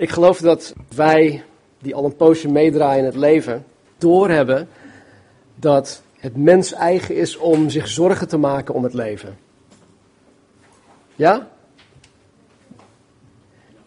Ik 0.00 0.10
geloof 0.10 0.38
dat 0.38 0.74
wij, 0.94 1.44
die 1.78 1.94
al 1.94 2.04
een 2.04 2.16
poosje 2.16 2.48
meedraaien 2.48 2.98
in 2.98 3.04
het 3.04 3.16
leven, 3.16 3.64
doorhebben 3.98 4.68
dat 5.54 6.02
het 6.18 6.36
mens 6.36 6.72
eigen 6.72 7.16
is 7.16 7.36
om 7.36 7.70
zich 7.70 7.88
zorgen 7.88 8.28
te 8.28 8.36
maken 8.36 8.74
om 8.74 8.82
het 8.82 8.94
leven. 8.94 9.38
Ja? 11.14 11.48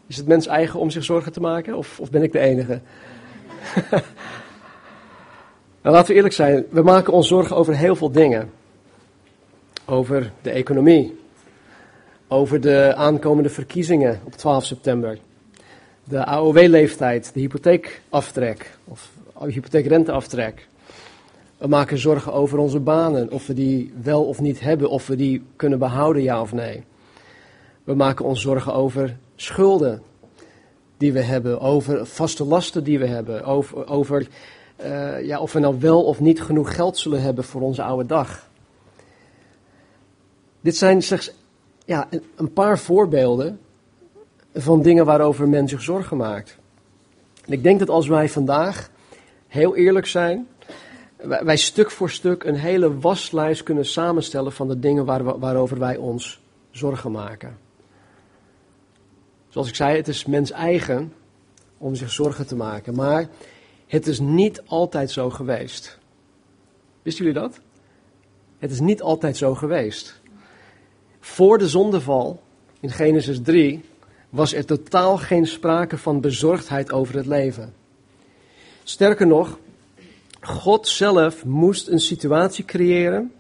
Is 0.08 0.18
het 0.18 0.28
mens 0.28 0.48
eigen 0.48 0.80
om 0.80 0.90
zich 0.90 1.04
zorgen 1.04 1.32
te 1.32 1.40
maken? 1.40 1.76
Of, 1.76 2.00
of 2.00 2.10
ben 2.10 2.24
ik 2.24 2.32
de 2.32 2.40
enige? 2.40 2.82
nou, 5.82 5.96
laten 5.96 6.08
we 6.08 6.14
eerlijk 6.14 6.34
zijn. 6.34 6.66
We 6.70 6.82
maken 6.82 7.14
ons 7.14 7.28
zorgen 7.28 7.56
over 7.56 7.76
heel 7.76 7.96
veel 7.96 8.12
dingen. 8.12 8.52
Over 9.86 10.32
de 10.42 10.52
economie. 10.52 11.20
Over 12.28 12.62
de 12.62 12.94
aankomende 12.96 13.50
verkiezingen 13.50 14.22
op 14.24 14.34
12 14.34 14.66
september. 14.66 15.18
De 16.04 16.26
AOW-leeftijd, 16.26 17.34
de 17.34 17.40
hypotheekaftrek. 17.40 18.78
Of 18.84 19.12
hypotheekrenteaftrek. 19.40 20.68
We 21.58 21.68
maken 21.68 21.98
zorgen 21.98 22.34
over 22.34 22.58
onze 22.58 22.80
banen. 22.80 23.32
Of 23.32 23.48
we 23.48 23.54
die 23.54 23.94
wel 24.02 24.24
of 24.24 24.40
niet 24.40 24.60
hebben. 24.60 24.90
Of 24.90 25.08
we 25.08 25.16
die 25.16 25.44
kunnen 25.56 25.80
behouden, 25.80 26.24
ja 26.24 26.42
of 26.42 26.54
nee. 26.54 26.84
We 27.84 27.94
maken 27.94 28.26
ons 28.26 28.42
zorgen 28.42 28.74
over 28.74 29.18
schulden 29.36 30.02
die 30.98 31.14
we 31.14 31.22
hebben, 31.22 31.60
over 31.60 32.06
vaste 32.06 32.44
lasten 32.44 32.84
die 32.84 33.00
we 33.00 33.08
hebben, 33.08 33.44
over, 33.44 33.88
over 33.88 34.28
uh, 34.86 35.26
ja, 35.26 35.40
of 35.40 35.54
we 35.54 35.60
nou 35.60 35.80
wel 35.80 36.04
of 36.04 36.20
niet 36.20 36.42
genoeg 36.42 36.76
geld 36.76 36.98
zullen 36.98 37.22
hebben 37.22 37.44
voor 37.44 37.62
onze 37.62 37.84
oude 37.84 38.06
dag. 38.06 38.50
Dit 40.62 40.78
zijn 40.78 41.02
slechts 41.02 41.34
ja, 41.86 42.08
een 42.36 42.54
paar 42.54 42.80
voorbeelden 42.80 43.60
van 44.54 44.82
dingen 44.82 45.06
waarover 45.06 45.50
men 45.50 45.68
zich 45.68 45.82
zorgen 45.82 46.18
maakt. 46.18 46.58
En 47.46 47.54
ik 47.54 47.64
denk 47.64 47.80
dat 47.80 47.90
als 47.90 48.08
wij 48.08 48.30
vandaag 48.30 48.90
heel 49.48 49.76
eerlijk 49.76 50.08
zijn, 50.08 50.48
wij 51.24 51.58
stuk 51.58 51.92
voor 51.92 52.10
stuk 52.10 52.44
een 52.44 52.56
hele 52.56 53.00
waslijst 53.00 53.64
kunnen 53.64 53.86
samenstellen 53.86 54.52
van 54.52 54.68
de 54.68 54.80
dingen 54.80 55.06
waar, 55.06 55.40
waarover 55.40 55.80
wij 55.80 55.98
ons 55.98 56.42
zorgen 56.72 57.12
maken. 57.12 57.58
Zoals 59.50 59.68
ik 59.68 59.76
zei, 59.76 59.98
het 59.98 60.08
is 60.08 60.26
mens 60.26 60.52
eigen 60.52 61.14
om 61.78 61.96
zich 61.96 62.12
zorgen 62.12 62.48
te 62.48 62.56
maken. 62.56 62.96
Maar 62.96 63.28
het 63.88 64.08
is 64.08 64.20
niet 64.20 64.62
altijd 64.66 65.12
zo 65.12 65.30
geweest. 65.30 66.00
Wisten 67.02 67.26
jullie 67.26 67.42
dat? 67.42 67.60
Het 68.60 68.72
is 68.72 68.80
niet 68.80 69.02
altijd 69.02 69.38
zo 69.38 69.56
geweest. 69.56 70.22
Voor 71.20 71.58
de 71.58 71.68
zondeval, 71.68 72.42
in 72.80 72.90
Genesis 72.90 73.42
3, 73.42 73.84
was 74.34 74.54
er 74.54 74.66
totaal 74.66 75.18
geen 75.18 75.48
sprake 75.48 75.98
van 75.98 76.22
bezorgdheid 76.22 76.92
over 76.92 77.16
het 77.16 77.26
leven. 77.26 77.74
Sterker 78.84 79.28
nog, 79.28 79.60
God 80.42 80.88
zelf 80.88 81.46
moest 81.46 81.88
een 81.88 82.00
situatie 82.00 82.66
creëren 82.66 83.32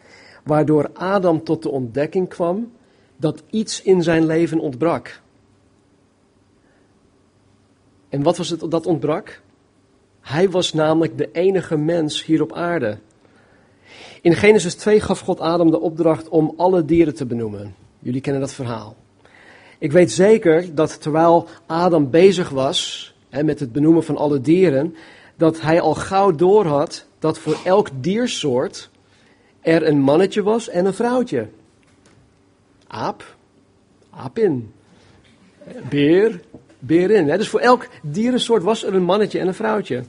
waardoor 0.43 0.89
Adam 0.93 1.43
tot 1.43 1.63
de 1.63 1.69
ontdekking 1.69 2.29
kwam 2.29 2.71
dat 3.17 3.43
iets 3.49 3.81
in 3.81 4.03
zijn 4.03 4.25
leven 4.25 4.59
ontbrak. 4.59 5.21
En 8.09 8.23
wat 8.23 8.37
was 8.37 8.49
het 8.49 8.71
dat 8.71 8.85
ontbrak? 8.85 9.41
Hij 10.21 10.49
was 10.49 10.73
namelijk 10.73 11.17
de 11.17 11.31
enige 11.31 11.77
mens 11.77 12.25
hier 12.25 12.41
op 12.41 12.53
aarde. 12.53 12.97
In 14.21 14.35
Genesis 14.35 14.75
2 14.75 15.01
gaf 15.01 15.19
God 15.19 15.39
Adam 15.39 15.71
de 15.71 15.79
opdracht 15.79 16.29
om 16.29 16.53
alle 16.57 16.85
dieren 16.85 17.15
te 17.15 17.25
benoemen. 17.25 17.75
Jullie 17.99 18.21
kennen 18.21 18.41
dat 18.41 18.53
verhaal. 18.53 18.95
Ik 19.83 19.91
weet 19.91 20.11
zeker 20.11 20.75
dat 20.75 21.01
terwijl 21.01 21.47
Adam 21.65 22.09
bezig 22.09 22.49
was 22.49 23.13
hè, 23.29 23.43
met 23.43 23.59
het 23.59 23.71
benoemen 23.71 24.03
van 24.03 24.17
alle 24.17 24.41
dieren, 24.41 24.95
dat 25.35 25.61
hij 25.61 25.81
al 25.81 25.93
gauw 25.93 26.31
doorhad 26.31 27.05
dat 27.19 27.39
voor 27.39 27.57
elk 27.63 27.89
diersoort 27.93 28.89
er 29.61 29.87
een 29.87 29.99
mannetje 29.99 30.43
was 30.43 30.69
en 30.69 30.85
een 30.85 30.93
vrouwtje. 30.93 31.47
Aap, 32.87 33.35
aapin. 34.09 34.73
Beer, 35.89 36.39
berin. 36.79 37.25
Dus 37.25 37.49
voor 37.49 37.59
elk 37.59 37.87
dierensoort 38.01 38.63
was 38.63 38.83
er 38.83 38.93
een 38.93 39.03
mannetje 39.03 39.39
en 39.39 39.47
een 39.47 39.53
vrouwtje. 39.53 40.03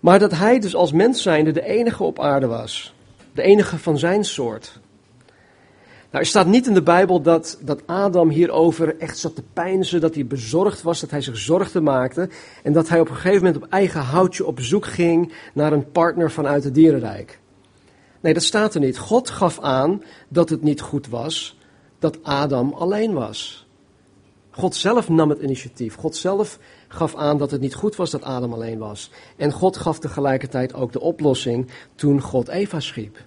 Maar 0.00 0.18
dat 0.18 0.32
hij 0.32 0.58
dus 0.58 0.74
als 0.74 0.92
mens 0.92 1.22
zijnde 1.22 1.50
de 1.50 1.64
enige 1.64 2.02
op 2.02 2.20
aarde 2.20 2.46
was. 2.46 2.94
De 3.32 3.42
enige 3.42 3.78
van 3.78 3.98
zijn 3.98 4.24
soort. 4.24 4.82
Nou, 6.14 6.26
er 6.26 6.32
staat 6.32 6.46
niet 6.46 6.66
in 6.66 6.74
de 6.74 6.82
Bijbel 6.82 7.20
dat, 7.20 7.58
dat 7.60 7.86
Adam 7.86 8.28
hierover 8.28 8.98
echt 8.98 9.18
zat 9.18 9.34
te 9.34 9.42
pijnzen, 9.52 10.00
dat 10.00 10.14
hij 10.14 10.26
bezorgd 10.26 10.82
was, 10.82 11.00
dat 11.00 11.10
hij 11.10 11.20
zich 11.20 11.36
zorgen 11.36 11.82
maakte 11.82 12.28
en 12.62 12.72
dat 12.72 12.88
hij 12.88 13.00
op 13.00 13.08
een 13.08 13.14
gegeven 13.14 13.44
moment 13.44 13.64
op 13.64 13.70
eigen 13.70 14.00
houtje 14.00 14.46
op 14.46 14.60
zoek 14.60 14.86
ging 14.86 15.32
naar 15.54 15.72
een 15.72 15.90
partner 15.90 16.30
vanuit 16.30 16.64
het 16.64 16.74
dierenrijk. 16.74 17.40
Nee, 18.20 18.34
dat 18.34 18.42
staat 18.42 18.74
er 18.74 18.80
niet. 18.80 18.98
God 18.98 19.30
gaf 19.30 19.60
aan 19.60 20.02
dat 20.28 20.48
het 20.48 20.62
niet 20.62 20.80
goed 20.80 21.08
was 21.08 21.58
dat 21.98 22.22
Adam 22.22 22.72
alleen 22.72 23.12
was. 23.12 23.66
God 24.50 24.74
zelf 24.74 25.08
nam 25.08 25.30
het 25.30 25.40
initiatief. 25.40 25.94
God 25.94 26.16
zelf 26.16 26.58
gaf 26.88 27.14
aan 27.14 27.38
dat 27.38 27.50
het 27.50 27.60
niet 27.60 27.74
goed 27.74 27.96
was 27.96 28.10
dat 28.10 28.22
Adam 28.22 28.52
alleen 28.52 28.78
was. 28.78 29.10
En 29.36 29.52
God 29.52 29.76
gaf 29.76 29.98
tegelijkertijd 29.98 30.74
ook 30.74 30.92
de 30.92 31.00
oplossing 31.00 31.70
toen 31.94 32.20
God 32.20 32.48
Eva 32.48 32.80
schiep. 32.80 33.18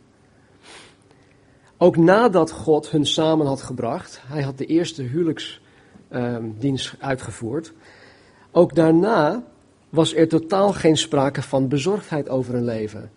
Ook 1.77 1.97
nadat 1.97 2.51
God 2.51 2.89
hun 2.89 3.05
samen 3.05 3.47
had 3.47 3.61
gebracht, 3.61 4.21
hij 4.25 4.41
had 4.41 4.57
de 4.57 4.65
eerste 4.65 5.03
huwelijksdienst 5.03 6.95
uitgevoerd. 6.99 7.73
Ook 8.51 8.75
daarna 8.75 9.43
was 9.89 10.15
er 10.15 10.27
totaal 10.27 10.73
geen 10.73 10.97
sprake 10.97 11.41
van 11.41 11.67
bezorgdheid 11.67 12.29
over 12.29 12.53
hun 12.53 12.65
leven. 12.65 13.11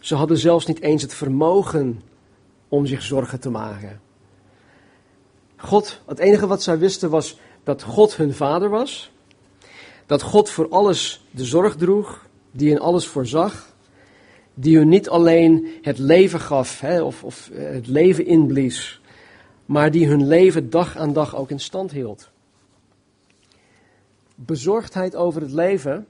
Ze 0.00 0.14
hadden 0.14 0.38
zelfs 0.38 0.66
niet 0.66 0.80
eens 0.80 1.02
het 1.02 1.14
vermogen 1.14 2.02
om 2.68 2.86
zich 2.86 3.02
zorgen 3.02 3.40
te 3.40 3.50
maken. 3.50 4.00
God, 5.56 6.00
het 6.06 6.18
enige 6.18 6.46
wat 6.46 6.62
zij 6.62 6.78
wisten 6.78 7.10
was 7.10 7.38
dat 7.62 7.82
God 7.82 8.16
hun 8.16 8.34
vader 8.34 8.68
was. 8.68 9.12
Dat 10.06 10.22
God 10.22 10.50
voor 10.50 10.68
alles 10.68 11.26
de 11.30 11.44
zorg 11.44 11.76
droeg, 11.76 12.26
die 12.50 12.70
in 12.70 12.80
alles 12.80 13.06
voorzag. 13.06 13.73
Die 14.54 14.76
hun 14.76 14.88
niet 14.88 15.08
alleen 15.08 15.68
het 15.82 15.98
leven 15.98 16.40
gaf 16.40 16.80
hè, 16.80 17.02
of, 17.02 17.24
of 17.24 17.50
eh, 17.50 17.70
het 17.70 17.86
leven 17.86 18.26
inblies, 18.26 19.00
maar 19.66 19.90
die 19.90 20.06
hun 20.06 20.26
leven 20.26 20.70
dag 20.70 20.96
aan 20.96 21.12
dag 21.12 21.36
ook 21.36 21.50
in 21.50 21.60
stand 21.60 21.90
hield. 21.90 22.30
Bezorgdheid 24.34 25.16
over 25.16 25.40
het 25.40 25.52
leven 25.52 26.06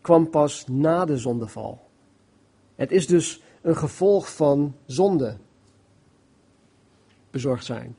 kwam 0.00 0.30
pas 0.30 0.66
na 0.66 1.04
de 1.04 1.16
zondeval. 1.16 1.80
Het 2.74 2.92
is 2.92 3.06
dus 3.06 3.42
een 3.62 3.76
gevolg 3.76 4.34
van 4.34 4.74
zonde. 4.86 5.36
Bezorgd 7.30 7.64
zijn. 7.64 7.96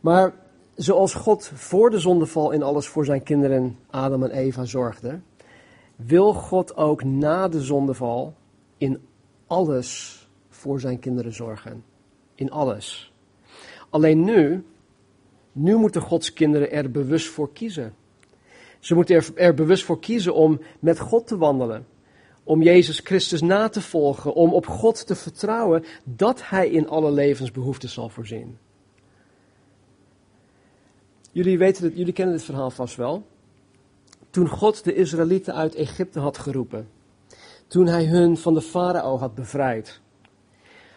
Maar 0.00 0.34
zoals 0.74 1.14
God 1.14 1.50
voor 1.54 1.90
de 1.90 1.98
zondeval 1.98 2.50
in 2.50 2.62
alles 2.62 2.86
voor 2.86 3.04
zijn 3.04 3.22
kinderen 3.22 3.78
Adam 3.90 4.22
en 4.22 4.30
Eva 4.30 4.64
zorgde, 4.64 5.20
wil 5.96 6.32
God 6.32 6.76
ook 6.76 7.04
na 7.04 7.48
de 7.48 7.60
zondeval 7.60 8.34
in 8.78 9.00
alles 9.46 10.20
voor 10.48 10.80
zijn 10.80 10.98
kinderen 10.98 11.32
zorgen. 11.32 11.84
In 12.34 12.50
alles. 12.50 13.12
Alleen 13.90 14.24
nu, 14.24 14.64
nu 15.52 15.76
moeten 15.76 16.02
Gods 16.02 16.32
kinderen 16.32 16.70
er 16.70 16.90
bewust 16.90 17.28
voor 17.28 17.52
kiezen. 17.52 17.94
Ze 18.78 18.94
moeten 18.94 19.16
er, 19.16 19.30
er 19.34 19.54
bewust 19.54 19.84
voor 19.84 20.00
kiezen 20.00 20.34
om 20.34 20.60
met 20.78 20.98
God 20.98 21.26
te 21.26 21.36
wandelen. 21.36 21.86
Om 22.44 22.62
Jezus 22.62 23.00
Christus 23.04 23.40
na 23.40 23.68
te 23.68 23.80
volgen. 23.80 24.34
Om 24.34 24.52
op 24.52 24.66
God 24.66 25.06
te 25.06 25.14
vertrouwen 25.14 25.84
dat 26.04 26.48
Hij 26.48 26.70
in 26.70 26.88
alle 26.88 27.10
levensbehoeften 27.10 27.88
zal 27.88 28.08
voorzien. 28.08 28.58
Jullie, 31.32 31.58
weten 31.58 31.84
het, 31.84 31.96
jullie 31.96 32.12
kennen 32.12 32.34
dit 32.34 32.44
verhaal 32.44 32.70
vast 32.70 32.96
wel. 32.96 33.26
Toen 34.36 34.48
God 34.48 34.84
de 34.84 34.94
Israëlieten 34.94 35.54
uit 35.54 35.74
Egypte 35.74 36.20
had 36.20 36.38
geroepen, 36.38 36.88
toen 37.66 37.86
hij 37.86 38.04
hun 38.04 38.36
van 38.36 38.54
de 38.54 38.60
farao 38.60 39.18
had 39.18 39.34
bevrijd, 39.34 40.00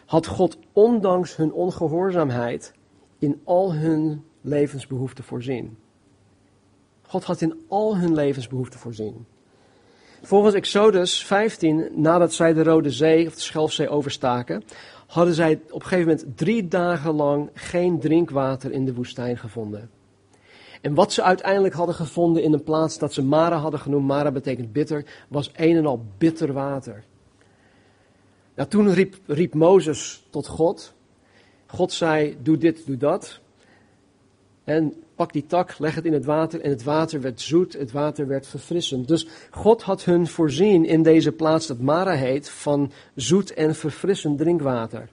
had 0.06 0.28
God 0.28 0.58
ondanks 0.74 1.36
hun 1.36 1.54
ongehoorzaamheid 1.54 2.74
in 3.20 3.42
al 3.44 3.74
hun 3.74 4.24
levensbehoeften 4.42 5.24
voorzien. 5.24 5.78
God 7.02 7.24
had 7.24 7.42
in 7.42 7.62
al 7.68 7.98
hun 7.98 8.14
levensbehoeften 8.14 8.80
voorzien. 8.80 9.26
Volgens 10.22 10.56
Exodus 10.56 11.26
15, 11.26 11.90
nadat 11.96 12.34
zij 12.34 12.54
de 12.54 12.64
Rode 12.64 12.92
Zee 12.92 13.28
of 13.28 13.34
de 13.34 13.42
Schelfzee 13.42 13.90
overstaken, 13.90 14.64
hadden 15.08 15.34
zij 15.34 15.62
op 15.70 15.82
een 15.82 15.88
gegeven 15.88 16.08
moment 16.08 16.38
drie 16.38 16.68
dagen 16.68 17.14
lang 17.14 17.50
geen 17.54 18.00
drinkwater 18.00 18.72
in 18.72 18.86
de 18.86 18.94
woestijn 18.94 19.38
gevonden. 19.38 19.99
En 20.82 20.94
wat 20.94 21.14
ze 21.14 21.24
uiteindelijk 21.24 21.74
hadden 21.74 21.96
gevonden 21.96 22.44
in 22.44 22.54
een 22.54 22.64
plaats 22.64 22.98
dat 22.98 23.14
ze 23.14 23.24
Mara 23.24 23.58
hadden 23.58 23.80
genoemd, 23.80 24.08
Mara 24.08 24.32
betekent 24.32 24.72
bitter, 24.72 25.06
was 25.28 25.52
een 25.56 25.76
en 25.76 25.86
al 25.86 26.06
bitter 26.18 26.54
water. 26.54 27.04
Nou, 28.56 28.70
toen 28.70 28.94
riep, 28.94 29.16
riep 29.26 29.54
Mozes 29.54 30.28
tot 30.30 30.48
God. 30.48 30.94
God 31.66 31.92
zei, 31.92 32.38
doe 32.42 32.58
dit, 32.58 32.86
doe 32.86 32.98
dat. 32.98 33.40
En 34.64 34.94
pak 35.16 35.34
die 35.34 35.46
tak, 35.46 35.80
leg 35.80 35.96
het 35.96 36.06
in 36.06 36.14
het 36.14 36.26
water 36.26 36.62
en 36.62 36.70
het 36.70 36.84
water 36.84 37.22
werd 37.22 37.42
zoet, 37.42 37.74
het 37.74 37.92
water 37.92 38.28
werd 38.28 38.48
verfrissend. 38.48 39.08
Dus 39.08 39.28
God 39.52 39.82
had 39.82 40.04
hun 40.04 40.28
voorzien 40.28 40.86
in 40.86 41.04
deze 41.04 41.32
plaats 41.32 41.68
dat 41.68 41.80
Mara 41.80 42.14
heet 42.14 42.50
van 42.50 42.92
zoet 43.16 43.54
en 43.54 43.76
verfrissend 43.76 44.38
drinkwater. 44.38 45.10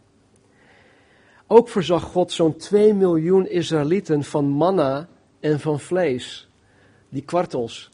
Ook 1.46 1.69
voorzag 1.69 2.02
God 2.02 2.32
zo'n 2.32 2.56
2 2.56 2.94
miljoen 2.94 3.48
Israëlieten 3.48 4.24
van 4.24 4.48
manna 4.48 5.08
en 5.50 5.60
van 5.60 5.81
vlees. 5.81 6.48
Die 7.08 7.22
kwartels. 7.22 7.90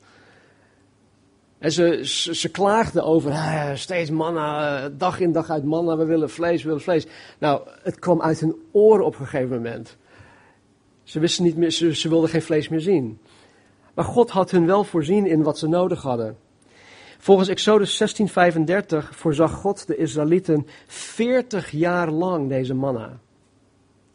En 1.58 1.72
ze, 1.72 2.00
ze, 2.32 2.48
klaagden 2.48 3.04
over 3.04 3.30
ah, 3.30 3.74
steeds 3.74 4.10
manna, 4.10 4.78
eh, 4.84 4.90
dag 4.96 5.20
in 5.20 5.32
dag 5.32 5.50
uit 5.50 5.64
manna, 5.64 5.96
we 5.96 6.04
willen 6.04 6.30
vlees, 6.30 6.62
we 6.62 6.68
willen 6.68 6.82
vlees. 6.82 7.06
Nou, 7.38 7.68
het 7.82 7.98
kwam 7.98 8.22
uit 8.22 8.40
hun 8.40 8.56
oren 8.72 9.04
op 9.04 9.18
een 9.18 9.26
gegeven 9.26 9.56
moment. 9.56 9.96
Ze 11.02 11.18
wisten 11.18 11.44
niet 11.44 11.56
meer, 11.56 11.70
ze, 11.70 11.94
ze 11.94 12.08
wilden 12.08 12.30
geen 12.30 12.42
vlees 12.42 12.68
meer 12.68 12.80
zien. 12.80 13.18
Maar 13.94 14.04
God 14.04 14.30
had 14.30 14.50
hun 14.50 14.66
wel 14.66 14.84
voorzien 14.84 15.26
in 15.26 15.42
wat 15.42 15.58
ze 15.58 15.68
nodig 15.68 16.02
hadden. 16.02 16.36
Volgens 17.18 17.48
Exodus 17.48 18.02
16:35 18.02 19.08
voorzag 19.10 19.52
God 19.52 19.86
de 19.86 19.96
Israëlieten 19.96 20.66
40 20.86 21.70
jaar 21.70 22.10
lang 22.10 22.48
deze 22.48 22.74
manna. 22.74 23.20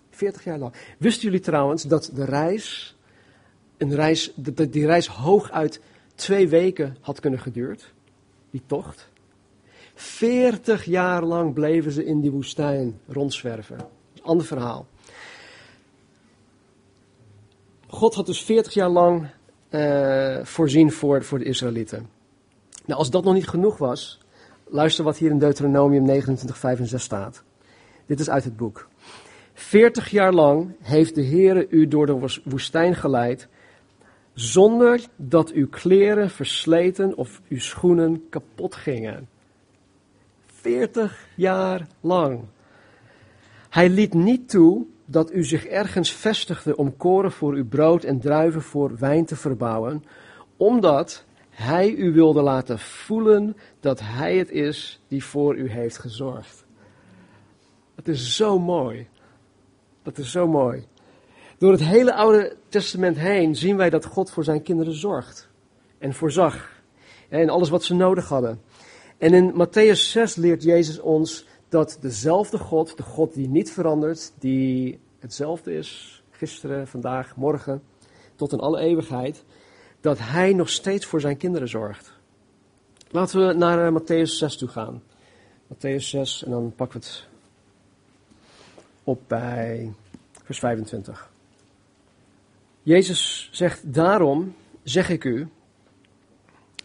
40 0.09 0.43
jaar 0.43 0.57
lang. 0.57 0.73
Wisten 0.97 1.23
jullie 1.23 1.39
trouwens 1.39 1.83
dat 1.83 2.11
de 2.13 2.25
reis, 2.25 2.96
een 3.77 3.95
reis 3.95 4.31
dat 4.35 4.73
die 4.73 4.85
reis 4.85 5.07
hooguit 5.07 5.81
twee 6.15 6.47
weken 6.47 6.97
had 7.01 7.19
kunnen 7.19 7.39
geduurd? 7.39 7.93
Die 8.49 8.61
tocht. 8.65 9.09
40 9.95 10.83
jaar 10.83 11.23
lang 11.23 11.53
bleven 11.53 11.91
ze 11.91 12.05
in 12.05 12.21
die 12.21 12.31
woestijn 12.31 12.99
rondzwerven. 13.07 13.77
Ander 14.21 14.45
verhaal. 14.45 14.87
God 17.87 18.15
had 18.15 18.25
dus 18.25 18.43
40 18.43 18.73
jaar 18.73 18.89
lang 18.89 19.27
uh, 19.69 20.43
voorzien 20.43 20.91
voor, 20.91 21.23
voor 21.23 21.39
de 21.39 21.45
Israëlieten. 21.45 22.09
Nou, 22.85 22.99
als 22.99 23.09
dat 23.09 23.23
nog 23.23 23.33
niet 23.33 23.47
genoeg 23.47 23.77
was, 23.77 24.19
luister 24.65 25.03
wat 25.03 25.17
hier 25.17 25.29
in 25.29 25.39
Deuteronomium 25.39 26.03
29, 26.03 26.57
5 26.57 26.79
en 26.79 26.87
6 26.87 27.03
staat. 27.03 27.43
Dit 28.05 28.19
is 28.19 28.29
uit 28.29 28.43
het 28.43 28.57
boek. 28.57 28.87
40 29.53 30.09
jaar 30.09 30.33
lang 30.33 30.75
heeft 30.81 31.15
de 31.15 31.25
Heere 31.25 31.67
u 31.69 31.87
door 31.87 32.05
de 32.05 32.39
woestijn 32.43 32.95
geleid, 32.95 33.47
zonder 34.37 35.01
dat 35.15 35.51
uw 35.51 35.67
kleren 35.67 36.29
versleten 36.29 37.15
of 37.15 37.41
uw 37.49 37.59
schoenen 37.59 38.29
kapot 38.29 38.75
gingen. 38.75 39.29
40 40.45 41.27
jaar 41.35 41.87
lang. 42.01 42.39
Hij 43.69 43.89
liet 43.89 44.13
niet 44.13 44.49
toe 44.49 44.85
dat 45.05 45.33
u 45.33 45.43
zich 45.43 45.65
ergens 45.65 46.11
vestigde 46.11 46.75
om 46.75 46.97
koren 46.97 47.31
voor 47.31 47.53
uw 47.53 47.67
brood 47.67 48.03
en 48.03 48.19
druiven 48.19 48.61
voor 48.61 48.97
wijn 48.97 49.25
te 49.25 49.35
verbouwen, 49.35 50.03
omdat 50.57 51.25
hij 51.49 51.93
u 51.93 52.13
wilde 52.13 52.41
laten 52.41 52.79
voelen 52.79 53.57
dat 53.79 53.99
hij 53.99 54.37
het 54.37 54.51
is 54.51 55.01
die 55.07 55.23
voor 55.23 55.55
u 55.55 55.69
heeft 55.69 55.97
gezorgd. 55.97 56.65
Het 57.95 58.07
is 58.07 58.35
zo 58.35 58.59
mooi. 58.59 59.07
Dat 60.03 60.17
is 60.17 60.31
zo 60.31 60.47
mooi. 60.47 60.85
Door 61.57 61.71
het 61.71 61.83
hele 61.83 62.13
Oude 62.13 62.55
Testament 62.69 63.17
heen 63.17 63.55
zien 63.55 63.77
wij 63.77 63.89
dat 63.89 64.05
God 64.05 64.31
voor 64.31 64.43
zijn 64.43 64.61
kinderen 64.61 64.93
zorgt 64.93 65.49
en 65.97 66.13
voorzag. 66.13 66.81
En 67.29 67.49
alles 67.49 67.69
wat 67.69 67.83
ze 67.83 67.93
nodig 67.93 68.27
hadden. 68.27 68.61
En 69.17 69.33
in 69.33 69.53
Matthäus 69.53 69.99
6 69.99 70.35
leert 70.35 70.63
Jezus 70.63 70.99
ons 70.99 71.45
dat 71.69 71.97
dezelfde 72.01 72.57
God, 72.57 72.97
de 72.97 73.03
God 73.03 73.33
die 73.33 73.47
niet 73.47 73.71
verandert, 73.71 74.33
die 74.39 74.99
hetzelfde 75.19 75.73
is, 75.73 76.23
gisteren, 76.29 76.87
vandaag, 76.87 77.35
morgen, 77.35 77.83
tot 78.35 78.51
in 78.51 78.59
alle 78.59 78.79
eeuwigheid, 78.79 79.43
dat 80.01 80.17
Hij 80.19 80.53
nog 80.53 80.69
steeds 80.69 81.05
voor 81.05 81.21
zijn 81.21 81.37
kinderen 81.37 81.67
zorgt. 81.67 82.13
Laten 83.09 83.47
we 83.47 83.53
naar 83.53 83.93
uh, 83.93 83.99
Matthäus 83.99 84.31
6 84.31 84.57
toe 84.57 84.67
gaan. 84.67 85.03
Matthäus 85.73 86.03
6 86.03 86.43
en 86.43 86.51
dan 86.51 86.73
pakken 86.75 86.99
we 86.99 87.05
het 87.05 87.27
op 89.03 89.19
bij 89.27 89.93
vers 90.43 90.59
25. 90.59 91.29
Jezus 92.87 93.49
zegt, 93.51 93.93
daarom 93.93 94.55
zeg 94.83 95.09
ik 95.09 95.23
u, 95.23 95.47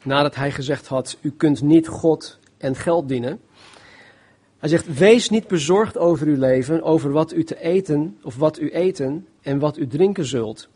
nadat 0.02 0.34
hij 0.34 0.50
gezegd 0.50 0.87
had, 0.87 1.19
u 1.20 1.31
kunt 1.31 1.62
niet 1.62 1.88
God 1.88 2.38
en 2.58 2.75
geld 2.75 3.08
dienen. 3.08 3.40
Hij 4.58 4.69
zegt, 4.69 4.99
wees 4.99 5.28
niet 5.28 5.46
bezorgd 5.46 5.99
over 5.99 6.26
uw 6.26 6.38
leven, 6.38 6.82
over 6.82 7.12
wat 7.12 7.32
u 7.32 7.44
te 7.44 7.60
eten 7.60 8.19
of 8.22 8.37
wat 8.37 8.58
u 8.58 8.70
eten 8.70 9.26
en 9.43 9.58
wat 9.58 9.78
u 9.78 9.87
drinken 9.87 10.25
zult. 10.25 10.69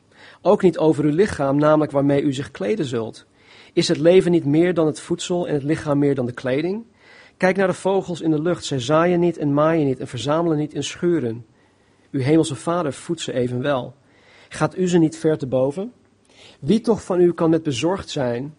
Ook 0.43 0.63
niet 0.63 0.79
over 0.79 1.05
uw 1.05 1.15
lichaam, 1.15 1.57
namelijk 1.57 1.93
waarmee 1.93 2.23
u 2.23 2.33
zich 2.33 2.51
kleden 2.51 2.87
zult. 2.87 3.27
Is 3.73 3.89
het 3.89 3.99
leven 3.99 4.31
niet 4.31 4.45
meer 4.45 4.75
dan 4.75 4.87
het 4.87 5.01
voedsel 5.01 5.49
en 5.49 5.55
het 5.55 5.63
lichaam 5.63 5.99
meer 5.99 6.15
dan 6.15 6.27
de 6.27 6.33
kleding? 6.33 6.85
Kijk 7.37 7.57
naar 7.57 7.67
de 7.67 7.75
vogels 7.75 8.21
in 8.21 8.31
de 8.31 8.43
lucht. 8.43 8.65
Zij 8.65 8.81
zaaien 8.81 9.21
niet 9.21 9.39
en 9.39 9.55
maaien 9.55 9.87
niet 9.87 10.01
en 10.01 10.09
verzamelen 10.09 10.59
niet 10.59 10.75
in 10.75 10.85
schuren. 10.85 11.47
Uw 12.11 12.21
hemelse 12.21 12.55
vader 12.55 12.93
voedt 12.93 13.21
ze 13.21 13.33
evenwel. 13.33 13.95
Gaat 14.57 14.77
u 14.77 14.89
ze 14.89 14.99
niet 14.99 15.17
ver 15.17 15.39
te 15.39 15.47
boven? 15.47 15.93
Wie 16.61 16.81
toch 16.81 17.05
van 17.05 17.21
u 17.21 17.33
kan 17.33 17.51
met 17.51 17.63
bezorgd 17.63 18.11
zijn 18.11 18.55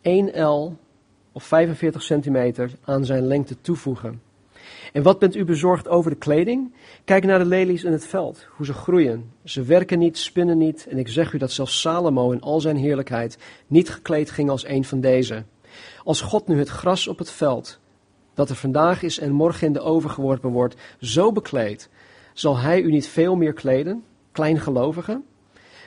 1 0.00 0.44
L 0.44 0.76
of 1.32 1.44
45 1.44 2.02
centimeter 2.02 2.70
aan 2.84 3.04
zijn 3.04 3.26
lengte 3.26 3.60
toevoegen? 3.60 4.22
En 4.92 5.02
wat 5.02 5.18
bent 5.18 5.36
u 5.36 5.44
bezorgd 5.44 5.88
over 5.88 6.10
de 6.10 6.16
kleding? 6.16 6.74
Kijk 7.04 7.24
naar 7.24 7.38
de 7.38 7.44
lelies 7.44 7.84
in 7.84 7.92
het 7.92 8.06
veld, 8.06 8.46
hoe 8.56 8.66
ze 8.66 8.72
groeien. 8.72 9.32
Ze 9.44 9.62
werken 9.62 9.98
niet, 9.98 10.18
spinnen 10.18 10.58
niet. 10.58 10.86
En 10.88 10.98
ik 10.98 11.08
zeg 11.08 11.32
u 11.32 11.38
dat 11.38 11.52
zelfs 11.52 11.80
Salomo 11.80 12.30
in 12.30 12.40
al 12.40 12.60
zijn 12.60 12.76
heerlijkheid 12.76 13.38
niet 13.66 13.90
gekleed 13.90 14.30
ging 14.30 14.50
als 14.50 14.66
een 14.66 14.84
van 14.84 15.00
deze. 15.00 15.44
Als 16.04 16.20
God 16.20 16.46
nu 16.46 16.58
het 16.58 16.68
gras 16.68 17.08
op 17.08 17.18
het 17.18 17.30
veld, 17.30 17.78
dat 18.34 18.50
er 18.50 18.56
vandaag 18.56 19.02
is 19.02 19.18
en 19.18 19.32
morgen 19.32 19.66
in 19.66 19.72
de 19.72 19.80
oven 19.80 20.10
geworpen 20.10 20.50
wordt, 20.50 20.76
zo 21.00 21.32
bekleedt, 21.32 21.88
zal 22.32 22.58
hij 22.58 22.80
u 22.80 22.90
niet 22.90 23.08
veel 23.08 23.36
meer 23.36 23.52
kleden, 23.52 24.04
kleingelovigen? 24.32 25.24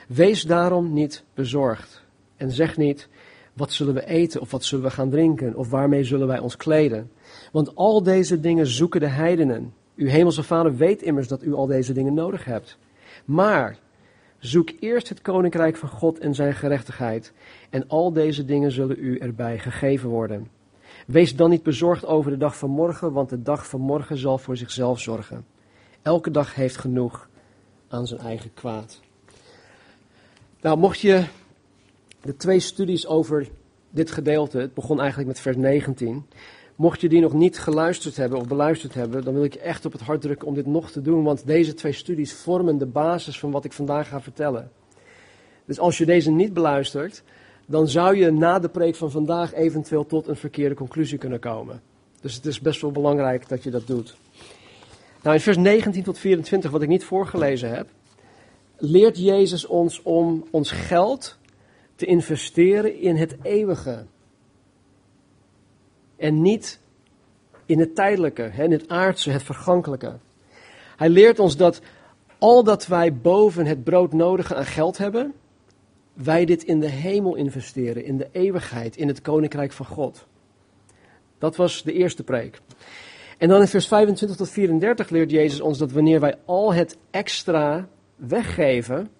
Wees 0.06 0.42
daarom 0.42 0.92
niet 0.92 1.24
bezorgd 1.34 2.04
en 2.36 2.50
zeg 2.50 2.76
niet, 2.76 3.08
wat 3.52 3.72
zullen 3.72 3.94
we 3.94 4.06
eten 4.06 4.40
of 4.40 4.50
wat 4.50 4.64
zullen 4.64 4.84
we 4.84 4.90
gaan 4.90 5.10
drinken 5.10 5.54
of 5.54 5.70
waarmee 5.70 6.04
zullen 6.04 6.26
wij 6.26 6.38
ons 6.38 6.56
kleden? 6.56 7.10
Want 7.52 7.74
al 7.74 8.02
deze 8.02 8.40
dingen 8.40 8.66
zoeken 8.66 9.00
de 9.00 9.08
heidenen. 9.08 9.74
Uw 9.96 10.06
hemelse 10.06 10.42
vader 10.42 10.76
weet 10.76 11.02
immers 11.02 11.28
dat 11.28 11.42
u 11.42 11.54
al 11.54 11.66
deze 11.66 11.92
dingen 11.92 12.14
nodig 12.14 12.44
hebt. 12.44 12.78
Maar 13.24 13.78
zoek 14.38 14.70
eerst 14.80 15.08
het 15.08 15.20
koninkrijk 15.20 15.76
van 15.76 15.88
God 15.88 16.18
en 16.18 16.34
zijn 16.34 16.54
gerechtigheid 16.54 17.32
en 17.70 17.88
al 17.88 18.12
deze 18.12 18.44
dingen 18.44 18.72
zullen 18.72 18.96
u 18.98 19.18
erbij 19.18 19.58
gegeven 19.58 20.08
worden. 20.08 20.48
Wees 21.06 21.36
dan 21.36 21.50
niet 21.50 21.62
bezorgd 21.62 22.06
over 22.06 22.30
de 22.30 22.36
dag 22.36 22.56
van 22.56 22.70
morgen, 22.70 23.12
want 23.12 23.28
de 23.28 23.42
dag 23.42 23.68
van 23.68 23.80
morgen 23.80 24.18
zal 24.18 24.38
voor 24.38 24.56
zichzelf 24.56 25.00
zorgen. 25.00 25.44
Elke 26.02 26.30
dag 26.30 26.54
heeft 26.54 26.76
genoeg 26.76 27.28
aan 27.88 28.06
zijn 28.06 28.20
eigen 28.20 28.54
kwaad. 28.54 29.00
Nou, 30.60 30.78
mocht 30.78 31.00
je 31.00 31.24
de 32.22 32.36
twee 32.36 32.60
studies 32.60 33.06
over 33.06 33.48
dit 33.90 34.10
gedeelte, 34.10 34.58
het 34.58 34.74
begon 34.74 34.98
eigenlijk 34.98 35.28
met 35.28 35.40
vers 35.40 35.56
19, 35.56 36.26
mocht 36.76 37.00
je 37.00 37.08
die 37.08 37.20
nog 37.20 37.32
niet 37.32 37.58
geluisterd 37.58 38.16
hebben 38.16 38.38
of 38.38 38.46
beluisterd 38.46 38.94
hebben, 38.94 39.24
dan 39.24 39.34
wil 39.34 39.44
ik 39.44 39.52
je 39.52 39.60
echt 39.60 39.84
op 39.84 39.92
het 39.92 40.00
hart 40.00 40.20
drukken 40.20 40.48
om 40.48 40.54
dit 40.54 40.66
nog 40.66 40.90
te 40.90 41.02
doen, 41.02 41.22
want 41.24 41.46
deze 41.46 41.74
twee 41.74 41.92
studies 41.92 42.32
vormen 42.32 42.78
de 42.78 42.86
basis 42.86 43.38
van 43.38 43.50
wat 43.50 43.64
ik 43.64 43.72
vandaag 43.72 44.08
ga 44.08 44.20
vertellen. 44.20 44.70
Dus 45.64 45.78
als 45.78 45.98
je 45.98 46.06
deze 46.06 46.30
niet 46.30 46.52
beluistert, 46.52 47.22
dan 47.66 47.88
zou 47.88 48.16
je 48.16 48.30
na 48.30 48.58
de 48.58 48.68
preek 48.68 48.94
van 48.94 49.10
vandaag 49.10 49.54
eventueel 49.54 50.06
tot 50.06 50.28
een 50.28 50.36
verkeerde 50.36 50.74
conclusie 50.74 51.18
kunnen 51.18 51.40
komen. 51.40 51.82
Dus 52.20 52.34
het 52.34 52.46
is 52.46 52.60
best 52.60 52.80
wel 52.80 52.92
belangrijk 52.92 53.48
dat 53.48 53.62
je 53.62 53.70
dat 53.70 53.86
doet. 53.86 54.16
Nou, 55.22 55.36
in 55.36 55.42
vers 55.42 55.56
19 55.56 56.02
tot 56.02 56.18
24, 56.18 56.70
wat 56.70 56.82
ik 56.82 56.88
niet 56.88 57.04
voorgelezen 57.04 57.70
heb, 57.70 57.88
leert 58.76 59.18
Jezus 59.18 59.66
ons 59.66 60.02
om 60.02 60.44
ons 60.50 60.70
geld 60.70 61.38
te 61.94 62.06
investeren 62.06 63.00
in 63.00 63.16
het 63.16 63.36
eeuwige. 63.42 64.04
En 66.16 66.42
niet 66.42 66.80
in 67.66 67.78
het 67.78 67.94
tijdelijke, 67.94 68.52
in 68.58 68.72
het 68.72 68.88
aardse, 68.88 69.30
het 69.30 69.42
vergankelijke. 69.42 70.16
Hij 70.96 71.08
leert 71.08 71.38
ons 71.38 71.56
dat 71.56 71.80
al 72.38 72.64
dat 72.64 72.86
wij 72.86 73.14
boven 73.14 73.66
het 73.66 73.84
broodnodige 73.84 74.54
aan 74.54 74.66
geld 74.66 74.98
hebben, 74.98 75.34
wij 76.12 76.44
dit 76.44 76.62
in 76.62 76.80
de 76.80 76.88
hemel 76.88 77.34
investeren, 77.34 78.04
in 78.04 78.16
de 78.16 78.28
eeuwigheid, 78.32 78.96
in 78.96 79.08
het 79.08 79.20
koninkrijk 79.20 79.72
van 79.72 79.86
God. 79.86 80.26
Dat 81.38 81.56
was 81.56 81.82
de 81.82 81.92
eerste 81.92 82.22
preek. 82.22 82.60
En 83.38 83.48
dan 83.48 83.60
in 83.60 83.68
vers 83.68 83.88
25 83.88 84.36
tot 84.36 84.50
34 84.50 85.08
leert 85.08 85.30
Jezus 85.30 85.60
ons 85.60 85.78
dat 85.78 85.92
wanneer 85.92 86.20
wij 86.20 86.34
al 86.44 86.74
het 86.74 86.98
extra 87.10 87.88
weggeven, 88.16 89.10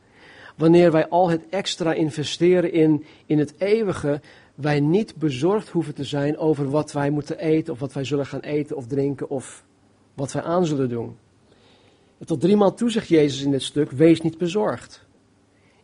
wanneer 0.56 0.92
wij 0.92 1.08
al 1.08 1.30
het 1.30 1.48
extra 1.50 1.92
investeren 1.92 2.72
in, 2.72 3.04
in 3.26 3.38
het 3.38 3.54
eeuwige, 3.58 4.20
wij 4.54 4.80
niet 4.80 5.16
bezorgd 5.16 5.68
hoeven 5.68 5.94
te 5.94 6.04
zijn 6.04 6.38
over 6.38 6.70
wat 6.70 6.92
wij 6.92 7.10
moeten 7.10 7.38
eten 7.38 7.72
of 7.72 7.78
wat 7.78 7.92
wij 7.92 8.04
zullen 8.04 8.26
gaan 8.26 8.40
eten 8.40 8.76
of 8.76 8.86
drinken 8.86 9.30
of 9.30 9.64
wat 10.14 10.32
wij 10.32 10.42
aan 10.42 10.66
zullen 10.66 10.88
doen. 10.88 11.16
En 12.18 12.26
tot 12.26 12.40
driemaal 12.40 12.74
toe 12.74 12.90
zegt 12.90 13.08
Jezus 13.08 13.42
in 13.42 13.50
dit 13.50 13.62
stuk, 13.62 13.90
wees 13.90 14.20
niet 14.20 14.38
bezorgd. 14.38 15.04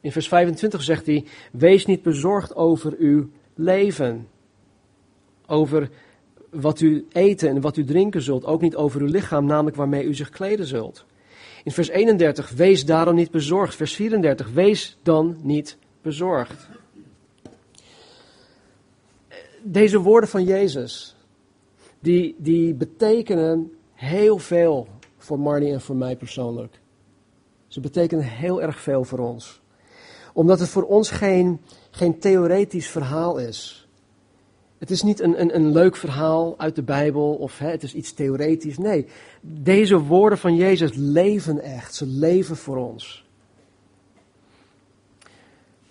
In 0.00 0.12
vers 0.12 0.28
25 0.28 0.83
zegt 0.83 1.07
hij: 1.07 1.25
Wees 1.52 1.87
niet 1.87 2.02
bezorgd 2.02 2.57
over 2.57 2.95
uw 2.99 3.28
leven. 3.54 4.28
Over 5.47 5.90
wat 6.50 6.81
u 6.81 7.07
eten 7.12 7.49
en 7.49 7.61
wat 7.61 7.76
u 7.76 7.85
drinken 7.85 8.23
zult. 8.23 8.45
Ook 8.45 8.61
niet 8.61 8.76
over 8.76 9.00
uw 9.00 9.07
lichaam, 9.07 9.47
namelijk 9.47 9.76
waarmee 9.76 10.04
u 10.04 10.14
zich 10.14 10.31
kleden 10.31 10.66
zult. 10.66 11.04
In 11.64 11.73
vers 11.73 11.88
31, 11.88 12.50
wees 12.50 12.85
daarom 12.85 13.14
niet 13.14 13.31
bezorgd. 13.31 13.75
Vers 13.75 13.95
34, 13.95 14.50
wees 14.50 14.99
dan 15.02 15.37
niet 15.42 15.76
bezorgd. 16.02 16.69
Deze 19.62 19.99
woorden 19.99 20.28
van 20.28 20.45
Jezus, 20.45 21.16
die, 22.00 22.35
die 22.38 22.75
betekenen 22.75 23.73
heel 23.95 24.38
veel 24.38 24.88
voor 25.16 25.38
Marnie 25.38 25.73
en 25.73 25.81
voor 25.81 25.97
mij 25.97 26.16
persoonlijk. 26.16 26.81
Ze 27.66 27.81
betekenen 27.81 28.25
heel 28.25 28.62
erg 28.62 28.81
veel 28.81 29.04
voor 29.04 29.19
ons. 29.19 29.61
Omdat 30.33 30.61
het 30.61 30.69
voor 30.69 30.83
ons 30.83 31.11
geen, 31.11 31.61
geen 31.90 32.19
theoretisch 32.19 32.88
verhaal 32.88 33.38
is. 33.38 33.82
Het 34.83 34.91
is 34.91 35.03
niet 35.03 35.21
een, 35.21 35.41
een, 35.41 35.55
een 35.55 35.73
leuk 35.73 35.97
verhaal 35.97 36.59
uit 36.59 36.75
de 36.75 36.83
Bijbel 36.83 37.35
of 37.35 37.59
hè, 37.59 37.71
het 37.71 37.83
is 37.83 37.95
iets 37.95 38.12
theoretisch. 38.12 38.79
Nee, 38.79 39.07
deze 39.41 39.99
woorden 39.99 40.39
van 40.39 40.55
Jezus 40.55 40.91
leven 40.95 41.61
echt. 41.61 41.95
Ze 41.95 42.07
leven 42.07 42.57
voor 42.57 42.77
ons. 42.77 43.25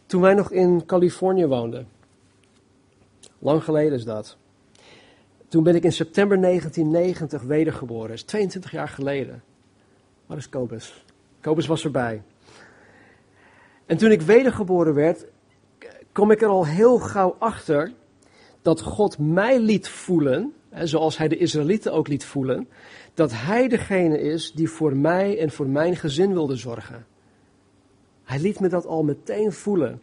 Toen 0.05 0.21
wij 0.21 0.33
nog 0.33 0.51
in 0.51 0.85
Californië 0.85 1.45
woonden, 1.45 1.87
lang 3.39 3.63
geleden 3.63 3.97
is 3.97 4.03
dat. 4.03 4.37
Toen 5.47 5.63
ben 5.63 5.75
ik 5.75 5.83
in 5.83 5.93
september 5.93 6.41
1990 6.41 7.41
wedergeboren. 7.41 8.07
Dat 8.07 8.17
is 8.17 8.23
22 8.23 8.71
jaar 8.71 8.89
geleden. 8.89 9.43
Waar 10.25 10.37
is 10.37 10.49
Kobus? 10.49 11.05
Kobus 11.41 11.67
was 11.67 11.83
erbij. 11.83 12.21
En 13.85 13.97
toen 13.97 14.11
ik 14.11 14.21
wedergeboren 14.21 14.93
werd, 14.93 15.25
kom 16.11 16.31
ik 16.31 16.41
er 16.41 16.49
al 16.49 16.65
heel 16.65 16.97
gauw 16.97 17.35
achter 17.39 17.91
dat 18.61 18.81
God 18.81 19.17
mij 19.17 19.59
liet 19.59 19.89
voelen, 19.89 20.53
zoals 20.83 21.17
hij 21.17 21.27
de 21.27 21.37
Israëlieten 21.37 21.93
ook 21.93 22.07
liet 22.07 22.25
voelen, 22.25 22.67
dat 23.13 23.31
hij 23.33 23.67
degene 23.67 24.19
is 24.19 24.51
die 24.51 24.69
voor 24.69 24.95
mij 24.95 25.39
en 25.39 25.51
voor 25.51 25.67
mijn 25.67 25.95
gezin 25.95 26.33
wilde 26.33 26.55
zorgen. 26.55 27.05
Hij 28.23 28.39
liet 28.39 28.59
me 28.59 28.67
dat 28.67 28.85
al 28.85 29.03
meteen 29.03 29.51
voelen. 29.51 30.01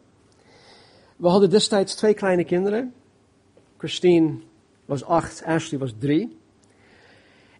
We 1.16 1.28
hadden 1.28 1.50
destijds 1.50 1.94
twee 1.94 2.14
kleine 2.14 2.44
kinderen. 2.44 2.94
Christine 3.76 4.34
was 4.84 5.04
acht, 5.04 5.44
Ashley 5.44 5.78
was 5.78 5.94
drie. 5.98 6.36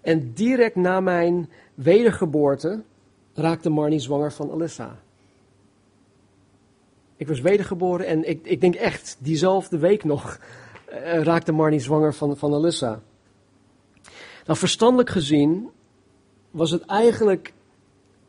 En 0.01 0.33
direct 0.33 0.77
na 0.77 1.01
mijn 1.01 1.49
wedergeboorte 1.75 2.83
raakte 3.35 3.71
Marnie 3.71 3.99
zwanger 3.99 4.33
van 4.33 4.51
Alyssa. 4.51 4.99
Ik 7.17 7.29
was 7.29 7.41
wedergeboren 7.41 8.07
en 8.07 8.29
ik, 8.29 8.47
ik 8.47 8.61
denk 8.61 8.75
echt, 8.75 9.17
diezelfde 9.19 9.79
week 9.79 10.05
nog 10.05 10.41
uh, 10.93 11.23
raakte 11.23 11.53
Marnie 11.53 11.81
zwanger 11.81 12.15
van, 12.15 12.37
van 12.37 12.55
Alyssa. 12.55 13.01
Nou, 14.47 14.59
verstandelijk 14.59 15.11
gezien 15.11 15.71
was 16.51 16.71
het 16.71 16.85
eigenlijk 16.85 17.53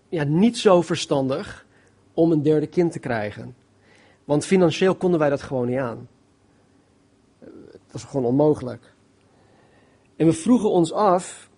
ja, 0.09 0.23
niet 0.23 0.57
zo 0.57 0.81
verstandig 0.81 1.65
om 2.13 2.31
een 2.31 2.41
derde 2.41 2.67
kind 2.67 2.91
te 2.91 2.99
krijgen. 2.99 3.55
Want 4.25 4.45
financieel 4.45 4.95
konden 4.95 5.19
wij 5.19 5.29
dat 5.29 5.41
gewoon 5.41 5.67
niet 5.67 5.77
aan. 5.77 6.07
Het 7.39 7.91
was 7.91 8.03
gewoon 8.03 8.25
onmogelijk. 8.25 8.93
En 10.15 10.25
we 10.25 10.33
vroegen 10.33 10.71
ons 10.71 10.93
af 10.93 11.49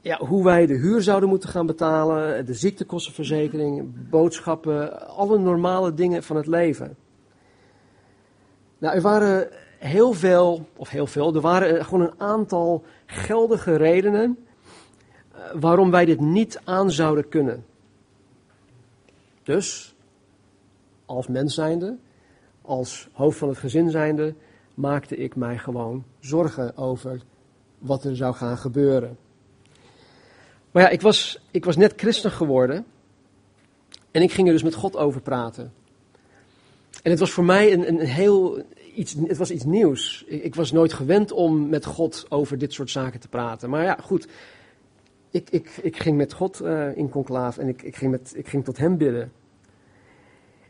ja, 0.00 0.18
hoe 0.18 0.44
wij 0.44 0.66
de 0.66 0.74
huur 0.74 1.02
zouden 1.02 1.28
moeten 1.28 1.48
gaan 1.48 1.66
betalen, 1.66 2.46
de 2.46 2.54
ziektekostenverzekering, 2.54 3.92
boodschappen, 4.10 5.06
alle 5.08 5.38
normale 5.38 5.94
dingen 5.94 6.22
van 6.22 6.36
het 6.36 6.46
leven. 6.46 6.96
Nou, 8.78 8.94
er 8.94 9.02
waren 9.02 9.48
heel 9.82 10.12
veel, 10.12 10.68
of 10.76 10.88
heel 10.88 11.06
veel, 11.06 11.34
er 11.34 11.40
waren 11.40 11.84
gewoon 11.84 12.06
een 12.06 12.20
aantal 12.20 12.84
geldige 13.06 13.76
redenen 13.76 14.38
eh, 15.32 15.40
waarom 15.60 15.90
wij 15.90 16.04
dit 16.04 16.20
niet 16.20 16.60
aan 16.64 16.90
zouden 16.90 17.28
kunnen. 17.28 17.64
Dus, 19.42 19.94
als 21.06 21.26
mens 21.26 21.54
zijnde, 21.54 21.96
als 22.62 23.08
hoofd 23.12 23.38
van 23.38 23.48
het 23.48 23.58
gezin 23.58 23.90
zijnde, 23.90 24.34
maakte 24.74 25.16
ik 25.16 25.36
mij 25.36 25.58
gewoon 25.58 26.04
zorgen 26.20 26.76
over 26.76 27.20
wat 27.78 28.04
er 28.04 28.16
zou 28.16 28.34
gaan 28.34 28.58
gebeuren. 28.58 29.16
Maar 30.70 30.82
ja, 30.82 30.88
ik 30.88 31.00
was, 31.00 31.42
ik 31.50 31.64
was 31.64 31.76
net 31.76 31.92
christen 31.96 32.30
geworden 32.30 32.84
en 34.10 34.22
ik 34.22 34.32
ging 34.32 34.46
er 34.46 34.52
dus 34.52 34.62
met 34.62 34.74
God 34.74 34.96
over 34.96 35.20
praten. 35.20 35.72
En 37.02 37.10
het 37.10 37.20
was 37.20 37.30
voor 37.30 37.44
mij 37.44 37.72
een, 37.72 37.88
een 37.88 38.00
heel 38.00 38.64
het 38.94 39.36
was 39.36 39.50
iets 39.50 39.64
nieuws. 39.64 40.24
Ik, 40.26 40.42
ik, 40.42 40.54
was 40.54 40.72
nooit 40.72 40.92
gewend 40.92 41.32
om 41.32 41.68
met 41.68 41.84
God 41.84 42.26
over 42.28 42.58
dit 42.58 42.72
soort 42.72 42.90
zaken 42.90 43.20
te 43.20 43.28
praten. 43.28 43.70
Maar 43.70 43.84
ja, 43.84 43.98
goed. 44.02 44.28
Ik, 45.30 45.50
ik, 45.50 45.70
ik 45.82 45.96
ging 45.96 46.16
met 46.16 46.32
God 46.32 46.60
uh, 46.60 46.96
in 46.96 47.08
conclave 47.08 47.60
en 47.60 47.68
ik, 47.68 47.82
ik, 47.82 47.96
ging 47.96 48.10
met, 48.10 48.32
ik 48.36 48.48
ging 48.48 48.64
tot 48.64 48.78
hem 48.78 48.96
bidden. 48.96 49.32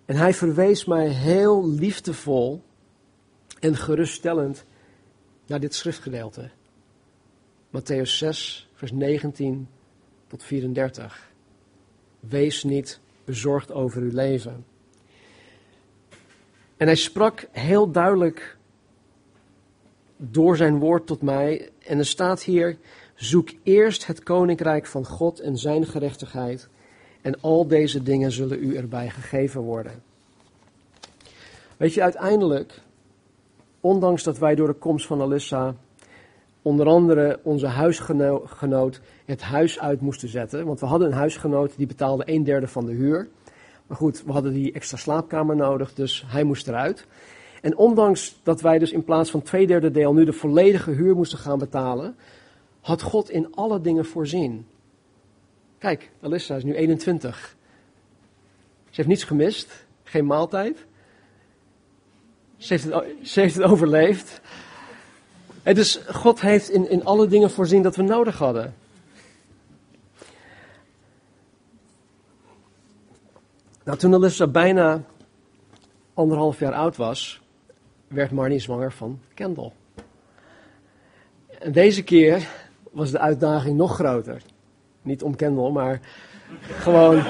En 0.05 0.17
hij 0.17 0.35
verwees 0.35 0.85
mij 0.85 1.09
heel 1.09 1.69
liefdevol 1.69 2.63
en 3.61 3.77
geruststellend 3.77 4.65
naar 5.47 5.61
dit 5.61 5.75
schriftgedeelte. 5.75 6.51
Matthäus 7.69 8.17
6, 8.17 8.71
vers 8.75 8.93
19 8.93 9.69
tot 10.27 10.43
34. 10.43 11.33
Wees 12.21 12.65
niet 12.65 13.01
bezorgd 13.25 13.73
over 13.73 14.03
uw 14.03 14.13
leven. 14.13 14.65
En 16.83 16.89
hij 16.89 16.97
sprak 16.97 17.47
heel 17.51 17.91
duidelijk 17.91 18.57
door 20.17 20.57
zijn 20.57 20.79
woord 20.79 21.07
tot 21.07 21.23
mij. 21.23 21.71
En 21.87 21.99
er 21.99 22.07
staat 22.07 22.43
hier: 22.43 22.77
Zoek 23.15 23.49
eerst 23.63 24.07
het 24.07 24.23
koninkrijk 24.23 24.87
van 24.87 25.07
God 25.07 25.41
en 25.41 25.59
zijn 25.59 25.87
gerechtigheid. 25.87 26.69
En 27.21 27.41
al 27.41 27.67
deze 27.67 28.03
dingen 28.03 28.33
zullen 28.33 28.63
u 28.63 28.77
erbij 28.77 29.11
gegeven 29.11 29.61
worden. 29.61 30.03
Weet 31.77 31.95
je, 31.95 32.03
uiteindelijk, 32.03 32.81
ondanks 33.81 34.23
dat 34.23 34.39
wij 34.39 34.55
door 34.55 34.67
de 34.67 34.73
komst 34.73 35.07
van 35.07 35.21
Alyssa 35.21 35.75
onder 36.63 36.87
andere 36.87 37.41
onze 37.43 37.67
huisgenoot 37.67 39.01
het 39.25 39.43
huis 39.43 39.81
uit 39.81 40.01
moesten 40.01 40.29
zetten. 40.29 40.67
Want 40.67 40.81
we 40.81 40.87
hadden 40.87 41.09
een 41.09 41.15
huisgenoot 41.15 41.77
die 41.77 41.87
betaalde 41.87 42.23
een 42.27 42.45
derde 42.45 42.69
van 42.69 42.87
de 42.87 42.93
huur. 42.93 43.29
Maar 43.93 44.01
goed, 44.01 44.23
we 44.25 44.33
hadden 44.33 44.53
die 44.53 44.73
extra 44.73 44.97
slaapkamer 44.97 45.57
nodig, 45.57 45.95
dus 45.95 46.25
hij 46.27 46.45
moest 46.45 46.69
eruit. 46.69 47.07
En 47.61 47.77
ondanks 47.77 48.41
dat 48.43 48.61
wij 48.61 48.79
dus 48.79 48.93
in 48.93 49.05
plaats 49.05 49.31
van 49.31 49.43
twee 49.43 49.67
derde 49.67 49.91
deel 49.91 50.13
nu 50.13 50.25
de 50.25 50.33
volledige 50.33 50.91
huur 50.91 51.15
moesten 51.15 51.39
gaan 51.39 51.59
betalen, 51.59 52.17
had 52.81 53.03
God 53.03 53.31
in 53.31 53.55
alle 53.55 53.81
dingen 53.81 54.05
voorzien. 54.05 54.67
Kijk, 55.79 56.11
Alissa 56.21 56.57
is 56.57 56.65
nu 56.65 56.75
21. 56.75 57.57
Ze 58.85 58.91
heeft 58.91 59.09
niets 59.09 59.25
gemist, 59.25 59.87
geen 60.03 60.27
maaltijd. 60.27 60.85
Ze 62.57 62.73
heeft 62.73 62.85
het, 62.85 63.05
ze 63.23 63.41
heeft 63.41 63.55
het 63.55 63.65
overleefd. 63.65 64.41
Dus 65.63 65.97
God 65.97 66.41
heeft 66.41 66.71
in, 66.71 66.91
in 66.91 67.05
alle 67.05 67.27
dingen 67.27 67.51
voorzien 67.51 67.83
dat 67.83 67.97
we 67.97 68.03
nodig 68.03 68.39
hadden. 68.39 68.75
Nou, 73.85 73.99
toen 73.99 74.15
Alyssa 74.15 74.47
bijna 74.47 75.03
anderhalf 76.15 76.59
jaar 76.59 76.73
oud 76.73 76.97
was, 76.97 77.41
werd 78.09 78.31
Marnie 78.31 78.59
zwanger 78.59 78.93
van 78.93 79.21
Kendall. 79.35 79.73
En 81.59 81.73
deze 81.73 82.03
keer 82.03 82.49
was 82.91 83.11
de 83.11 83.19
uitdaging 83.19 83.77
nog 83.77 83.95
groter. 83.95 84.43
Niet 85.03 85.23
om 85.23 85.37
Kendall, 85.37 85.71
maar 85.71 86.01
gewoon. 86.61 87.23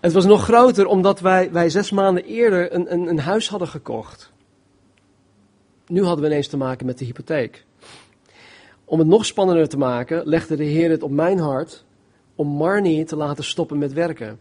Het 0.00 0.12
was 0.12 0.24
nog 0.24 0.44
groter 0.44 0.86
omdat 0.86 1.20
wij, 1.20 1.52
wij 1.52 1.68
zes 1.68 1.90
maanden 1.90 2.24
eerder 2.24 2.74
een, 2.74 2.92
een, 2.92 3.06
een 3.06 3.18
huis 3.18 3.48
hadden 3.48 3.68
gekocht. 3.68 4.32
Nu 5.86 6.04
hadden 6.04 6.24
we 6.24 6.30
ineens 6.30 6.48
te 6.48 6.56
maken 6.56 6.86
met 6.86 6.98
de 6.98 7.04
hypotheek. 7.04 7.64
Om 8.84 8.98
het 8.98 9.08
nog 9.08 9.26
spannender 9.26 9.68
te 9.68 9.78
maken, 9.78 10.26
legde 10.26 10.56
de 10.56 10.64
Heer 10.64 10.90
het 10.90 11.02
op 11.02 11.10
mijn 11.10 11.38
hart 11.38 11.84
om 12.34 12.48
Marnie 12.48 13.04
te 13.04 13.16
laten 13.16 13.44
stoppen 13.44 13.78
met 13.78 13.92
werken. 13.92 14.40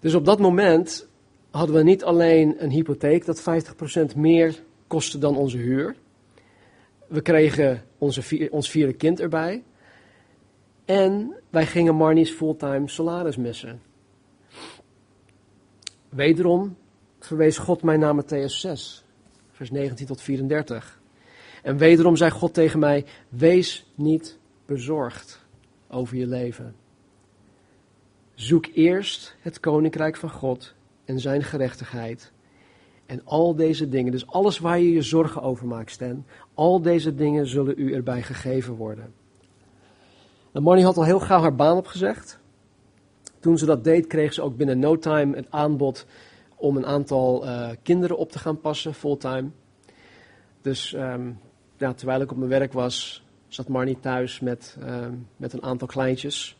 Dus 0.00 0.14
op 0.14 0.24
dat 0.24 0.38
moment 0.38 1.08
hadden 1.50 1.76
we 1.76 1.82
niet 1.82 2.04
alleen 2.04 2.54
een 2.62 2.70
hypotheek 2.70 3.24
dat 3.24 3.42
50% 4.12 4.16
meer 4.16 4.62
kostte 4.86 5.18
dan 5.18 5.36
onze 5.36 5.56
huur. 5.56 5.96
We 7.06 7.20
kregen 7.20 7.82
onze, 7.98 8.48
ons 8.50 8.70
vierde 8.70 8.92
kind 8.92 9.20
erbij. 9.20 9.62
En 10.84 11.34
wij 11.50 11.66
gingen 11.66 11.94
Marnie's 11.94 12.30
fulltime 12.30 12.88
salaris 12.88 13.36
missen. 13.36 13.80
Wederom 16.08 16.76
verwees 17.18 17.58
God 17.58 17.82
mij 17.82 17.96
naar 17.96 18.22
Matthäus 18.22 18.58
6, 18.58 19.04
vers 19.50 19.70
19 19.70 20.06
tot 20.06 20.20
34. 20.20 21.00
En 21.62 21.76
wederom 21.76 22.16
zei 22.16 22.30
God 22.30 22.54
tegen 22.54 22.78
mij: 22.78 23.04
Wees 23.28 23.86
niet 23.94 24.38
bezorgd 24.66 25.41
over 25.92 26.16
je 26.16 26.26
leven. 26.26 26.74
Zoek 28.34 28.66
eerst 28.74 29.36
het 29.40 29.60
koninkrijk 29.60 30.16
van 30.16 30.30
God 30.30 30.74
en 31.04 31.20
zijn 31.20 31.42
gerechtigheid. 31.42 32.32
En 33.06 33.24
al 33.24 33.54
deze 33.54 33.88
dingen, 33.88 34.12
dus 34.12 34.26
alles 34.26 34.58
waar 34.58 34.78
je 34.78 34.92
je 34.92 35.02
zorgen 35.02 35.42
over 35.42 35.66
maakt, 35.66 35.90
Stan, 35.90 36.24
al 36.54 36.82
deze 36.82 37.14
dingen 37.14 37.46
zullen 37.46 37.74
u 37.76 37.92
erbij 37.92 38.22
gegeven 38.22 38.74
worden. 38.74 39.12
En 40.52 40.62
Marnie 40.62 40.84
had 40.84 40.96
al 40.96 41.04
heel 41.04 41.20
gauw 41.20 41.40
haar 41.40 41.54
baan 41.54 41.76
opgezegd. 41.76 42.40
Toen 43.40 43.58
ze 43.58 43.66
dat 43.66 43.84
deed, 43.84 44.06
kreeg 44.06 44.32
ze 44.32 44.42
ook 44.42 44.56
binnen 44.56 44.78
no 44.78 44.98
time 44.98 45.36
het 45.36 45.46
aanbod 45.50 46.06
om 46.56 46.76
een 46.76 46.86
aantal 46.86 47.44
uh, 47.44 47.70
kinderen 47.82 48.16
op 48.16 48.32
te 48.32 48.38
gaan 48.38 48.60
passen, 48.60 48.94
fulltime. 48.94 49.50
Dus 50.60 50.90
ja, 51.76 51.92
terwijl 51.94 52.20
ik 52.20 52.30
op 52.30 52.36
mijn 52.36 52.50
werk 52.50 52.72
was, 52.72 53.21
zat 53.54 53.68
Marnie 53.68 54.00
thuis 54.00 54.40
met, 54.40 54.76
um, 54.82 55.26
met 55.36 55.52
een 55.52 55.62
aantal 55.62 55.88
kleintjes. 55.88 56.56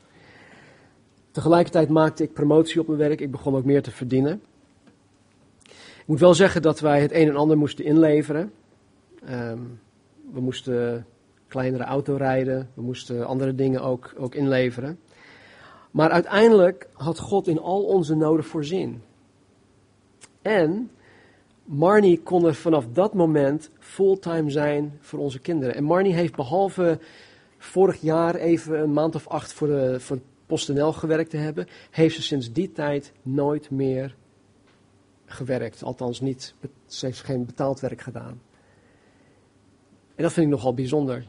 Tegelijkertijd 1.30 1.88
maakte 1.88 2.22
ik 2.22 2.32
promotie 2.32 2.80
op 2.80 2.86
mijn 2.86 2.98
werk. 2.98 3.20
Ik 3.20 3.30
begon 3.30 3.54
ook 3.54 3.64
meer 3.64 3.82
te 3.82 3.90
verdienen. 3.90 4.42
Ik 5.68 6.06
moet 6.06 6.20
wel 6.20 6.34
zeggen 6.34 6.62
dat 6.62 6.80
wij 6.80 7.00
het 7.00 7.12
een 7.12 7.28
en 7.28 7.36
ander 7.36 7.58
moesten 7.58 7.84
inleveren. 7.84 8.52
Um, 9.30 9.80
we 10.32 10.40
moesten 10.40 11.06
kleinere 11.48 11.84
auto 11.84 12.16
rijden. 12.16 12.70
We 12.74 12.82
moesten 12.82 13.26
andere 13.26 13.54
dingen 13.54 13.82
ook, 13.82 14.14
ook 14.16 14.34
inleveren. 14.34 14.98
Maar 15.90 16.10
uiteindelijk 16.10 16.88
had 16.92 17.18
God 17.18 17.48
in 17.48 17.58
al 17.58 17.82
onze 17.82 18.14
noden 18.14 18.44
voorzien. 18.44 19.02
En 20.42 20.90
Marnie 21.64 22.22
kon 22.22 22.46
er 22.46 22.54
vanaf 22.54 22.86
dat 22.92 23.14
moment 23.14 23.70
fulltime 23.78 24.50
zijn 24.50 24.98
voor 25.00 25.18
onze 25.18 25.38
kinderen. 25.38 25.74
En 25.74 25.84
Marnie 25.84 26.14
heeft 26.14 26.36
behalve 26.36 26.98
vorig 27.58 28.00
jaar 28.00 28.34
even 28.34 28.80
een 28.80 28.92
maand 28.92 29.14
of 29.14 29.28
acht 29.28 29.52
voor, 29.52 29.68
de, 29.68 30.00
voor 30.00 30.18
PostNL 30.46 30.92
gewerkt 30.92 31.30
te 31.30 31.36
hebben, 31.36 31.66
heeft 31.90 32.14
ze 32.14 32.22
sinds 32.22 32.52
die 32.52 32.72
tijd 32.72 33.12
nooit 33.22 33.70
meer 33.70 34.16
gewerkt. 35.24 35.82
Althans, 35.82 36.20
niet, 36.20 36.54
ze 36.86 37.06
heeft 37.06 37.20
geen 37.20 37.46
betaald 37.46 37.80
werk 37.80 38.00
gedaan. 38.00 38.40
En 40.14 40.22
dat 40.22 40.32
vind 40.32 40.46
ik 40.46 40.52
nogal 40.52 40.74
bijzonder. 40.74 41.26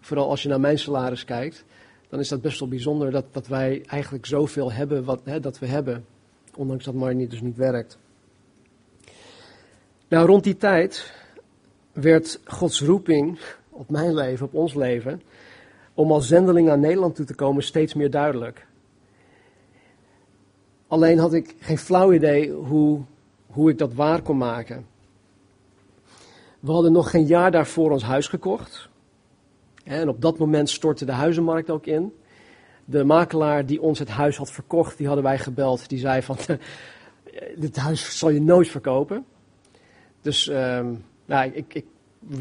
Vooral 0.00 0.30
als 0.30 0.42
je 0.42 0.48
naar 0.48 0.60
mijn 0.60 0.78
salaris 0.78 1.24
kijkt, 1.24 1.64
dan 2.08 2.20
is 2.20 2.28
dat 2.28 2.40
best 2.40 2.60
wel 2.60 2.68
bijzonder 2.68 3.10
dat, 3.10 3.24
dat 3.30 3.46
wij 3.46 3.82
eigenlijk 3.86 4.26
zoveel 4.26 4.72
hebben 4.72 5.04
wat 5.04 5.20
hè, 5.24 5.40
dat 5.40 5.58
we 5.58 5.66
hebben. 5.66 6.06
Ondanks 6.56 6.84
dat 6.84 6.94
Marnie 6.94 7.28
dus 7.28 7.40
niet 7.40 7.56
werkt. 7.56 7.98
Nou, 10.14 10.26
rond 10.26 10.44
die 10.44 10.56
tijd 10.56 11.12
werd 11.92 12.40
Gods 12.44 12.80
roeping 12.80 13.38
op 13.70 13.90
mijn 13.90 14.14
leven, 14.14 14.46
op 14.46 14.54
ons 14.54 14.74
leven, 14.74 15.22
om 15.94 16.12
als 16.12 16.26
zendeling 16.26 16.66
naar 16.66 16.78
Nederland 16.78 17.14
toe 17.14 17.24
te 17.24 17.34
komen 17.34 17.62
steeds 17.62 17.94
meer 17.94 18.10
duidelijk. 18.10 18.66
Alleen 20.86 21.18
had 21.18 21.32
ik 21.32 21.54
geen 21.58 21.78
flauw 21.78 22.12
idee 22.12 22.50
hoe, 22.50 23.00
hoe 23.46 23.70
ik 23.70 23.78
dat 23.78 23.94
waar 23.94 24.22
kon 24.22 24.36
maken. 24.36 24.86
We 26.60 26.72
hadden 26.72 26.92
nog 26.92 27.10
geen 27.10 27.26
jaar 27.26 27.50
daarvoor 27.50 27.90
ons 27.90 28.02
huis 28.02 28.28
gekocht. 28.28 28.88
En 29.84 30.08
op 30.08 30.20
dat 30.20 30.38
moment 30.38 30.70
stortte 30.70 31.04
de 31.04 31.12
huizenmarkt 31.12 31.70
ook 31.70 31.86
in. 31.86 32.12
De 32.84 33.04
makelaar 33.04 33.66
die 33.66 33.80
ons 33.80 33.98
het 33.98 34.08
huis 34.08 34.36
had 34.36 34.50
verkocht, 34.50 34.96
die 34.96 35.06
hadden 35.06 35.24
wij 35.24 35.38
gebeld. 35.38 35.88
Die 35.88 35.98
zei 35.98 36.22
van, 36.22 36.36
dit 37.56 37.76
huis 37.76 38.18
zal 38.18 38.30
je 38.30 38.42
nooit 38.42 38.68
verkopen. 38.68 39.24
Dus 40.24 40.46
um, 40.46 41.04
nou, 41.24 41.50
ik, 41.52 41.74
ik 41.74 41.84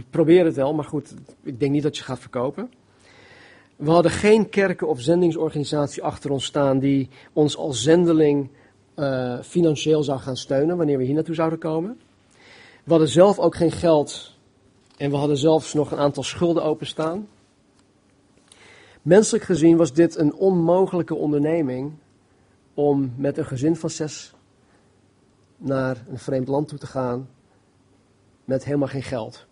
probeer 0.09 0.45
het 0.45 0.55
wel, 0.55 0.73
maar 0.73 0.85
goed, 0.85 1.13
ik 1.41 1.59
denk 1.59 1.71
niet 1.71 1.83
dat 1.83 1.97
je 1.97 2.03
gaat 2.03 2.19
verkopen. 2.19 2.71
We 3.75 3.91
hadden 3.91 4.11
geen 4.11 4.49
kerken 4.49 4.87
of 4.87 5.01
zendingsorganisatie 5.01 6.03
achter 6.03 6.31
ons 6.31 6.45
staan 6.45 6.79
die 6.79 7.09
ons 7.33 7.57
als 7.57 7.81
zendeling 7.81 8.49
uh, 8.95 9.39
financieel 9.41 10.03
zou 10.03 10.19
gaan 10.19 10.37
steunen 10.37 10.77
wanneer 10.77 10.97
we 10.97 11.03
hier 11.03 11.13
naartoe 11.13 11.35
zouden 11.35 11.59
komen. 11.59 11.99
We 12.83 12.91
hadden 12.91 13.07
zelf 13.07 13.39
ook 13.39 13.55
geen 13.55 13.71
geld 13.71 14.37
en 14.97 15.09
we 15.09 15.15
hadden 15.15 15.37
zelfs 15.37 15.73
nog 15.73 15.91
een 15.91 15.97
aantal 15.97 16.23
schulden 16.23 16.63
openstaan. 16.63 17.27
Menselijk 19.01 19.43
gezien 19.43 19.77
was 19.77 19.93
dit 19.93 20.17
een 20.17 20.33
onmogelijke 20.33 21.15
onderneming 21.15 21.93
om 22.73 23.13
met 23.17 23.37
een 23.37 23.45
gezin 23.45 23.75
van 23.75 23.89
zes 23.89 24.33
naar 25.57 26.05
een 26.09 26.19
vreemd 26.19 26.47
land 26.47 26.67
toe 26.67 26.77
te 26.77 26.87
gaan 26.87 27.27
met 28.45 28.65
helemaal 28.65 28.87
geen 28.87 29.03
geld. 29.03 29.45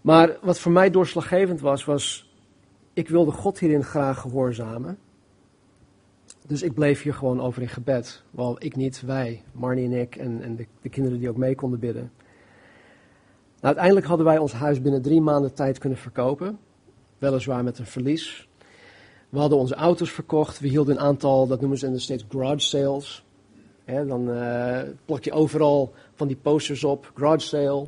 Maar 0.00 0.36
wat 0.40 0.58
voor 0.58 0.72
mij 0.72 0.90
doorslaggevend 0.90 1.60
was, 1.60 1.84
was 1.84 2.32
ik 2.92 3.08
wilde 3.08 3.30
God 3.30 3.58
hierin 3.58 3.84
graag 3.84 4.20
gehoorzamen. 4.20 4.98
Dus 6.46 6.62
ik 6.62 6.74
bleef 6.74 7.02
hier 7.02 7.14
gewoon 7.14 7.40
over 7.40 7.62
in 7.62 7.68
gebed. 7.68 8.22
Wel, 8.30 8.56
ik 8.58 8.76
niet, 8.76 9.00
wij, 9.00 9.42
Marnie 9.52 9.84
en 9.84 9.92
ik 9.92 10.16
en, 10.16 10.56
de, 10.56 10.66
de, 10.82 10.88
kinderen 10.88 11.18
die 11.18 11.28
ook 11.28 11.36
mee 11.36 11.54
konden 11.54 11.78
bidden. 11.78 12.12
Nou, 13.60 13.74
uiteindelijk 13.74 14.06
hadden 14.06 14.26
wij 14.26 14.38
ons 14.38 14.52
huis 14.52 14.80
binnen 14.80 15.02
drie 15.02 15.20
maanden 15.20 15.54
tijd 15.54 15.78
kunnen 15.78 15.98
verkopen. 15.98 16.58
Weliswaar 17.18 17.64
met 17.64 17.78
een 17.78 17.86
verlies. 17.86 18.48
We 19.28 19.38
hadden 19.38 19.58
onze 19.58 19.74
auto's 19.74 20.10
verkocht. 20.10 20.60
We 20.60 20.68
hielden 20.68 20.94
een 20.94 21.00
aantal, 21.00 21.46
dat 21.46 21.60
noemen 21.60 21.78
ze 21.78 21.86
in 21.86 21.92
de 21.92 21.98
States 21.98 22.24
garage 22.28 22.58
sales. 22.58 23.24
dan 23.84 24.28
uh, 24.28 24.80
plak 25.04 25.24
je 25.24 25.32
overal 25.32 25.92
van 26.22 26.30
die 26.30 26.42
posters 26.42 26.84
op. 26.84 27.10
Garage 27.14 27.46
sale, 27.46 27.86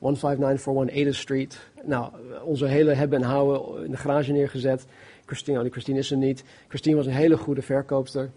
15941 0.00 1.14
8th 1.14 1.20
Street. 1.20 1.58
Nou, 1.84 2.12
onze 2.44 2.66
hele 2.66 2.92
hebben 2.92 3.22
en 3.22 3.28
houden 3.28 3.84
in 3.84 3.90
de 3.90 3.96
garage 3.96 4.32
neergezet. 4.32 4.86
Christine, 5.26 5.64
oh, 5.64 5.70
Christine 5.70 5.98
is 5.98 6.10
er 6.10 6.16
niet. 6.16 6.44
Christine 6.68 6.96
was 6.96 7.06
een 7.06 7.12
hele 7.12 7.36
goede 7.36 7.62
verkoopster. 7.62 8.30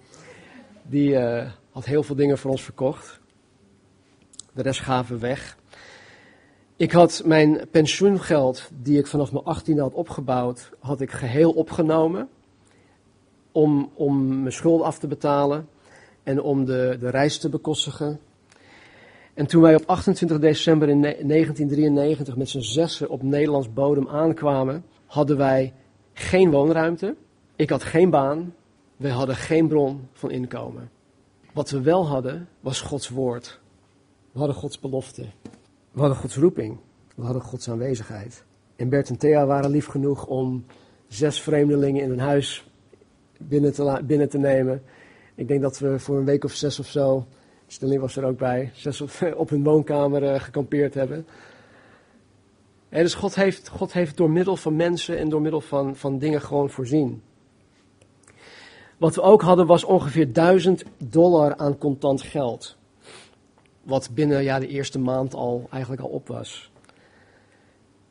Die 0.84 1.10
uh, 1.10 1.51
had 1.71 1.86
heel 1.86 2.03
veel 2.03 2.15
dingen 2.15 2.38
voor 2.38 2.51
ons 2.51 2.63
verkocht. 2.63 3.19
De 4.53 4.62
rest 4.62 4.79
gaven 4.79 5.15
we 5.15 5.21
weg. 5.21 5.58
Ik 6.75 6.91
had 6.91 7.21
mijn 7.25 7.67
pensioengeld, 7.71 8.69
die 8.73 8.97
ik 8.97 9.08
vanaf 9.08 9.32
mijn 9.32 9.58
18e 9.58 9.79
had 9.79 9.93
opgebouwd, 9.93 10.69
had 10.79 11.01
ik 11.01 11.12
geheel 11.12 11.51
opgenomen. 11.51 12.29
Om, 13.51 13.91
om 13.93 14.41
mijn 14.41 14.53
schuld 14.53 14.82
af 14.82 14.99
te 14.99 15.08
betalen 15.08 15.67
en 16.23 16.41
om 16.41 16.65
de, 16.65 16.97
de 16.99 17.10
reis 17.10 17.38
te 17.39 17.49
bekostigen. 17.49 18.19
En 19.39 19.47
toen 19.47 19.62
wij 19.62 19.75
op 19.75 19.84
28 19.86 20.39
december 20.39 20.89
in 20.89 21.02
1993 21.02 22.36
met 22.36 22.49
z'n 22.49 22.60
zessen 22.60 23.10
op 23.10 23.23
Nederlands 23.23 23.73
bodem 23.73 24.08
aankwamen, 24.08 24.86
hadden 25.06 25.38
wij 25.38 25.73
geen 26.13 26.52
woonruimte. 26.52 27.15
Ik 27.56 27.69
had 27.69 27.84
geen 27.84 28.10
baan. 28.10 28.54
We 28.97 29.10
hadden 29.10 29.36
geen 29.36 29.67
bron 29.67 30.08
van 30.13 30.32
inkomen. 30.32 30.89
Wat 31.54 31.69
we 31.69 31.82
wel 31.82 32.08
hadden, 32.08 32.47
was 32.60 32.82
Gods 32.82 33.10
woord. 33.10 33.60
We 34.32 34.39
hadden 34.39 34.58
Gods 34.58 34.80
belofte. 34.80 35.25
We 35.91 35.99
hadden 35.99 36.17
Gods 36.17 36.36
roeping. 36.36 36.78
We 37.15 37.23
hadden 37.23 37.41
Gods 37.41 37.69
aanwezigheid. 37.69 38.43
En 38.75 38.89
Bert 38.89 39.10
en 39.10 39.17
Thea 39.17 39.45
waren 39.45 39.69
lief 39.69 39.86
genoeg 39.86 40.25
om 40.25 40.65
zes 41.08 41.41
vreemdelingen 41.41 42.04
in 42.04 42.10
hun 42.10 42.19
huis 42.19 42.69
binnen 43.38 43.73
te, 43.73 44.02
binnen 44.06 44.30
te 44.30 44.38
nemen. 44.38 44.84
Ik 45.36 45.47
denk 45.47 45.62
dat 45.62 45.80
we 45.80 45.99
voor 45.99 46.17
een 46.17 46.25
week 46.25 46.43
of 46.43 46.54
zes 46.54 46.80
of 46.80 46.88
zo 46.88 47.25
Stelling 47.71 48.01
was 48.01 48.15
er 48.15 48.23
ook 48.23 48.38
bij. 48.38 48.71
Zes 48.73 49.01
op, 49.36 49.49
hun 49.49 49.63
woonkamer 49.63 50.23
uh, 50.23 50.39
gekampeerd 50.39 50.93
hebben. 50.93 51.27
En 52.89 53.03
dus 53.03 53.13
God 53.13 53.36
heeft, 53.36 53.67
God 53.67 53.93
heeft 53.93 54.17
door 54.17 54.29
middel 54.29 54.55
van 54.55 54.75
mensen 54.75 55.17
en 55.17 55.29
door 55.29 55.41
middel 55.41 55.62
van, 55.62 55.95
van 55.95 56.17
dingen 56.17 56.41
gewoon 56.41 56.69
voorzien. 56.69 57.21
Wat 58.97 59.15
we 59.15 59.21
ook 59.21 59.41
hadden 59.41 59.65
was 59.65 59.84
ongeveer 59.84 60.34
1000 60.34 60.84
dollar 60.97 61.55
aan 61.55 61.77
contant 61.77 62.21
geld. 62.21 62.77
Wat 63.84 64.10
binnen 64.13 64.43
ja, 64.43 64.60
de 64.60 64.67
eerste 64.67 64.99
maand 64.99 65.34
al 65.34 65.67
eigenlijk 65.71 66.01
al 66.01 66.10
op 66.10 66.27
was. 66.27 66.71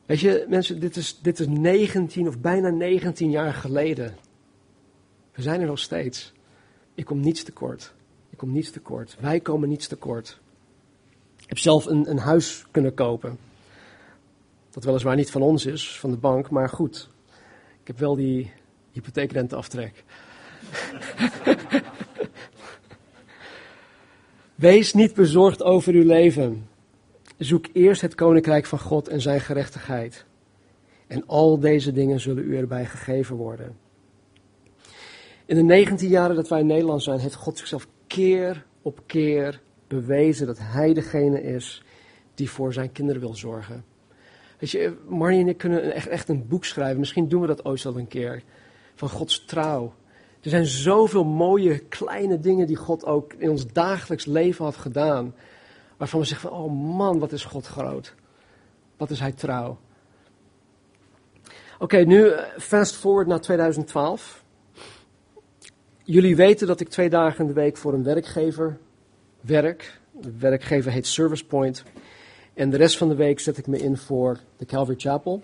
Weet 0.06 0.20
je, 0.20 0.46
mensen, 0.48 0.80
dit 0.80 0.96
is, 0.96 1.18
dit 1.22 1.40
is 1.40 1.46
19 1.48 2.28
of 2.28 2.38
bijna 2.38 2.70
19 2.70 3.30
jaar 3.30 3.54
geleden. 3.54 4.16
We 5.32 5.42
zijn 5.42 5.60
er 5.60 5.66
nog 5.66 5.78
steeds. 5.78 6.32
Ik 6.94 7.04
kom 7.04 7.20
niets 7.20 7.42
tekort. 7.42 7.94
Kom 8.38 8.52
niets 8.52 8.70
tekort. 8.70 9.16
Wij 9.20 9.40
komen 9.40 9.68
niets 9.68 9.86
tekort. 9.86 10.38
Ik 11.40 11.48
heb 11.48 11.58
zelf 11.58 11.86
een, 11.86 12.10
een 12.10 12.18
huis 12.18 12.64
kunnen 12.70 12.94
kopen. 12.94 13.38
Dat 14.70 14.84
weliswaar 14.84 15.16
niet 15.16 15.30
van 15.30 15.42
ons 15.42 15.66
is, 15.66 15.98
van 15.98 16.10
de 16.10 16.16
bank, 16.16 16.50
maar 16.50 16.68
goed. 16.68 17.08
Ik 17.80 17.86
heb 17.86 17.98
wel 17.98 18.16
die 18.16 18.52
hypotheekrenteaftrek. 18.92 20.04
Wees 24.54 24.94
niet 24.94 25.14
bezorgd 25.14 25.62
over 25.62 25.92
uw 25.94 26.06
leven. 26.06 26.68
Zoek 27.38 27.66
eerst 27.72 28.00
het 28.00 28.14
koninkrijk 28.14 28.66
van 28.66 28.78
God 28.78 29.08
en 29.08 29.20
zijn 29.20 29.40
gerechtigheid. 29.40 30.24
En 31.06 31.26
al 31.26 31.58
deze 31.58 31.92
dingen 31.92 32.20
zullen 32.20 32.44
u 32.44 32.56
erbij 32.56 32.86
gegeven 32.86 33.36
worden. 33.36 33.76
In 35.44 35.56
de 35.56 35.62
19 35.62 36.08
jaren 36.08 36.36
dat 36.36 36.48
wij 36.48 36.60
in 36.60 36.66
Nederland 36.66 37.02
zijn, 37.02 37.18
heeft 37.18 37.34
God 37.34 37.58
zichzelf 37.58 37.86
keer 38.08 38.64
op 38.82 39.00
keer 39.06 39.60
bewezen 39.86 40.46
dat 40.46 40.58
hij 40.60 40.94
degene 40.94 41.42
is 41.42 41.82
die 42.34 42.50
voor 42.50 42.72
zijn 42.72 42.92
kinderen 42.92 43.20
wil 43.20 43.34
zorgen. 43.34 43.84
Weet 44.58 44.70
je, 44.70 44.96
Marnie 45.08 45.40
en 45.40 45.48
ik 45.48 45.58
kunnen 45.58 45.92
echt, 45.92 46.06
echt 46.06 46.28
een 46.28 46.46
boek 46.48 46.64
schrijven. 46.64 46.98
Misschien 46.98 47.28
doen 47.28 47.40
we 47.40 47.46
dat 47.46 47.64
ooit 47.64 47.86
al 47.86 47.98
een 47.98 48.08
keer. 48.08 48.42
Van 48.94 49.08
Gods 49.08 49.44
trouw. 49.44 49.94
Er 50.40 50.50
zijn 50.50 50.66
zoveel 50.66 51.24
mooie 51.24 51.78
kleine 51.78 52.40
dingen 52.40 52.66
die 52.66 52.76
God 52.76 53.04
ook 53.04 53.32
in 53.32 53.50
ons 53.50 53.66
dagelijks 53.66 54.24
leven 54.24 54.64
had 54.64 54.76
gedaan. 54.76 55.34
Waarvan 55.96 56.20
we 56.20 56.26
zeggen 56.26 56.50
van, 56.50 56.58
oh 56.58 56.96
man, 56.96 57.18
wat 57.18 57.32
is 57.32 57.44
God 57.44 57.66
groot. 57.66 58.14
Wat 58.96 59.10
is 59.10 59.20
hij 59.20 59.32
trouw. 59.32 59.78
Oké, 61.78 61.96
nu 61.96 62.28
eh, 62.28 62.44
fast 62.58 62.96
forward 62.96 63.26
naar 63.26 63.40
2012. 63.40 64.44
Jullie 66.10 66.36
weten 66.36 66.66
dat 66.66 66.80
ik 66.80 66.88
twee 66.88 67.08
dagen 67.08 67.40
in 67.40 67.46
de 67.46 67.52
week 67.52 67.76
voor 67.76 67.92
een 67.92 68.02
werkgever 68.02 68.78
werk. 69.40 70.00
De 70.20 70.32
werkgever 70.38 70.92
heet 70.92 71.06
Service 71.06 71.44
Point. 71.46 71.82
En 72.54 72.70
de 72.70 72.76
rest 72.76 72.96
van 72.96 73.08
de 73.08 73.14
week 73.14 73.40
zet 73.40 73.58
ik 73.58 73.66
me 73.66 73.78
in 73.78 73.96
voor 73.96 74.38
de 74.56 74.64
Calvary 74.64 74.98
Chapel. 74.98 75.42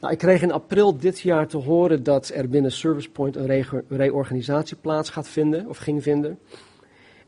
Nou, 0.00 0.12
ik 0.12 0.18
kreeg 0.18 0.42
in 0.42 0.52
april 0.52 0.96
dit 0.96 1.20
jaar 1.20 1.48
te 1.48 1.56
horen 1.56 2.02
dat 2.02 2.30
er 2.34 2.48
binnen 2.48 2.72
Service 2.72 3.10
Point 3.10 3.36
een 3.36 3.64
reorganisatie 3.88 4.76
plaats 4.76 5.10
gaat 5.10 5.28
vinden, 5.28 5.66
of 5.66 5.76
ging 5.76 6.02
vinden. 6.02 6.38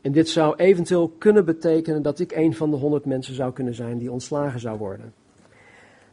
En 0.01 0.11
dit 0.11 0.29
zou 0.29 0.55
eventueel 0.55 1.09
kunnen 1.09 1.45
betekenen 1.45 2.01
dat 2.01 2.19
ik 2.19 2.31
een 2.31 2.55
van 2.55 2.71
de 2.71 2.77
honderd 2.77 3.05
mensen 3.05 3.35
zou 3.35 3.53
kunnen 3.53 3.75
zijn 3.75 3.97
die 3.97 4.11
ontslagen 4.11 4.59
zou 4.59 4.77
worden. 4.77 5.13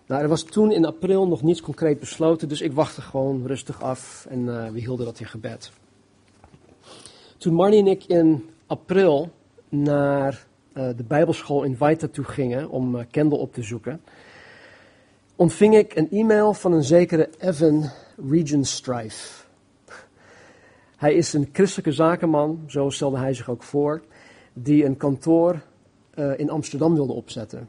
Nou, 0.06 0.22
er 0.22 0.28
was 0.28 0.42
toen 0.42 0.72
in 0.72 0.84
april 0.84 1.28
nog 1.28 1.42
niets 1.42 1.60
concreet 1.60 2.00
besloten, 2.00 2.48
dus 2.48 2.60
ik 2.60 2.72
wachtte 2.72 3.00
gewoon 3.00 3.46
rustig 3.46 3.82
af 3.82 4.26
en 4.28 4.40
uh, 4.40 4.70
we 4.70 4.78
hielden 4.78 5.06
dat 5.06 5.20
in 5.20 5.26
gebed. 5.26 5.72
Toen 7.38 7.54
Marnie 7.54 7.80
en 7.80 7.86
ik 7.86 8.04
in 8.04 8.50
april 8.66 9.30
naar 9.68 10.46
uh, 10.74 10.88
de 10.96 11.04
Bijbelschool 11.04 11.62
in 11.62 11.76
Weita 11.78 12.06
toe 12.06 12.24
gingen 12.24 12.70
om 12.70 12.94
uh, 12.94 13.02
Kendall 13.10 13.38
op 13.38 13.52
te 13.52 13.62
zoeken, 13.62 14.00
ontving 15.36 15.76
ik 15.76 15.96
een 15.96 16.10
e-mail 16.10 16.54
van 16.54 16.72
een 16.72 16.82
zekere 16.82 17.30
Evan 17.38 17.90
Regenstrife. 18.28 19.44
Hij 20.96 21.14
is 21.14 21.32
een 21.32 21.48
christelijke 21.52 21.92
zakenman, 21.92 22.64
zo 22.66 22.90
stelde 22.90 23.18
hij 23.18 23.34
zich 23.34 23.50
ook 23.50 23.62
voor, 23.62 24.02
die 24.52 24.84
een 24.84 24.96
kantoor 24.96 25.60
uh, 26.14 26.38
in 26.38 26.50
Amsterdam 26.50 26.94
wilde 26.94 27.12
opzetten. 27.12 27.68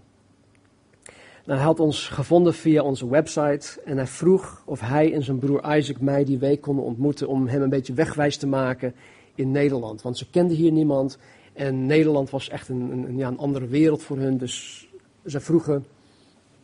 Nou, 1.46 1.58
hij 1.58 1.68
had 1.68 1.80
ons 1.80 2.08
gevonden 2.08 2.54
via 2.54 2.84
onze 2.84 3.10
website 3.10 3.82
en 3.86 3.98
hij 3.98 4.08
vroeg 4.08 4.62
of 4.66 4.80
hij 4.80 5.14
en 5.14 5.24
zijn 5.24 5.40
broer 5.40 5.78
Isaac 5.78 6.02
mij 6.02 6.24
die 6.24 6.38
week 6.38 6.62
konden 6.62 6.86
ontmoeten 6.86 7.28
om 7.28 7.48
hem 7.48 7.62
een 7.62 7.70
beetje 7.70 7.94
wegwijs 7.94 8.38
te 8.38 8.48
maken 8.48 8.94
in 9.40 9.52
Nederland. 9.52 10.02
Want 10.02 10.18
ze 10.18 10.30
kenden 10.30 10.58
hier 10.58 10.72
niemand 10.72 11.18
en 11.54 11.86
Nederland 11.86 12.30
was 12.30 12.50
echt 12.50 12.70
een, 12.70 12.92
een, 12.92 13.18
ja, 13.18 13.28
een 13.28 13.38
andere 13.38 13.68
wereld 13.68 14.04
voor 14.04 14.18
hun. 14.18 14.38
Dus 14.38 14.88
ze 15.26 15.40
vroegen, 15.40 15.86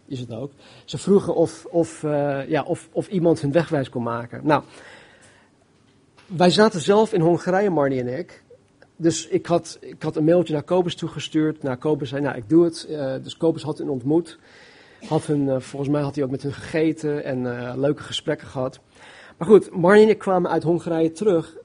is 0.05 0.19
het 0.19 0.33
ook, 0.33 0.51
ze 0.85 0.97
vroegen 0.97 1.35
of, 1.35 1.65
of, 1.65 2.03
uh, 2.03 2.49
ja, 2.49 2.63
of, 2.63 2.89
of 2.91 3.07
iemand 3.07 3.41
hun 3.41 3.51
wegwijs 3.51 3.89
kon 3.89 4.03
maken. 4.03 4.41
Nou, 4.43 4.63
wij 6.25 6.49
zaten 6.49 6.81
zelf 6.81 7.13
in 7.13 7.21
Hongarije, 7.21 7.69
Marnie 7.69 7.99
en 7.99 8.17
ik. 8.17 8.43
Dus 8.95 9.27
ik 9.27 9.45
had, 9.45 9.77
ik 9.81 10.01
had 10.01 10.15
een 10.15 10.23
mailtje 10.23 10.53
naar 10.53 10.63
Kobus 10.63 10.95
toegestuurd. 10.95 11.63
Nou, 11.63 11.77
Kobus 11.77 12.09
zei, 12.09 12.21
nou, 12.21 12.37
ik 12.37 12.49
doe 12.49 12.63
het. 12.63 12.87
Uh, 12.89 13.13
dus 13.23 13.37
Kobus 13.37 13.63
had 13.63 13.77
hen 13.77 13.89
ontmoet. 13.89 14.39
Had 15.07 15.25
hun, 15.25 15.41
uh, 15.41 15.59
volgens 15.59 15.91
mij 15.91 16.01
had 16.01 16.15
hij 16.15 16.23
ook 16.23 16.31
met 16.31 16.41
hun 16.41 16.53
gegeten 16.53 17.23
en 17.23 17.79
leuke 17.79 18.03
gesprekken 18.03 18.47
gehad. 18.47 18.79
Maar 19.37 19.47
goed, 19.47 19.71
Marnie 19.71 20.03
en 20.03 20.09
ik 20.09 20.17
kwamen 20.17 20.51
uit 20.51 20.63
Hongarije 20.63 21.11
terug. 21.11 21.57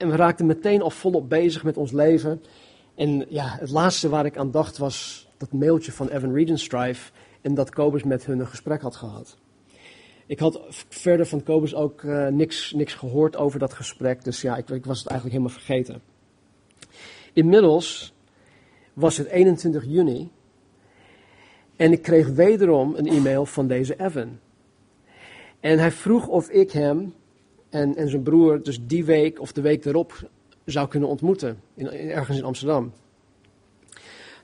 En 0.00 0.10
we 0.10 0.16
raakten 0.16 0.46
meteen 0.46 0.82
al 0.82 0.90
volop 0.90 1.28
bezig 1.28 1.64
met 1.64 1.76
ons 1.76 1.92
leven. 1.92 2.42
En 2.94 3.26
ja, 3.28 3.56
het 3.58 3.70
laatste 3.70 4.08
waar 4.08 4.24
ik 4.24 4.36
aan 4.36 4.50
dacht 4.50 4.78
was 4.78 5.28
dat 5.36 5.52
mailtje 5.52 5.92
van 5.92 6.08
Evan 6.08 6.32
Regenstrife. 6.32 7.12
En 7.40 7.54
dat 7.54 7.70
Kobus 7.70 8.02
met 8.02 8.26
hun 8.26 8.38
een 8.38 8.46
gesprek 8.46 8.82
had 8.82 8.96
gehad. 8.96 9.36
Ik 10.26 10.38
had 10.38 10.60
verder 10.88 11.26
van 11.26 11.42
Kobus 11.42 11.74
ook 11.74 12.02
uh, 12.02 12.26
niks, 12.26 12.72
niks 12.72 12.94
gehoord 12.94 13.36
over 13.36 13.58
dat 13.58 13.72
gesprek. 13.72 14.24
Dus 14.24 14.40
ja, 14.40 14.56
ik, 14.56 14.68
ik 14.70 14.84
was 14.84 14.98
het 14.98 15.08
eigenlijk 15.08 15.38
helemaal 15.38 15.58
vergeten. 15.62 16.02
Inmiddels 17.32 18.14
was 18.92 19.16
het 19.16 19.26
21 19.26 19.84
juni. 19.86 20.30
En 21.76 21.92
ik 21.92 22.02
kreeg 22.02 22.28
wederom 22.28 22.94
een 22.94 23.06
e-mail 23.06 23.46
van 23.46 23.66
deze 23.66 24.00
Evan. 24.00 24.38
En 25.60 25.78
hij 25.78 25.92
vroeg 25.92 26.26
of 26.26 26.48
ik 26.48 26.70
hem 26.70 27.14
en, 27.70 27.96
en 27.96 28.08
zijn 28.08 28.22
broer 28.22 28.62
dus 28.62 28.80
die 28.86 29.04
week 29.04 29.40
of 29.40 29.52
de 29.52 29.60
week 29.60 29.84
erop 29.84 30.28
zou 30.64 30.88
kunnen 30.88 31.08
ontmoeten. 31.08 31.60
In, 31.74 31.90
ergens 31.90 32.38
in 32.38 32.44
Amsterdam. 32.44 32.92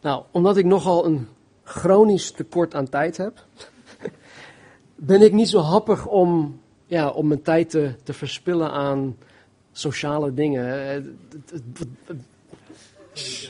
Nou, 0.03 0.23
omdat 0.31 0.57
ik 0.57 0.65
nogal 0.65 1.07
een 1.07 1.29
chronisch 1.63 2.31
tekort 2.31 2.75
aan 2.75 2.89
tijd 2.89 3.17
heb, 3.17 3.45
ben 4.95 5.23
ik 5.23 5.33
niet 5.33 5.49
zo 5.49 5.59
happig 5.59 6.07
om, 6.07 6.61
ja, 6.87 7.09
om 7.09 7.27
mijn 7.27 7.43
tijd 7.43 7.71
te, 7.71 7.95
te 8.03 8.13
verspillen 8.13 8.71
aan 8.71 9.17
sociale 9.73 10.35
dingen. 10.35 10.65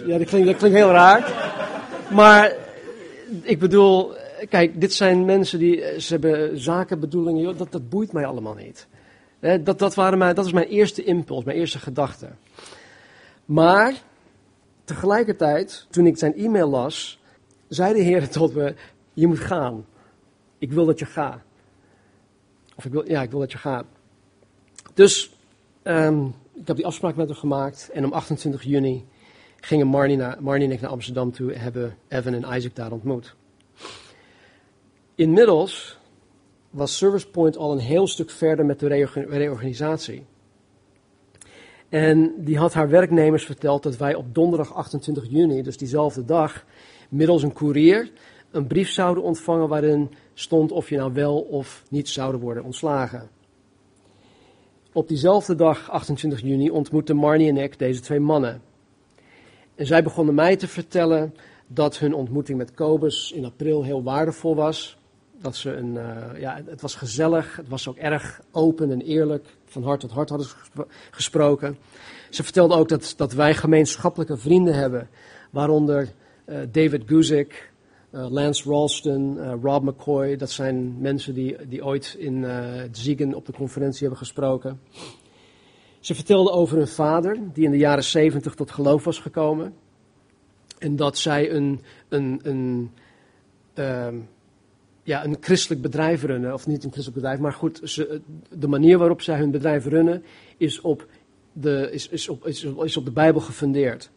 Ja, 0.07 0.19
dat 0.19 0.27
klinkt, 0.29 0.47
dat 0.47 0.57
klinkt 0.57 0.77
heel 0.77 0.91
raar. 0.91 1.53
Maar 2.12 2.57
ik 3.43 3.59
bedoel, 3.59 4.12
kijk, 4.49 4.81
dit 4.81 4.93
zijn 4.93 5.25
mensen 5.25 5.59
die, 5.59 6.01
ze 6.01 6.12
hebben 6.12 6.61
zakenbedoelingen, 6.61 7.57
dat, 7.57 7.73
dat 7.73 7.89
boeit 7.89 8.12
mij 8.12 8.27
allemaal 8.27 8.55
niet. 8.55 8.87
Dat, 9.64 9.78
dat, 9.78 9.94
waren 9.94 10.18
mijn, 10.18 10.35
dat 10.35 10.46
is 10.46 10.52
mijn 10.52 10.68
eerste 10.68 11.04
impuls, 11.04 11.44
mijn 11.44 11.59
eerste 11.59 11.78
gedachte. 11.78 12.28
Maar 13.44 13.94
tegelijkertijd, 14.85 15.87
toen 15.90 16.06
ik 16.06 16.18
zijn 16.18 16.37
e-mail 16.37 16.68
las, 16.68 17.20
zei 17.68 17.94
de 17.94 18.00
Heer 18.00 18.28
tot 18.38 18.54
me: 18.54 18.74
Je 19.12 19.26
moet 19.26 19.38
gaan. 19.38 19.87
Ik 20.59 20.72
wil 20.72 20.87
dat 20.87 20.98
je 20.98 21.06
gaat. 21.06 21.40
Of 22.76 22.85
ik 22.85 22.92
wil, 22.92 23.09
ja, 23.09 23.22
ik 23.22 23.30
wil 23.30 23.40
dat 23.40 23.52
je 23.52 23.59
gaat. 23.59 23.85
Dus 24.94 25.37
um, 25.82 26.35
ik 26.54 26.66
heb 26.66 26.76
die 26.76 26.87
afspraak 26.87 27.16
met 27.16 27.28
hem 27.28 27.37
gemaakt. 27.37 27.90
En 27.92 28.04
om 28.04 28.12
28 28.12 28.62
juni 28.62 29.04
gingen 29.61 29.87
Marnie, 29.87 30.20
en 30.20 30.72
ik 30.72 30.80
naar 30.80 30.90
Amsterdam 30.90 31.32
toe. 31.32 31.52
Hebben 31.52 31.96
Evan 32.09 32.35
en 32.35 32.56
Isaac 32.56 32.74
daar 32.74 32.92
ontmoet. 32.92 33.35
Inmiddels 35.14 35.95
was 36.70 36.96
Service 36.96 37.29
Point 37.29 37.57
al 37.57 37.72
een 37.72 37.79
heel 37.79 38.07
stuk 38.07 38.31
verder 38.31 38.66
met 38.66 38.81
de 38.81 38.87
reorganisatie. 39.29 40.24
En 41.88 42.35
die 42.37 42.59
had 42.59 42.74
haar 42.74 42.88
werknemers 42.88 43.44
verteld 43.44 43.83
dat 43.83 43.96
wij 43.96 44.14
op 44.14 44.35
donderdag 44.35 44.74
28 44.74 45.26
juni, 45.31 45.62
dus 45.62 45.76
diezelfde 45.76 46.24
dag, 46.24 46.64
middels 47.09 47.42
een 47.42 47.52
koerier 47.52 48.12
een 48.50 48.66
brief 48.66 48.90
zouden 48.90 49.22
ontvangen 49.22 49.68
waarin 49.68 50.11
stond 50.35 50.72
of 50.72 50.88
je 50.88 50.96
nou 50.96 51.12
wel 51.12 51.40
of 51.40 51.83
niet 51.90 52.09
zouden 52.09 52.40
worden 52.40 52.64
ontslagen. 52.64 53.29
Op 54.92 55.09
diezelfde 55.09 55.55
dag, 55.55 55.90
28 55.90 56.40
juni, 56.40 56.70
ontmoetten 56.70 57.16
Marnie 57.16 57.48
en 57.48 57.57
ik 57.57 57.79
deze 57.79 58.00
twee 58.00 58.20
mannen. 58.20 58.62
En 59.74 59.87
zij 59.87 60.02
begonnen 60.02 60.35
mij 60.35 60.57
te 60.57 60.68
vertellen 60.68 61.35
dat 61.66 61.98
hun 61.98 62.14
ontmoeting 62.14 62.59
met 62.59 62.74
Kobus 62.74 63.33
in 63.33 63.44
april 63.44 63.83
heel 63.83 64.02
waardevol 64.02 64.55
was. 64.55 64.98
Dat 65.46 65.56
ze 65.56 65.76
een, 65.76 65.94
uh, 65.94 66.40
ja, 66.40 66.62
het 66.66 66.80
was 66.80 66.94
gezellig, 66.94 67.56
het 67.56 67.68
was 67.68 67.88
ook 67.88 67.96
erg 67.96 68.40
open 68.50 68.90
en 68.90 69.00
eerlijk, 69.00 69.46
van 69.64 69.82
hart 69.82 70.00
tot 70.00 70.11
hart 70.11 70.28
hadden 70.28 70.46
ze 70.46 70.54
gesproken. 71.11 71.76
Ze 72.30 72.42
vertelde 72.42 72.74
ook 72.74 72.88
dat, 72.88 73.14
dat 73.16 73.32
wij 73.32 73.54
gemeenschappelijke 73.54 74.37
vrienden 74.37 74.74
hebben, 74.74 75.09
waaronder 75.50 76.09
uh, 76.46 76.59
David 76.70 77.02
Guzik, 77.06 77.72
uh, 78.11 78.30
Lance 78.30 78.70
Ralston, 78.70 79.38
Rob 79.62 79.85
McCoy, 79.85 80.37
dat 80.37 80.50
zijn 80.50 81.00
mensen 81.00 81.35
die, 81.35 81.66
die 81.68 81.85
ooit 81.85 82.16
in 82.18 82.46
Ziegen 82.90 83.35
op 83.35 83.46
de 83.46 83.52
conferentie 83.52 84.00
hebben 84.00 84.18
gesproken. 84.18 84.80
Ze 86.00 86.14
vertelde 86.14 86.50
over 86.50 86.76
hun 86.76 86.88
vader, 86.88 87.38
die 87.52 87.64
in 87.64 87.70
de 87.70 87.76
jaren 87.76 88.04
70 88.04 88.54
tot 88.54 88.70
geloof 88.70 89.04
was 89.04 89.18
gekomen. 89.18 89.74
En 90.78 90.96
dat 90.96 91.18
zij 91.18 91.50
een, 91.50 91.80
een, 92.09 92.40
een, 92.42 92.90
uh, 93.74 94.09
ja, 95.07 95.25
een 95.25 95.37
christelijk 95.40 95.83
bedrijf 95.83 96.23
runnen, 96.23 96.53
of 96.53 96.66
niet 96.66 96.85
een 96.85 96.90
christelijk 96.90 97.14
bedrijf, 97.14 97.38
maar 97.38 97.53
goed, 97.53 97.81
ze, 97.85 98.21
de 98.49 98.69
manier 98.69 98.99
waarop 98.99 99.23
zij 99.23 99.38
hun 99.38 99.51
bedrijf 99.51 99.87
runnen 99.87 100.25
is 100.57 100.81
op 100.81 101.07
de, 101.53 101.88
is, 101.92 102.09
is 102.09 102.29
op, 102.29 102.47
is, 102.47 102.64
is 102.64 102.97
op 102.97 103.05
de 103.05 103.11
Bijbel 103.11 103.40
gefundeerd. 103.40 104.11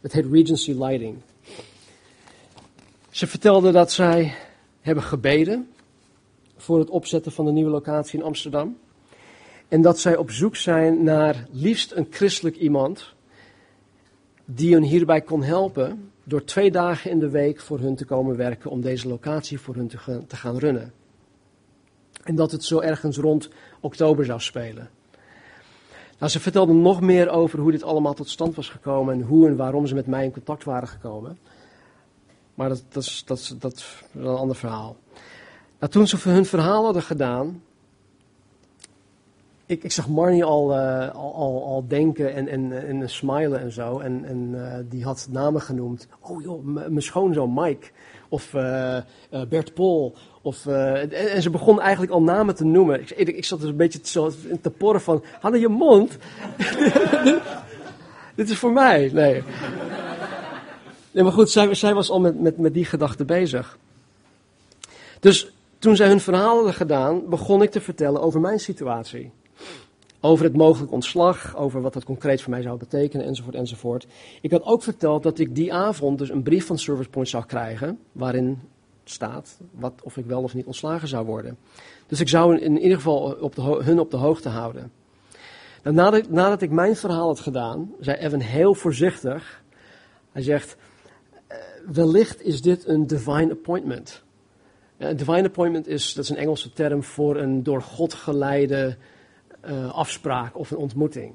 Het 0.00 0.12
heet 0.12 0.26
Regency 0.32 0.72
Lighting. 0.72 1.16
Ze 3.10 3.26
vertelde 3.26 3.72
dat 3.72 3.92
zij 3.92 4.34
hebben 4.80 5.04
gebeden 5.04 5.68
voor 6.56 6.78
het 6.78 6.90
opzetten 6.90 7.32
van 7.32 7.44
de 7.44 7.52
nieuwe 7.52 7.70
locatie 7.70 8.18
in 8.18 8.24
Amsterdam. 8.24 8.78
En 9.68 9.82
dat 9.82 9.98
zij 9.98 10.16
op 10.16 10.30
zoek 10.30 10.56
zijn 10.56 11.04
naar 11.04 11.46
liefst 11.50 11.92
een 11.92 12.06
christelijk 12.10 12.56
iemand 12.56 13.14
die 14.44 14.72
hun 14.72 14.82
hierbij 14.82 15.20
kon 15.20 15.42
helpen 15.42 16.11
door 16.24 16.44
twee 16.44 16.70
dagen 16.70 17.10
in 17.10 17.18
de 17.18 17.30
week 17.30 17.60
voor 17.60 17.78
hun 17.78 17.96
te 17.96 18.04
komen 18.04 18.36
werken 18.36 18.70
om 18.70 18.80
deze 18.80 19.08
locatie 19.08 19.60
voor 19.60 19.74
hun 19.74 19.88
te 20.26 20.36
gaan, 20.36 20.58
runnen. 20.58 20.92
En 22.24 22.34
dat 22.34 22.52
het 22.52 22.64
zo 22.64 22.80
ergens 22.80 23.16
rond 23.16 23.48
oktober 23.80 24.24
zou 24.24 24.40
spelen. 24.40 24.90
Nou, 26.18 26.30
ze 26.30 26.40
vertelde 26.40 26.72
nog 26.72 27.00
meer 27.00 27.28
over 27.28 27.58
hoe 27.58 27.70
dit 27.70 27.82
allemaal 27.82 28.14
tot 28.14 28.28
stand 28.28 28.54
was 28.54 28.68
gekomen 28.68 29.14
en 29.14 29.22
hoe 29.22 29.46
en 29.46 29.56
waarom 29.56 29.86
ze 29.86 29.94
met 29.94 30.06
mij 30.06 30.24
in 30.24 30.32
contact 30.32 30.64
waren 30.64 30.88
gekomen. 30.88 31.38
Maar 32.54 32.68
dat, 32.68 32.84
dat, 32.88 33.02
is, 33.02 33.22
dat, 33.26 33.56
dat 33.58 33.74
is 33.74 34.02
een 34.14 34.26
ander 34.26 34.56
verhaal. 34.56 34.96
Nou, 35.78 35.92
toen 35.92 36.06
ze 36.06 36.28
hun 36.28 36.46
verhaal 36.46 36.84
hadden 36.84 37.02
gedaan, 37.02 37.62
ik, 39.72 39.84
ik 39.84 39.92
zag 39.92 40.08
Marnie 40.08 40.44
al, 40.44 40.70
uh, 40.70 41.14
al, 41.14 41.34
al, 41.34 41.64
al, 41.64 41.84
denken 41.88 42.34
en, 42.34 42.48
en, 42.48 42.86
en 42.86 43.10
smilen 43.10 43.60
en 43.60 43.72
zo. 43.72 43.98
En, 43.98 44.24
en 44.24 44.50
uh, 44.54 44.74
die 44.88 45.04
had 45.04 45.28
namen 45.30 45.60
genoemd. 45.60 46.08
Oh 46.20 46.42
joh, 46.42 46.64
mijn 46.64 47.02
schoonzoon 47.02 47.54
Mike. 47.54 47.86
Of 48.28 48.52
uh, 48.54 48.98
Bert 49.48 49.74
Pol. 49.74 50.14
Of, 50.42 50.66
en, 50.66 51.12
en, 51.12 51.42
ze 51.42 51.50
begon 51.50 51.80
eigenlijk 51.80 52.12
al 52.12 52.22
namen 52.22 52.54
te 52.54 52.64
noemen. 52.64 53.00
Ik, 53.00 53.10
ik, 53.10 53.44
zat 53.44 53.60
dus 53.60 53.68
een 53.68 53.76
beetje 53.76 54.00
te, 54.00 54.58
te 54.60 54.70
porren 54.70 55.00
van, 55.00 55.24
hadden 55.40 55.60
je 55.60 55.68
mond? 55.68 56.16
Dit 58.34 58.50
is 58.50 58.58
voor 58.58 58.72
mij. 58.72 59.10
Nee. 59.12 59.42
Nee, 61.10 61.22
maar 61.22 61.32
goed, 61.32 61.50
zij, 61.50 61.74
zij 61.74 61.94
was 61.94 62.10
al 62.10 62.20
met, 62.20 62.40
met, 62.40 62.58
met 62.58 62.74
die 62.74 62.84
gedachte 62.84 63.24
bezig. 63.24 63.78
Dus 65.20 65.52
toen 65.78 65.96
zij 65.96 66.08
hun 66.08 66.20
verhaal 66.20 66.54
hadden 66.54 66.74
gedaan, 66.74 67.28
begon 67.28 67.62
ik 67.62 67.70
te 67.70 67.80
vertellen 67.80 68.22
over 68.22 68.40
mijn 68.40 68.60
situatie. 68.60 69.30
Over 70.24 70.44
het 70.44 70.56
mogelijk 70.56 70.92
ontslag, 70.92 71.56
over 71.56 71.80
wat 71.80 71.92
dat 71.92 72.04
concreet 72.04 72.42
voor 72.42 72.50
mij 72.50 72.62
zou 72.62 72.78
betekenen, 72.78 73.26
enzovoort, 73.26 73.54
enzovoort. 73.54 74.06
Ik 74.40 74.50
had 74.50 74.62
ook 74.62 74.82
verteld 74.82 75.22
dat 75.22 75.38
ik 75.38 75.54
die 75.54 75.72
avond 75.72 76.18
dus 76.18 76.30
een 76.30 76.42
brief 76.42 76.66
van 76.66 76.78
Service 76.78 77.10
Point 77.10 77.28
zou 77.28 77.44
krijgen, 77.46 77.98
waarin 78.12 78.60
staat 79.04 79.58
wat, 79.70 79.92
of 80.02 80.16
ik 80.16 80.26
wel 80.26 80.42
of 80.42 80.54
niet 80.54 80.66
ontslagen 80.66 81.08
zou 81.08 81.26
worden. 81.26 81.58
Dus 82.06 82.20
ik 82.20 82.28
zou 82.28 82.58
in 82.58 82.78
ieder 82.78 82.96
geval 82.96 83.36
op 83.40 83.56
hun 83.56 83.98
op 83.98 84.10
de 84.10 84.16
hoogte 84.16 84.48
houden. 84.48 84.92
Nou, 85.82 85.96
nadat, 85.96 86.30
nadat 86.30 86.62
ik 86.62 86.70
mijn 86.70 86.96
verhaal 86.96 87.26
had 87.26 87.40
gedaan, 87.40 87.90
zei 88.00 88.16
Evan 88.16 88.40
heel 88.40 88.74
voorzichtig, 88.74 89.62
hij 90.32 90.42
zegt, 90.42 90.76
eh, 91.46 91.56
wellicht 91.86 92.42
is 92.42 92.62
dit 92.62 92.88
een 92.88 93.06
divine 93.06 93.50
appointment. 93.50 94.22
Een 94.98 95.16
divine 95.16 95.44
appointment 95.44 95.86
is, 95.86 96.14
dat 96.14 96.24
is 96.24 96.30
een 96.30 96.36
Engelse 96.36 96.72
term 96.72 97.02
voor 97.02 97.36
een 97.36 97.62
door 97.62 97.82
God 97.82 98.14
geleide 98.14 98.96
uh, 99.66 99.92
afspraak 99.92 100.58
of 100.58 100.70
een 100.70 100.76
ontmoeting. 100.76 101.34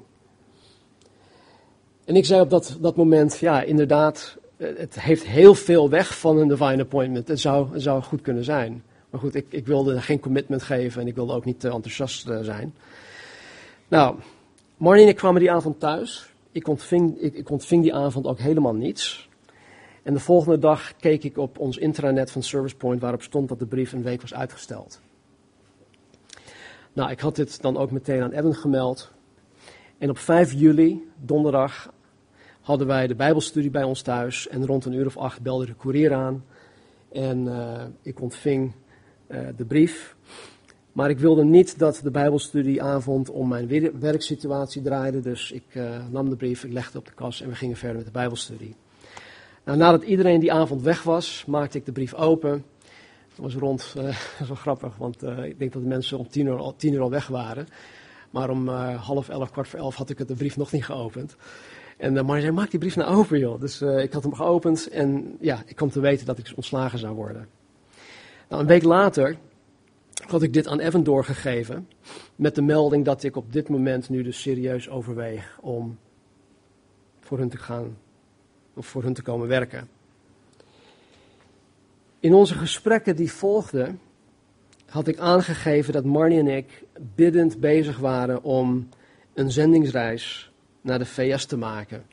En 2.04 2.16
ik 2.16 2.24
zei 2.24 2.40
op 2.40 2.50
dat, 2.50 2.76
dat 2.80 2.96
moment, 2.96 3.38
ja, 3.38 3.62
inderdaad, 3.62 4.36
eh, 4.56 4.68
het 4.76 5.00
heeft 5.00 5.26
heel 5.26 5.54
veel 5.54 5.90
weg 5.90 6.18
van 6.18 6.38
een 6.38 6.48
divine 6.48 6.82
appointment. 6.82 7.28
Het 7.28 7.40
zou, 7.40 7.72
het 7.72 7.82
zou 7.82 8.02
goed 8.02 8.20
kunnen 8.20 8.44
zijn. 8.44 8.82
Maar 9.10 9.20
goed, 9.20 9.34
ik, 9.34 9.46
ik 9.48 9.66
wilde 9.66 10.00
geen 10.00 10.20
commitment 10.20 10.62
geven 10.62 11.00
en 11.00 11.06
ik 11.06 11.14
wilde 11.14 11.32
ook 11.32 11.44
niet 11.44 11.60
te 11.60 11.70
enthousiast 11.70 12.28
uh, 12.28 12.38
zijn. 12.40 12.74
Nou, 13.88 14.16
Marnie 14.76 15.04
en 15.04 15.08
ik 15.08 15.16
kwamen 15.16 15.40
die 15.40 15.50
avond 15.50 15.80
thuis. 15.80 16.32
Ik 16.52 16.68
ontving, 16.68 17.20
ik, 17.20 17.34
ik 17.34 17.50
ontving 17.50 17.82
die 17.82 17.94
avond 17.94 18.26
ook 18.26 18.38
helemaal 18.38 18.74
niets. 18.74 19.28
En 20.02 20.14
de 20.14 20.20
volgende 20.20 20.58
dag 20.58 20.96
keek 20.96 21.24
ik 21.24 21.38
op 21.38 21.58
ons 21.58 21.76
intranet 21.76 22.30
van 22.30 22.42
Service 22.42 22.76
Point 22.76 23.00
waarop 23.00 23.22
stond 23.22 23.48
dat 23.48 23.58
de 23.58 23.66
brief 23.66 23.92
een 23.92 24.02
week 24.02 24.20
was 24.20 24.34
uitgesteld. 24.34 25.00
Nou, 26.98 27.10
ik 27.10 27.20
had 27.20 27.36
dit 27.36 27.62
dan 27.62 27.76
ook 27.76 27.90
meteen 27.90 28.22
aan 28.22 28.32
Evan 28.32 28.54
gemeld. 28.54 29.10
En 29.98 30.10
op 30.10 30.18
5 30.18 30.52
juli, 30.52 31.08
donderdag, 31.16 31.92
hadden 32.60 32.86
wij 32.86 33.06
de 33.06 33.14
Bijbelstudie 33.14 33.70
bij 33.70 33.82
ons 33.82 34.02
thuis. 34.02 34.48
En 34.48 34.66
rond 34.66 34.84
een 34.84 34.92
uur 34.92 35.06
of 35.06 35.16
acht 35.16 35.40
belde 35.40 35.66
de 35.66 35.74
koerier 35.74 36.14
aan. 36.14 36.44
En 37.12 37.46
uh, 37.46 37.82
ik 38.02 38.20
ontving 38.20 38.72
uh, 39.28 39.38
de 39.56 39.64
brief. 39.64 40.16
Maar 40.92 41.10
ik 41.10 41.18
wilde 41.18 41.44
niet 41.44 41.78
dat 41.78 42.00
de 42.02 42.10
Bijbelstudieavond 42.10 43.30
om 43.30 43.48
mijn 43.48 43.98
werksituatie 44.00 44.82
draaide. 44.82 45.20
Dus 45.20 45.52
ik 45.52 45.74
uh, 45.74 45.96
nam 46.10 46.28
de 46.28 46.36
brief, 46.36 46.64
ik 46.64 46.72
legde 46.72 46.98
op 46.98 47.06
de 47.06 47.14
kast 47.14 47.40
en 47.40 47.48
we 47.48 47.54
gingen 47.54 47.76
verder 47.76 47.96
met 47.96 48.06
de 48.06 48.12
Bijbelstudie. 48.12 48.74
Nou, 49.64 49.78
nadat 49.78 50.02
iedereen 50.02 50.40
die 50.40 50.52
avond 50.52 50.82
weg 50.82 51.02
was, 51.02 51.44
maakte 51.46 51.78
ik 51.78 51.84
de 51.84 51.92
brief 51.92 52.14
open. 52.14 52.64
Was 53.38 53.54
rond, 53.54 53.94
uh, 53.96 54.02
dat 54.04 54.14
is 54.40 54.46
wel 54.46 54.56
grappig, 54.56 54.96
want 54.96 55.22
uh, 55.22 55.44
ik 55.44 55.58
denk 55.58 55.72
dat 55.72 55.82
de 55.82 55.88
mensen 55.88 56.18
om 56.18 56.28
tien 56.28 56.46
uur, 56.46 56.58
al, 56.58 56.76
tien 56.76 56.92
uur 56.92 57.00
al 57.00 57.10
weg 57.10 57.26
waren. 57.26 57.66
Maar 58.30 58.50
om 58.50 58.68
uh, 58.68 59.04
half 59.04 59.28
elf, 59.28 59.50
kwart 59.50 59.68
voor 59.68 59.78
elf 59.78 59.94
had 59.94 60.10
ik 60.10 60.18
het 60.18 60.28
de 60.28 60.34
brief 60.34 60.56
nog 60.56 60.72
niet 60.72 60.84
geopend. 60.84 61.36
En 61.96 62.14
uh, 62.14 62.22
Marnie 62.22 62.42
zei, 62.42 62.54
maak 62.54 62.70
die 62.70 62.80
brief 62.80 62.96
nou 62.96 63.16
open 63.16 63.38
joh. 63.38 63.60
Dus 63.60 63.82
ik 63.82 64.12
had 64.12 64.22
hem 64.22 64.34
geopend 64.34 64.88
en 64.88 65.36
ja, 65.40 65.62
ik 65.66 65.76
kwam 65.76 65.90
te 65.90 66.00
weten 66.00 66.26
dat 66.26 66.38
ik 66.38 66.52
ontslagen 66.56 66.98
zou 66.98 67.14
worden. 67.14 67.48
Nou, 68.48 68.62
een 68.62 68.68
week 68.68 68.82
later 68.82 69.38
had 70.26 70.42
ik 70.42 70.52
dit 70.52 70.66
aan 70.66 70.80
Evan 70.80 71.02
doorgegeven. 71.02 71.88
Met 72.36 72.54
de 72.54 72.62
melding 72.62 73.04
dat 73.04 73.22
ik 73.22 73.36
op 73.36 73.52
dit 73.52 73.68
moment 73.68 74.08
nu 74.08 74.22
dus 74.22 74.40
serieus 74.40 74.88
overweeg 74.88 75.58
om 75.60 75.98
voor 77.20 77.38
hun 77.38 77.48
te 77.48 77.56
gaan, 77.56 77.96
of 78.74 78.86
voor 78.86 79.02
hun 79.02 79.14
te 79.14 79.22
komen 79.22 79.48
werken. 79.48 79.97
In 82.20 82.34
onze 82.34 82.54
gesprekken 82.54 83.16
die 83.16 83.32
volgden, 83.32 84.00
had 84.86 85.06
ik 85.06 85.18
aangegeven 85.18 85.92
dat 85.92 86.04
Marnie 86.04 86.38
en 86.38 86.46
ik 86.46 86.84
biddend 87.14 87.60
bezig 87.60 87.98
waren 87.98 88.42
om 88.42 88.88
een 89.34 89.50
zendingsreis 89.50 90.52
naar 90.80 90.98
de 90.98 91.06
VS 91.06 91.44
te 91.44 91.56
maken. 91.56 92.04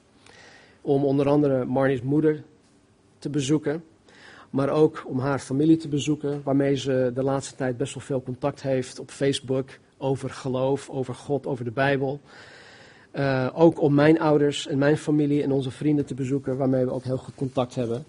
Om 0.81 1.05
onder 1.05 1.27
andere 1.27 1.65
Marnie's 1.65 2.01
moeder 2.01 2.43
te 3.19 3.29
bezoeken, 3.29 3.83
maar 4.49 4.69
ook 4.69 5.03
om 5.07 5.19
haar 5.19 5.39
familie 5.39 5.77
te 5.77 5.87
bezoeken, 5.87 6.41
waarmee 6.43 6.75
ze 6.75 7.11
de 7.13 7.23
laatste 7.23 7.55
tijd 7.55 7.77
best 7.77 7.93
wel 7.93 8.03
veel 8.03 8.23
contact 8.23 8.61
heeft 8.61 8.99
op 8.99 9.11
Facebook 9.11 9.69
over 9.97 10.29
geloof, 10.29 10.89
over 10.89 11.13
God, 11.13 11.45
over 11.45 11.65
de 11.65 11.71
Bijbel. 11.71 12.19
Uh, 13.13 13.49
ook 13.53 13.81
om 13.81 13.93
mijn 13.93 14.19
ouders 14.19 14.67
en 14.67 14.77
mijn 14.77 14.97
familie 14.97 15.43
en 15.43 15.51
onze 15.51 15.71
vrienden 15.71 16.05
te 16.05 16.13
bezoeken, 16.13 16.57
waarmee 16.57 16.85
we 16.85 16.91
ook 16.91 17.03
heel 17.03 17.17
goed 17.17 17.35
contact 17.35 17.75
hebben. 17.75 18.05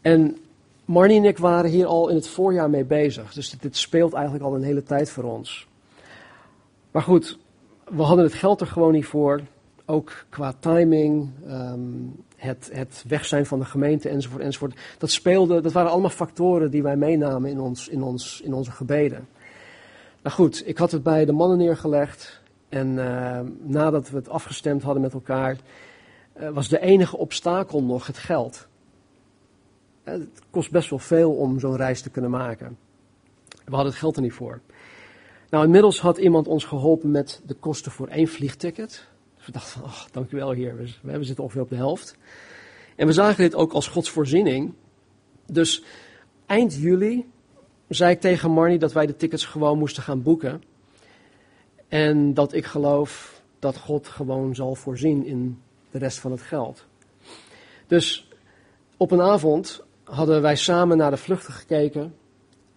En 0.00 0.36
Marnie 0.84 1.18
en 1.18 1.24
ik 1.24 1.38
waren 1.38 1.70
hier 1.70 1.86
al 1.86 2.08
in 2.08 2.14
het 2.14 2.28
voorjaar 2.28 2.70
mee 2.70 2.84
bezig. 2.84 3.32
Dus 3.32 3.50
dit, 3.50 3.76
speelt 3.76 4.12
eigenlijk 4.12 4.44
al 4.44 4.54
een 4.54 4.62
hele 4.62 4.82
tijd 4.82 5.10
voor 5.10 5.24
ons. 5.24 5.66
Maar 6.90 7.02
goed, 7.02 7.38
we 7.88 8.02
hadden 8.02 8.24
het 8.24 8.34
geld 8.34 8.60
er 8.60 8.66
gewoon 8.66 8.92
niet 8.92 9.06
voor. 9.06 9.40
Ook 9.84 10.24
qua 10.28 10.54
timing, 10.60 11.30
um, 11.48 12.24
het, 12.36 12.70
het 12.72 13.04
weg 13.08 13.24
zijn 13.24 13.46
van 13.46 13.58
de 13.58 13.64
gemeente 13.64 14.08
enzovoort, 14.08 14.42
enzovoort. 14.42 14.78
Dat 14.98 15.10
speelde, 15.10 15.60
dat 15.60 15.72
waren 15.72 15.90
allemaal 15.90 16.10
factoren 16.10 16.70
die 16.70 16.82
wij 16.82 16.96
meenamen 16.96 17.50
in, 17.50 17.60
ons, 17.60 17.88
in, 17.88 18.02
ons, 18.02 18.40
in 18.40 18.54
onze 18.54 18.70
gebeden. 18.70 19.28
Nou 20.22 20.34
goed, 20.34 20.62
ik 20.66 20.78
had 20.78 20.90
het 20.90 21.02
bij 21.02 21.24
de 21.24 21.32
mannen 21.32 21.58
neergelegd. 21.58 22.40
En 22.68 22.88
uh, 22.88 23.40
nadat 23.62 24.10
we 24.10 24.16
het 24.16 24.28
afgestemd 24.28 24.82
hadden 24.82 25.02
met 25.02 25.12
elkaar, 25.12 25.56
uh, 26.40 26.48
was 26.48 26.68
de 26.68 26.80
enige 26.80 27.16
obstakel 27.16 27.82
nog 27.82 28.06
het 28.06 28.18
geld. 28.18 28.68
Het 30.10 30.42
kost 30.50 30.70
best 30.70 30.90
wel 30.90 30.98
veel 30.98 31.32
om 31.32 31.58
zo'n 31.58 31.76
reis 31.76 32.02
te 32.02 32.10
kunnen 32.10 32.30
maken. 32.30 32.78
We 33.48 33.74
hadden 33.74 33.90
het 33.90 34.00
geld 34.00 34.16
er 34.16 34.22
niet 34.22 34.32
voor. 34.32 34.60
Nou, 35.50 35.64
inmiddels 35.64 36.00
had 36.00 36.18
iemand 36.18 36.46
ons 36.46 36.64
geholpen 36.64 37.10
met 37.10 37.42
de 37.46 37.54
kosten 37.54 37.92
voor 37.92 38.08
één 38.08 38.28
vliegticket. 38.28 39.06
Dus 39.36 39.46
we 39.46 39.52
dachten 39.52 39.82
ach, 39.84 40.10
dankjewel 40.10 40.50
heer, 40.50 40.76
we, 40.76 41.18
we 41.18 41.24
zitten 41.24 41.44
ongeveer 41.44 41.62
op 41.62 41.68
de 41.68 41.76
helft. 41.76 42.16
En 42.96 43.06
we 43.06 43.12
zagen 43.12 43.42
dit 43.42 43.54
ook 43.54 43.72
als 43.72 43.88
Gods 43.88 44.10
voorziening. 44.10 44.72
Dus 45.46 45.84
eind 46.46 46.74
juli 46.74 47.30
zei 47.88 48.12
ik 48.12 48.20
tegen 48.20 48.50
Marnie 48.50 48.78
dat 48.78 48.92
wij 48.92 49.06
de 49.06 49.16
tickets 49.16 49.44
gewoon 49.44 49.78
moesten 49.78 50.02
gaan 50.02 50.22
boeken. 50.22 50.62
En 51.88 52.34
dat 52.34 52.52
ik 52.52 52.64
geloof 52.64 53.42
dat 53.58 53.76
God 53.76 54.08
gewoon 54.08 54.54
zal 54.54 54.74
voorzien 54.74 55.26
in 55.26 55.58
de 55.90 55.98
rest 55.98 56.18
van 56.18 56.30
het 56.30 56.42
geld. 56.42 56.84
Dus 57.86 58.28
op 58.96 59.10
een 59.10 59.20
avond 59.20 59.82
hadden 60.10 60.42
wij 60.42 60.56
samen 60.56 60.96
naar 60.96 61.10
de 61.10 61.16
vluchten 61.16 61.52
gekeken. 61.52 62.14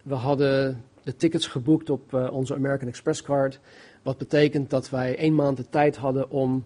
We 0.02 0.14
hadden 0.14 0.84
de 1.02 1.16
tickets 1.16 1.46
geboekt 1.46 1.90
op 1.90 2.12
uh, 2.12 2.32
onze 2.32 2.54
American 2.54 2.88
Express 2.88 3.22
card. 3.22 3.60
Wat 4.02 4.18
betekent 4.18 4.70
dat 4.70 4.90
wij 4.90 5.16
één 5.18 5.34
maand 5.34 5.56
de 5.56 5.68
tijd 5.68 5.96
hadden 5.96 6.30
om 6.30 6.64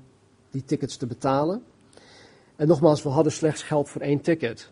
die 0.50 0.64
tickets 0.64 0.96
te 0.96 1.06
betalen. 1.06 1.62
En 2.56 2.66
nogmaals, 2.66 3.02
we 3.02 3.08
hadden 3.08 3.32
slechts 3.32 3.62
geld 3.62 3.88
voor 3.88 4.00
één 4.00 4.20
ticket. 4.20 4.70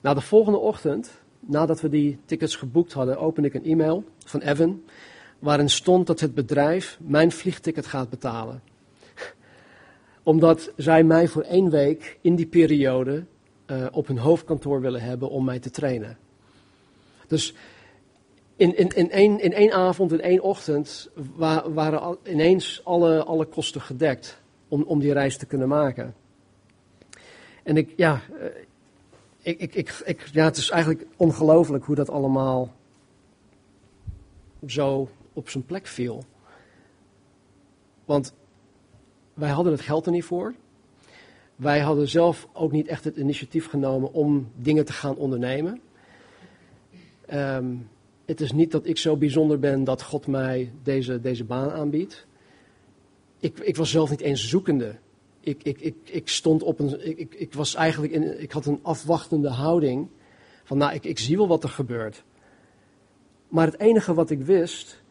Na 0.00 0.14
de 0.14 0.20
volgende 0.20 0.58
ochtend, 0.58 1.10
nadat 1.40 1.80
we 1.80 1.88
die 1.88 2.18
tickets 2.24 2.56
geboekt 2.56 2.92
hadden, 2.92 3.18
opende 3.18 3.48
ik 3.48 3.54
een 3.54 3.64
e-mail 3.64 4.04
van 4.24 4.40
Evan. 4.40 4.82
Waarin 5.38 5.70
stond 5.70 6.06
dat 6.06 6.20
het 6.20 6.34
bedrijf 6.34 6.98
mijn 7.00 7.32
vliegticket 7.32 7.86
gaat 7.86 8.10
betalen. 8.10 8.62
Omdat 10.22 10.72
zij 10.76 11.04
mij 11.04 11.28
voor 11.28 11.42
één 11.42 11.70
week 11.70 12.18
in 12.20 12.34
die 12.34 12.46
periode 12.46 13.24
uh, 13.70 13.86
op 13.90 14.06
hun 14.06 14.18
hoofdkantoor 14.18 14.80
willen 14.80 15.00
hebben 15.00 15.30
om 15.30 15.44
mij 15.44 15.58
te 15.58 15.70
trainen. 15.70 16.18
Dus 17.26 17.54
in, 18.56 18.76
in, 18.76 18.88
in, 18.88 19.10
één, 19.10 19.40
in 19.40 19.52
één 19.52 19.72
avond, 19.72 20.12
in 20.12 20.20
één 20.20 20.42
ochtend, 20.42 21.10
wa, 21.34 21.70
waren 21.70 22.16
ineens 22.24 22.80
alle, 22.84 23.24
alle 23.24 23.44
kosten 23.44 23.80
gedekt 23.80 24.40
om, 24.68 24.82
om 24.82 24.98
die 24.98 25.12
reis 25.12 25.36
te 25.36 25.46
kunnen 25.46 25.68
maken. 25.68 26.14
En 27.62 27.76
ik, 27.76 27.92
ja, 27.96 28.20
uh, 28.32 28.44
ik, 29.42 29.60
ik, 29.60 29.74
ik, 29.74 30.02
ik, 30.04 30.28
ja, 30.32 30.44
het 30.44 30.56
is 30.56 30.70
eigenlijk 30.70 31.06
ongelooflijk 31.16 31.84
hoe 31.84 31.94
dat 31.94 32.10
allemaal 32.10 32.72
zo 34.66 35.08
op 35.32 35.48
zijn 35.48 35.64
plek 35.64 35.86
viel. 35.86 36.24
Want 38.04 38.34
wij 39.34 39.50
hadden 39.50 39.72
het 39.72 39.82
geld 39.82 40.06
er 40.06 40.12
niet 40.12 40.24
voor. 40.24 40.54
Wij 41.58 41.80
hadden 41.80 42.08
zelf 42.08 42.48
ook 42.52 42.72
niet 42.72 42.86
echt 42.86 43.04
het 43.04 43.16
initiatief 43.16 43.66
genomen 43.66 44.12
om 44.12 44.50
dingen 44.56 44.84
te 44.84 44.92
gaan 44.92 45.16
ondernemen. 45.16 45.80
Um, 47.32 47.88
het 48.24 48.40
is 48.40 48.52
niet 48.52 48.70
dat 48.70 48.86
ik 48.86 48.98
zo 48.98 49.16
bijzonder 49.16 49.58
ben 49.58 49.84
dat 49.84 50.02
God 50.02 50.26
mij 50.26 50.72
deze, 50.82 51.20
deze 51.20 51.44
baan 51.44 51.70
aanbiedt. 51.70 52.26
Ik, 53.40 53.58
ik 53.58 53.76
was 53.76 53.90
zelf 53.90 54.10
niet 54.10 54.20
eens 54.20 54.48
zoekende. 54.48 54.94
Ik, 55.40 55.62
ik, 55.62 55.80
ik, 55.80 55.94
ik 56.04 56.28
stond 56.28 56.62
op 56.62 56.78
een. 56.78 57.18
Ik, 57.18 57.34
ik, 57.34 57.54
was 57.54 57.74
eigenlijk 57.74 58.12
in. 58.12 58.40
Ik 58.42 58.52
had 58.52 58.66
een 58.66 58.80
afwachtende 58.82 59.48
houding. 59.48 60.08
Van 60.64 60.78
nou, 60.78 60.94
ik, 60.94 61.04
ik 61.04 61.18
zie 61.18 61.36
wel 61.36 61.48
wat 61.48 61.62
er 61.62 61.68
gebeurt. 61.68 62.24
Maar 63.48 63.66
het 63.66 63.80
enige 63.80 64.14
wat 64.14 64.30
ik 64.30 64.42
wist 64.42 65.02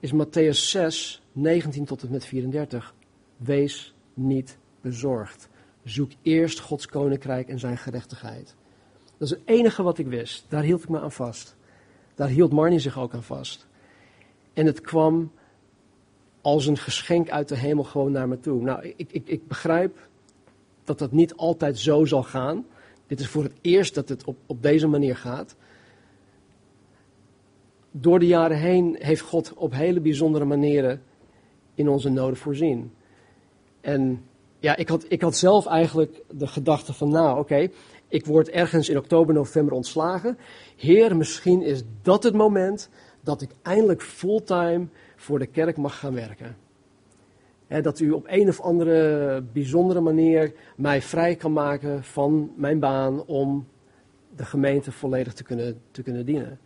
is 0.00 0.12
Matthäus 0.12 0.58
6, 0.58 1.22
19 1.32 1.84
tot 1.84 2.02
en 2.02 2.10
met 2.10 2.24
34. 2.24 2.94
Wees 3.36 3.94
niet 4.14 4.58
bezorgd. 4.80 5.48
Zoek 5.84 6.10
eerst 6.22 6.60
Gods 6.60 6.86
koninkrijk 6.86 7.48
en 7.48 7.58
zijn 7.58 7.78
gerechtigheid. 7.78 8.54
Dat 9.16 9.28
is 9.28 9.30
het 9.30 9.40
enige 9.44 9.82
wat 9.82 9.98
ik 9.98 10.06
wist. 10.06 10.46
Daar 10.48 10.62
hield 10.62 10.82
ik 10.82 10.88
me 10.88 11.00
aan 11.00 11.12
vast. 11.12 11.56
Daar 12.14 12.28
hield 12.28 12.52
Marnie 12.52 12.78
zich 12.78 12.98
ook 12.98 13.14
aan 13.14 13.22
vast. 13.22 13.66
En 14.52 14.66
het 14.66 14.80
kwam 14.80 15.32
als 16.40 16.66
een 16.66 16.76
geschenk 16.76 17.30
uit 17.30 17.48
de 17.48 17.56
hemel 17.56 17.84
gewoon 17.84 18.12
naar 18.12 18.28
me 18.28 18.40
toe. 18.40 18.62
Nou, 18.62 18.94
ik, 18.96 19.12
ik, 19.12 19.28
ik 19.28 19.48
begrijp 19.48 20.08
dat 20.84 20.98
dat 20.98 21.12
niet 21.12 21.34
altijd 21.34 21.78
zo 21.78 22.04
zal 22.04 22.22
gaan. 22.22 22.66
Dit 23.06 23.20
is 23.20 23.28
voor 23.28 23.42
het 23.42 23.54
eerst 23.60 23.94
dat 23.94 24.08
het 24.08 24.24
op, 24.24 24.36
op 24.46 24.62
deze 24.62 24.86
manier 24.86 25.16
gaat. 25.16 25.56
Door 27.90 28.18
de 28.18 28.26
jaren 28.26 28.58
heen 28.58 28.96
heeft 28.98 29.20
God 29.20 29.54
op 29.54 29.72
hele 29.72 30.00
bijzondere 30.00 30.44
manieren 30.44 31.02
in 31.74 31.88
onze 31.88 32.08
noden 32.08 32.36
voorzien. 32.36 32.92
En 33.80 34.24
ja, 34.64 34.76
ik 34.76 34.88
had, 34.88 35.04
ik 35.08 35.22
had 35.22 35.36
zelf 35.36 35.66
eigenlijk 35.66 36.22
de 36.30 36.46
gedachte 36.46 36.92
van, 36.92 37.08
nou 37.08 37.38
oké, 37.38 37.68
ik 38.08 38.26
word 38.26 38.50
ergens 38.50 38.88
in 38.88 38.98
oktober, 38.98 39.34
november 39.34 39.74
ontslagen. 39.74 40.38
Heer, 40.76 41.16
misschien 41.16 41.62
is 41.62 41.82
dat 42.02 42.22
het 42.22 42.34
moment 42.34 42.88
dat 43.20 43.42
ik 43.42 43.50
eindelijk 43.62 44.02
fulltime 44.02 44.86
voor 45.16 45.38
de 45.38 45.46
kerk 45.46 45.76
mag 45.76 45.98
gaan 45.98 46.14
werken. 46.14 46.56
dat 47.68 48.00
u 48.00 48.10
op 48.10 48.24
een 48.26 48.48
of 48.48 48.60
andere 48.60 49.42
bijzondere 49.52 50.00
manier 50.00 50.52
mij 50.76 51.02
vrij 51.02 51.34
kan 51.34 51.52
maken 51.52 52.04
van 52.04 52.52
mijn 52.56 52.78
baan 52.78 53.24
om 53.24 53.66
de 54.36 54.44
gemeente 54.44 54.92
volledig 54.92 55.32
te 55.32 55.42
kunnen, 55.42 55.80
te 55.90 56.02
kunnen 56.02 56.26
dienen. 56.26 56.58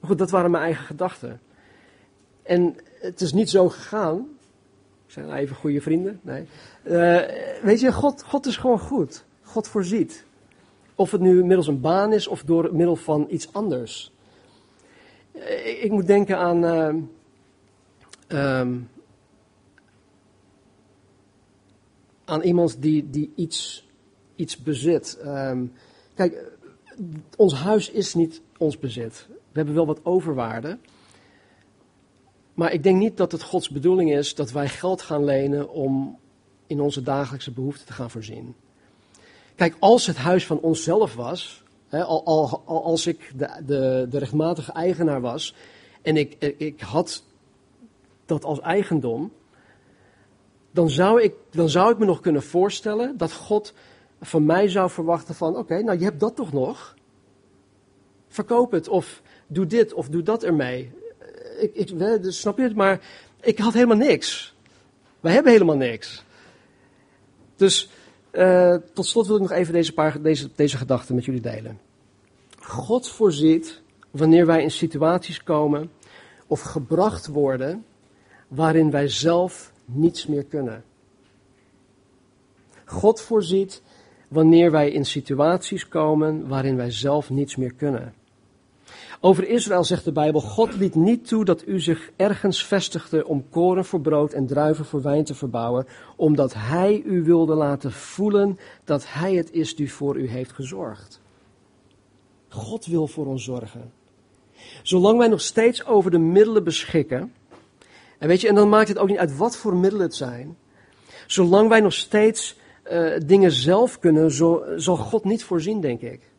Maar 0.00 0.10
goed, 0.10 0.18
dat 0.18 0.30
waren 0.30 0.50
mijn 0.50 0.64
eigen 0.64 0.84
gedachten. 0.84 1.40
En 2.42 2.76
het 3.00 3.20
is 3.20 3.32
niet 3.32 3.50
zo 3.50 3.68
gegaan. 3.68 4.26
Zijn 5.12 5.26
nou 5.26 5.38
even 5.38 5.56
goede 5.56 5.80
vrienden? 5.80 6.20
Nee. 6.22 6.46
Uh, 6.84 7.20
weet 7.62 7.80
je, 7.80 7.92
God, 7.92 8.22
God 8.22 8.46
is 8.46 8.56
gewoon 8.56 8.78
goed. 8.78 9.24
God 9.42 9.68
voorziet. 9.68 10.24
Of 10.94 11.10
het 11.10 11.20
nu 11.20 11.44
middels 11.44 11.66
een 11.66 11.80
baan 11.80 12.12
is 12.12 12.26
of 12.26 12.42
door 12.42 12.74
middel 12.74 12.96
van 12.96 13.26
iets 13.30 13.52
anders. 13.52 14.12
Uh, 15.34 15.84
ik 15.84 15.90
moet 15.90 16.06
denken 16.06 16.38
aan. 16.38 16.64
Uh, 16.64 18.58
um, 18.58 18.88
aan 22.24 22.42
iemand 22.42 22.82
die, 22.82 23.10
die 23.10 23.30
iets, 23.34 23.88
iets 24.36 24.62
bezit. 24.62 25.18
Um, 25.24 25.72
kijk, 26.14 26.52
ons 27.36 27.54
huis 27.54 27.90
is 27.90 28.14
niet 28.14 28.40
ons 28.58 28.78
bezit. 28.78 29.26
We 29.28 29.34
hebben 29.52 29.74
wel 29.74 29.86
wat 29.86 30.00
overwaarde. 30.02 30.78
Maar 32.54 32.72
ik 32.72 32.82
denk 32.82 32.98
niet 32.98 33.16
dat 33.16 33.32
het 33.32 33.42
Gods 33.42 33.70
bedoeling 33.70 34.12
is 34.12 34.34
dat 34.34 34.50
wij 34.50 34.68
geld 34.68 35.02
gaan 35.02 35.24
lenen 35.24 35.70
om 35.70 36.18
in 36.66 36.80
onze 36.80 37.02
dagelijkse 37.02 37.50
behoeften 37.50 37.86
te 37.86 37.92
gaan 37.92 38.10
voorzien. 38.10 38.54
Kijk, 39.54 39.76
als 39.78 40.06
het 40.06 40.16
huis 40.16 40.46
van 40.46 40.60
onszelf 40.60 41.14
was, 41.14 41.62
hè, 41.88 42.04
al, 42.04 42.24
al, 42.24 42.62
als 42.64 43.06
ik 43.06 43.32
de, 43.36 43.62
de, 43.66 44.06
de 44.10 44.18
rechtmatige 44.18 44.72
eigenaar 44.72 45.20
was 45.20 45.54
en 46.02 46.16
ik, 46.16 46.54
ik 46.56 46.80
had 46.80 47.22
dat 48.26 48.44
als 48.44 48.60
eigendom, 48.60 49.32
dan 50.70 50.90
zou, 50.90 51.22
ik, 51.22 51.34
dan 51.50 51.68
zou 51.68 51.92
ik 51.92 51.98
me 51.98 52.04
nog 52.04 52.20
kunnen 52.20 52.42
voorstellen 52.42 53.16
dat 53.16 53.32
God 53.32 53.74
van 54.20 54.44
mij 54.44 54.68
zou 54.68 54.90
verwachten 54.90 55.34
van, 55.34 55.56
oké, 55.56 55.82
nou 55.82 55.98
je 55.98 56.04
hebt 56.04 56.20
dat 56.20 56.36
toch 56.36 56.52
nog? 56.52 56.94
Verkoop 58.28 58.70
het 58.70 58.88
of 58.88 59.22
doe 59.46 59.66
dit 59.66 59.92
of 59.92 60.08
doe 60.08 60.22
dat 60.22 60.42
ermee. 60.42 60.92
Ik, 61.62 61.92
snap 62.20 62.56
je 62.56 62.62
het? 62.62 62.74
Maar 62.74 63.00
ik 63.40 63.58
had 63.58 63.72
helemaal 63.72 63.96
niks. 63.96 64.54
Wij 65.20 65.32
hebben 65.32 65.52
helemaal 65.52 65.76
niks. 65.76 66.24
Dus 67.56 67.90
uh, 68.32 68.76
tot 68.92 69.06
slot 69.06 69.26
wil 69.26 69.36
ik 69.36 69.42
nog 69.42 69.50
even 69.50 69.72
deze, 69.72 69.92
paar, 69.92 70.22
deze, 70.22 70.50
deze 70.54 70.76
gedachten 70.76 71.14
met 71.14 71.24
jullie 71.24 71.40
delen. 71.40 71.78
God 72.60 73.08
voorziet 73.08 73.82
wanneer 74.10 74.46
wij 74.46 74.62
in 74.62 74.70
situaties 74.70 75.42
komen 75.42 75.90
of 76.46 76.60
gebracht 76.60 77.26
worden 77.26 77.84
waarin 78.48 78.90
wij 78.90 79.08
zelf 79.08 79.72
niets 79.84 80.26
meer 80.26 80.44
kunnen. 80.44 80.84
God 82.84 83.20
voorziet 83.20 83.82
wanneer 84.28 84.70
wij 84.70 84.90
in 84.90 85.06
situaties 85.06 85.88
komen 85.88 86.48
waarin 86.48 86.76
wij 86.76 86.90
zelf 86.90 87.30
niets 87.30 87.56
meer 87.56 87.72
kunnen. 87.72 88.14
Over 89.24 89.48
Israël 89.48 89.84
zegt 89.84 90.04
de 90.04 90.12
Bijbel: 90.12 90.40
God 90.40 90.76
liet 90.76 90.94
niet 90.94 91.28
toe 91.28 91.44
dat 91.44 91.66
u 91.66 91.80
zich 91.80 92.10
ergens 92.16 92.64
vestigde 92.64 93.26
om 93.26 93.48
koren 93.50 93.84
voor 93.84 94.00
brood 94.00 94.32
en 94.32 94.46
druiven 94.46 94.84
voor 94.84 95.02
wijn 95.02 95.24
te 95.24 95.34
verbouwen, 95.34 95.86
omdat 96.16 96.54
Hij 96.54 97.02
u 97.04 97.22
wilde 97.22 97.54
laten 97.54 97.92
voelen 97.92 98.58
dat 98.84 99.04
Hij 99.12 99.34
het 99.34 99.52
is 99.52 99.76
die 99.76 99.92
voor 99.92 100.16
u 100.16 100.28
heeft 100.28 100.52
gezorgd. 100.52 101.20
God 102.48 102.86
wil 102.86 103.06
voor 103.06 103.26
ons 103.26 103.44
zorgen. 103.44 103.92
Zolang 104.82 105.18
wij 105.18 105.28
nog 105.28 105.40
steeds 105.40 105.86
over 105.86 106.10
de 106.10 106.18
middelen 106.18 106.64
beschikken, 106.64 107.32
en 108.18 108.28
weet 108.28 108.40
je, 108.40 108.48
en 108.48 108.54
dan 108.54 108.68
maakt 108.68 108.88
het 108.88 108.98
ook 108.98 109.08
niet 109.08 109.18
uit 109.18 109.36
wat 109.36 109.56
voor 109.56 109.76
middelen 109.76 110.06
het 110.06 110.14
zijn, 110.14 110.56
zolang 111.26 111.68
wij 111.68 111.80
nog 111.80 111.92
steeds 111.92 112.56
uh, 112.92 113.12
dingen 113.26 113.52
zelf 113.52 113.98
kunnen, 113.98 114.30
zo, 114.30 114.64
zal 114.76 114.96
God 114.96 115.24
niet 115.24 115.44
voorzien, 115.44 115.80
denk 115.80 116.00
ik. 116.00 116.31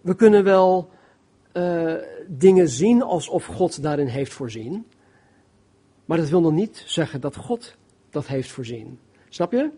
We 0.00 0.14
kunnen 0.14 0.44
wel 0.44 0.90
uh, 1.52 1.94
dingen 2.26 2.68
zien 2.68 3.02
alsof 3.02 3.46
God 3.46 3.82
daarin 3.82 4.06
heeft 4.06 4.32
voorzien. 4.32 4.86
Maar 6.04 6.18
dat 6.18 6.28
wil 6.28 6.40
nog 6.40 6.52
niet 6.52 6.82
zeggen 6.86 7.20
dat 7.20 7.36
God 7.36 7.76
dat 8.10 8.26
heeft 8.26 8.50
voorzien. 8.50 8.98
Snap 9.28 9.52
je? 9.52 9.70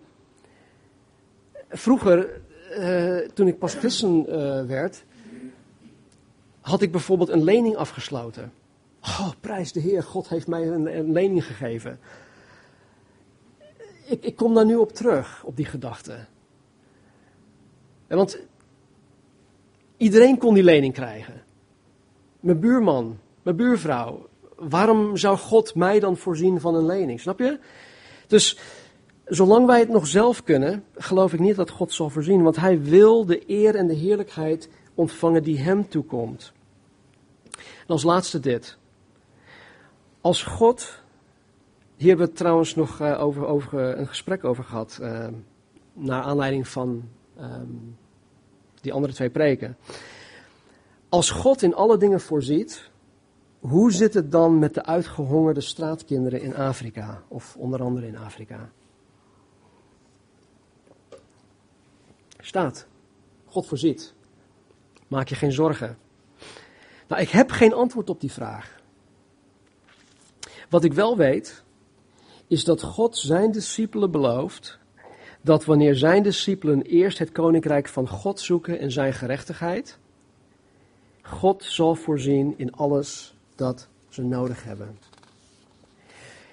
Vroeger, 1.69 2.41
uh, 2.79 3.29
toen 3.29 3.47
ik 3.47 3.59
pas 3.59 3.75
christen 3.75 4.25
uh, 4.29 4.65
werd, 4.65 5.05
had 6.61 6.83
ik 6.83 6.91
bijvoorbeeld 6.91 7.29
een 7.29 7.45
lening 7.45 7.77
afgesloten. 7.77 8.53
Oh, 9.01 9.31
prijs 9.41 9.73
de 9.73 9.81
Heer, 9.81 10.03
God 10.03 10.29
heeft 10.29 10.47
mij 10.47 10.67
een, 10.69 11.13
lening 11.13 11.47
gegeven. 11.47 11.99
Ik, 14.07 14.25
ik, 14.25 14.37
kom 14.37 14.55
daar 14.55 14.67
nu 14.67 14.77
op 14.77 14.93
terug, 14.93 15.45
op 15.45 15.57
die 15.57 15.65
gedachte. 15.65 16.25
Want 18.07 18.39
Iedereen 20.03 20.39
kon 20.39 20.55
die 20.55 20.63
lening 20.63 20.93
krijgen. 20.93 21.43
Mijn 22.41 22.61
buurman, 22.61 23.19
mijn 23.43 23.57
buurvrouw. 23.57 24.29
Waarom 24.57 25.17
zou 25.17 25.39
God 25.39 25.75
mij 25.75 26.01
dan 26.01 26.17
voorzien 26.17 26.61
van 26.61 26.75
een 26.75 26.87
lening? 26.87 27.21
Snap 27.21 27.39
je? 27.39 27.59
Dus 28.27 28.59
zolang 29.25 29.67
wij 29.67 29.79
het 29.79 29.89
nog 29.89 30.07
zelf 30.07 30.43
kunnen, 30.43 30.85
geloof 30.95 31.33
ik 31.33 31.41
niet 31.41 31.57
dat 31.57 31.71
God 31.71 31.93
zal 31.93 32.11
voorzien. 32.11 32.43
Want 32.43 32.57
hij 32.57 32.83
wil 32.83 33.27
de 33.27 33.43
eer 33.47 33.75
en 33.75 33.87
de 33.87 33.95
heerlijkheid 33.95 34.69
ontvangen 34.95 35.43
die 35.43 35.59
hem 35.59 35.89
toekomt. 35.89 36.53
En 37.57 37.87
als 37.87 38.03
laatste 38.03 38.41
dit. 38.41 38.79
Als 40.21 40.43
God, 40.43 41.03
hier 41.97 42.09
hebben 42.09 42.27
we 42.27 42.33
trouwens 42.33 42.75
nog 42.75 43.01
uh, 43.01 43.23
over, 43.23 43.47
over, 43.47 43.99
een 43.99 44.09
gesprek 44.09 44.45
over 44.45 44.65
gehad, 44.65 44.99
uh, 45.03 45.27
naar 45.93 46.23
aanleiding 46.23 46.69
van 46.69 47.09
um, 47.41 47.97
die 48.83 48.93
andere 48.93 49.13
twee 49.13 49.31
preken. 49.31 49.77
Als 51.09 51.31
God 51.31 51.63
in 51.63 51.75
alle 51.75 51.97
dingen 51.97 52.21
voorziet, 52.21 52.91
hoe 53.59 53.93
zit 53.93 54.15
het 54.15 54.33
dan 54.33 54.59
met 54.59 54.75
de 54.75 54.85
uitgehongerde 54.85 55.61
straatkinderen 55.61 56.41
in 56.41 56.57
Afrika, 56.57 57.23
of 57.29 57.57
onder 57.57 57.83
andere 57.83 58.07
in 58.07 58.17
Afrika? 58.17 58.71
Staat, 62.39 62.87
God 63.45 63.67
voorziet. 63.67 64.15
Maak 65.09 65.29
je 65.29 65.35
geen 65.35 65.53
zorgen. 65.53 65.99
Nou, 67.09 67.23
ik 67.23 67.29
heb 67.29 67.51
geen 67.51 67.73
antwoord 67.73 68.11
op 68.11 68.21
die 68.21 68.33
vraag. 68.33 68.81
Wat 70.69 70.85
ik 70.85 70.93
wel 70.93 71.17
weet, 71.17 71.63
is 72.47 72.65
dat 72.65 72.83
God 72.83 73.17
zijn 73.17 73.53
discipelen 73.53 74.11
belooft 74.11 74.79
dat 75.43 75.65
wanneer 75.65 75.95
zijn 75.95 76.23
discipelen 76.23 76.83
eerst 76.83 77.19
het 77.19 77.33
koninkrijk 77.33 77.89
van 77.89 78.09
God 78.09 78.41
zoeken 78.41 78.79
en 78.79 78.93
zijn 78.93 79.13
gerechtigheid, 79.13 79.99
God 81.23 81.65
zal 81.65 81.95
voorzien 81.95 82.55
in 82.57 82.73
alles 82.73 83.35
dat 83.55 83.89
ze 84.09 84.23
nodig 84.23 84.65
hebben. 84.65 84.99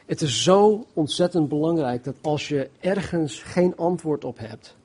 Het 0.05 0.21
is 0.21 0.43
zo 0.43 0.85
ontzettend 0.93 1.49
belangrijk 1.49 2.03
dat 2.03 2.15
als 2.21 2.47
je 2.47 2.69
ergens 2.79 3.41
geen 3.41 3.77
antwoord 3.77 4.23
op 4.23 4.37
hebt, 4.37 4.75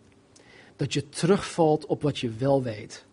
dat 0.76 0.92
je 0.92 1.08
terugvalt 1.08 1.86
op 1.86 2.02
wat 2.02 2.18
je 2.18 2.30
wel 2.30 2.62
weet. 2.62 3.04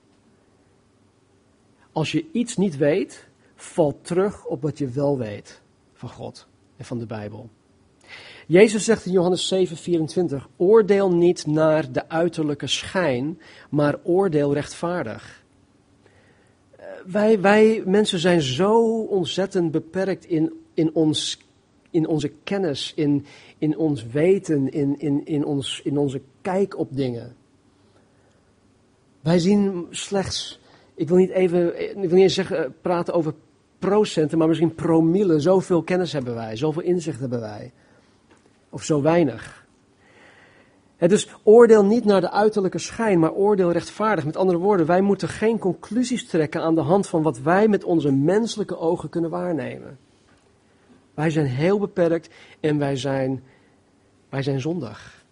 Als 1.92 2.12
je 2.12 2.26
iets 2.32 2.58
niet 2.58 2.78
weet, 2.78 3.28
val 3.56 4.00
terug 4.02 4.46
op 4.46 4.62
wat 4.62 4.78
je 4.78 4.88
wel 4.88 5.18
weet 5.18 5.62
van 5.94 6.10
God 6.10 6.48
en 6.78 6.86
van 6.86 7.00
de 7.00 7.06
Bijbel. 7.06 7.50
Jezus 8.52 8.84
zegt 8.84 9.06
in 9.06 9.12
Johannes 9.12 9.54
7:24: 9.54 10.48
Oordeel 10.58 11.12
niet 11.12 11.46
naar 11.46 11.92
de 11.92 12.10
uiterlijke 12.10 12.68
schijn, 12.68 13.40
maar 13.70 14.00
oordeel 14.04 14.54
rechtvaardig. 14.54 15.44
Eh, 16.76 16.86
wij, 17.06 17.42
wij 17.42 17.84
mensen 17.86 18.20
zijn 18.20 18.42
zo 18.42 19.02
ontzettend 19.02 19.72
beperkt 19.72 20.26
in, 20.26 20.54
in, 20.74 20.94
ons, 20.94 21.40
in 21.90 22.08
onze 22.08 22.32
kennis, 22.44 22.94
in, 22.96 23.26
in 23.58 23.78
ons 23.78 24.06
weten, 24.06 24.72
in, 24.72 25.00
in, 25.00 25.26
in, 25.26 25.46
ons, 25.46 25.82
in 25.84 25.98
onze 25.98 26.22
kijk 26.42 26.78
op 26.78 26.96
dingen. 26.96 27.36
Wij 29.22 29.40
zien 29.40 29.88
slechts, 29.90 30.60
ik 30.96 31.08
wil 31.08 31.18
niet 31.18 31.30
even, 31.32 31.82
ik 31.82 31.96
wil 31.96 32.16
niet 32.16 32.24
eens 32.24 32.34
zeggen, 32.34 32.66
eh, 32.66 32.72
praten 32.82 33.14
over 33.14 33.34
procenten, 33.80 34.38
maar 34.38 34.48
misschien 34.48 34.76
promille. 34.76 35.40
Zoveel 35.40 35.84
kennis 35.84 36.14
hebben 36.14 36.36
wij, 36.36 36.56
zoveel 36.56 36.84
inzicht 36.84 37.20
hebben 37.20 37.40
wij. 37.40 37.72
Of 38.72 38.84
zo 38.84 39.02
weinig. 39.02 39.66
Dus 40.98 41.30
oordeel 41.44 41.86
niet 41.86 42.06
naar 42.06 42.22
de 42.22 42.32
uiterlijke 42.32 42.78
schijn, 42.78 43.20
maar 43.20 43.32
oordeel 43.32 43.72
rechtvaardig. 43.72 44.26
Met 44.26 44.38
andere 44.38 44.58
woorden, 44.58 44.86
wij 44.86 45.02
moeten 45.02 45.28
geen 45.28 45.60
conclusies 45.60 46.28
trekken 46.28 46.62
aan 46.62 46.76
de 46.76 46.82
hand 46.82 47.08
van 47.08 47.22
wat 47.22 47.40
wij 47.40 47.68
met 47.68 47.84
onze 47.84 48.12
menselijke 48.12 48.78
ogen 48.78 49.10
kunnen 49.10 49.30
waarnemen. 49.30 50.00
Wij 51.14 51.30
zijn 51.30 51.46
heel 51.46 51.80
beperkt 51.80 52.30
en 52.60 52.78
wij 52.78 52.96
zijn, 52.96 53.44
wij 54.30 54.44
zijn 54.44 54.62
zondig. 54.62 55.26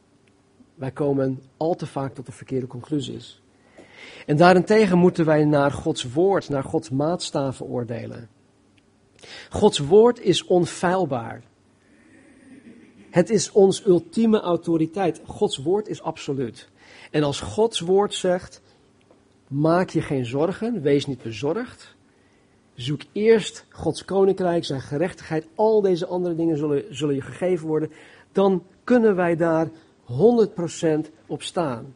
Wij 0.76 0.92
komen 0.92 1.42
al 1.58 1.76
te 1.76 1.86
vaak 1.86 2.14
tot 2.14 2.26
de 2.26 2.32
verkeerde 2.32 2.68
conclusies. 2.68 3.42
En 4.26 4.38
daarentegen 4.38 4.98
moeten 4.98 5.26
wij 5.26 5.46
naar 5.46 5.72
Gods 5.72 6.14
woord, 6.14 6.50
naar 6.50 6.64
Gods 6.64 6.90
maatstaven 6.90 7.66
oordelen. 7.66 8.30
Gods 9.50 9.78
woord 9.78 10.20
is 10.20 10.46
onfeilbaar. 10.46 11.44
Het 13.10 13.30
is 13.30 13.52
ons 13.52 13.86
ultieme 13.86 14.40
autoriteit. 14.40 15.22
Gods 15.26 15.58
woord 15.58 15.88
is 15.88 16.02
absoluut. 16.02 16.70
En 17.12 17.24
als 17.24 17.40
Gods 17.40 17.80
woord 17.80 18.14
zegt, 18.14 18.62
maak 19.48 19.90
je 19.90 20.02
geen 20.02 20.26
zorgen, 20.26 20.82
wees 20.82 21.06
niet 21.06 21.22
bezorgd. 21.22 21.96
Zoek 22.74 23.02
eerst 23.12 23.66
Gods 23.70 24.06
koninkrijk, 24.06 24.66
zijn 24.66 24.82
gerechtigheid, 24.82 25.48
al 25.56 25.82
deze 25.82 26.06
andere 26.06 26.36
dingen 26.36 26.58
zullen, 26.58 26.96
zullen 26.96 27.16
je 27.16 27.22
gegeven 27.22 27.68
worden. 27.68 27.92
Dan 28.32 28.64
kunnen 28.84 29.16
wij 29.16 29.36
daar 29.36 29.70
100% 30.06 31.10
op 31.28 31.44
staan. 31.44 31.96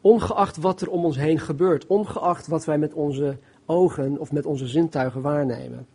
Ongeacht 0.00 0.56
wat 0.56 0.80
er 0.80 0.90
om 0.90 1.04
ons 1.04 1.16
heen 1.16 1.38
gebeurt, 1.38 1.86
ongeacht 1.86 2.46
wat 2.46 2.64
wij 2.64 2.78
met 2.78 2.92
onze 2.92 3.38
ogen 3.66 4.18
of 4.18 4.32
met 4.32 4.46
onze 4.46 4.66
zintuigen 4.66 5.20
waarnemen. 5.20 5.86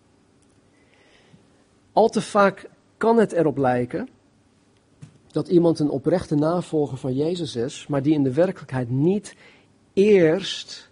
Al 1.93 2.09
te 2.09 2.21
vaak 2.21 2.69
kan 3.03 3.17
het 3.17 3.31
erop 3.31 3.57
lijken 3.57 4.09
dat 5.31 5.47
iemand 5.47 5.79
een 5.79 5.89
oprechte 5.89 6.35
navolger 6.35 6.97
van 6.97 7.13
Jezus 7.13 7.55
is, 7.55 7.87
maar 7.87 8.01
die 8.01 8.13
in 8.13 8.23
de 8.23 8.33
werkelijkheid 8.33 8.89
niet 8.89 9.35
eerst 9.93 10.89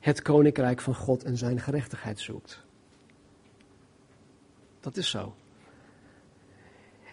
het 0.00 0.22
koninkrijk 0.22 0.80
van 0.80 0.94
God 0.94 1.24
en 1.24 1.36
zijn 1.36 1.60
gerechtigheid 1.60 2.20
zoekt. 2.20 2.62
Dat 4.80 4.96
is 4.96 5.10
zo. 5.10 5.34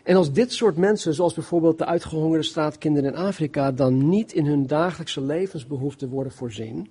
En 0.04 0.16
als 0.16 0.32
dit 0.32 0.54
soort 0.54 0.78
mensen, 0.78 1.14
zoals 1.14 1.34
bijvoorbeeld 1.34 1.78
de 1.78 1.86
uitgehongerde 1.86 2.44
straatkinderen 2.44 3.14
in 3.14 3.18
Afrika, 3.18 3.72
dan 3.72 4.10
niet 4.10 4.34
in 4.34 4.46
hun 4.46 4.68
dagelijkse 4.68 5.22
levensbehoeften 5.22 6.10
worden 6.10 6.34
voorzien, 6.34 6.90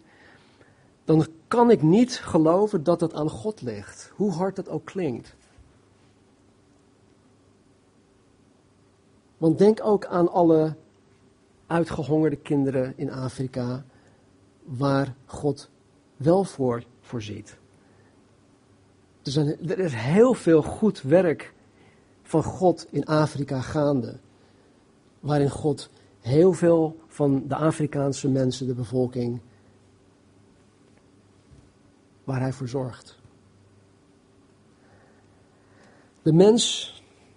dan 1.05 1.26
kan 1.49 1.70
ik 1.70 1.82
niet 1.82 2.16
geloven 2.16 2.84
dat 2.84 3.01
het 3.01 3.14
aan 3.14 3.30
God 3.30 3.62
ligt, 3.62 4.12
hoe 4.14 4.32
hard 4.32 4.57
dat 4.57 4.68
ook 4.68 4.84
klinkt. 4.84 5.34
Want 9.43 9.59
denk 9.59 9.84
ook 9.84 10.07
aan 10.07 10.32
alle 10.32 10.76
uitgehongerde 11.66 12.36
kinderen 12.36 12.93
in 12.97 13.11
Afrika, 13.11 13.84
waar 14.64 15.14
God 15.24 15.70
wel 16.16 16.45
voor 16.45 16.84
voorziet. 17.01 17.59
Er, 19.22 19.30
zijn, 19.30 19.68
er 19.68 19.78
is 19.78 19.95
heel 19.95 20.34
veel 20.34 20.62
goed 20.62 21.01
werk 21.01 21.55
van 22.22 22.43
God 22.43 22.86
in 22.90 23.05
Afrika 23.05 23.61
gaande. 23.61 24.18
Waarin 25.20 25.51
God 25.51 25.90
heel 26.20 26.53
veel 26.53 26.97
van 27.07 27.49
de 27.49 27.57
Afrikaanse 27.57 28.28
mensen, 28.28 28.66
de 28.66 28.74
bevolking, 28.74 29.40
waar 32.24 32.40
hij 32.40 32.53
voor 32.53 32.68
zorgt. 32.68 33.18
De 36.22 36.32
mens 36.32 36.93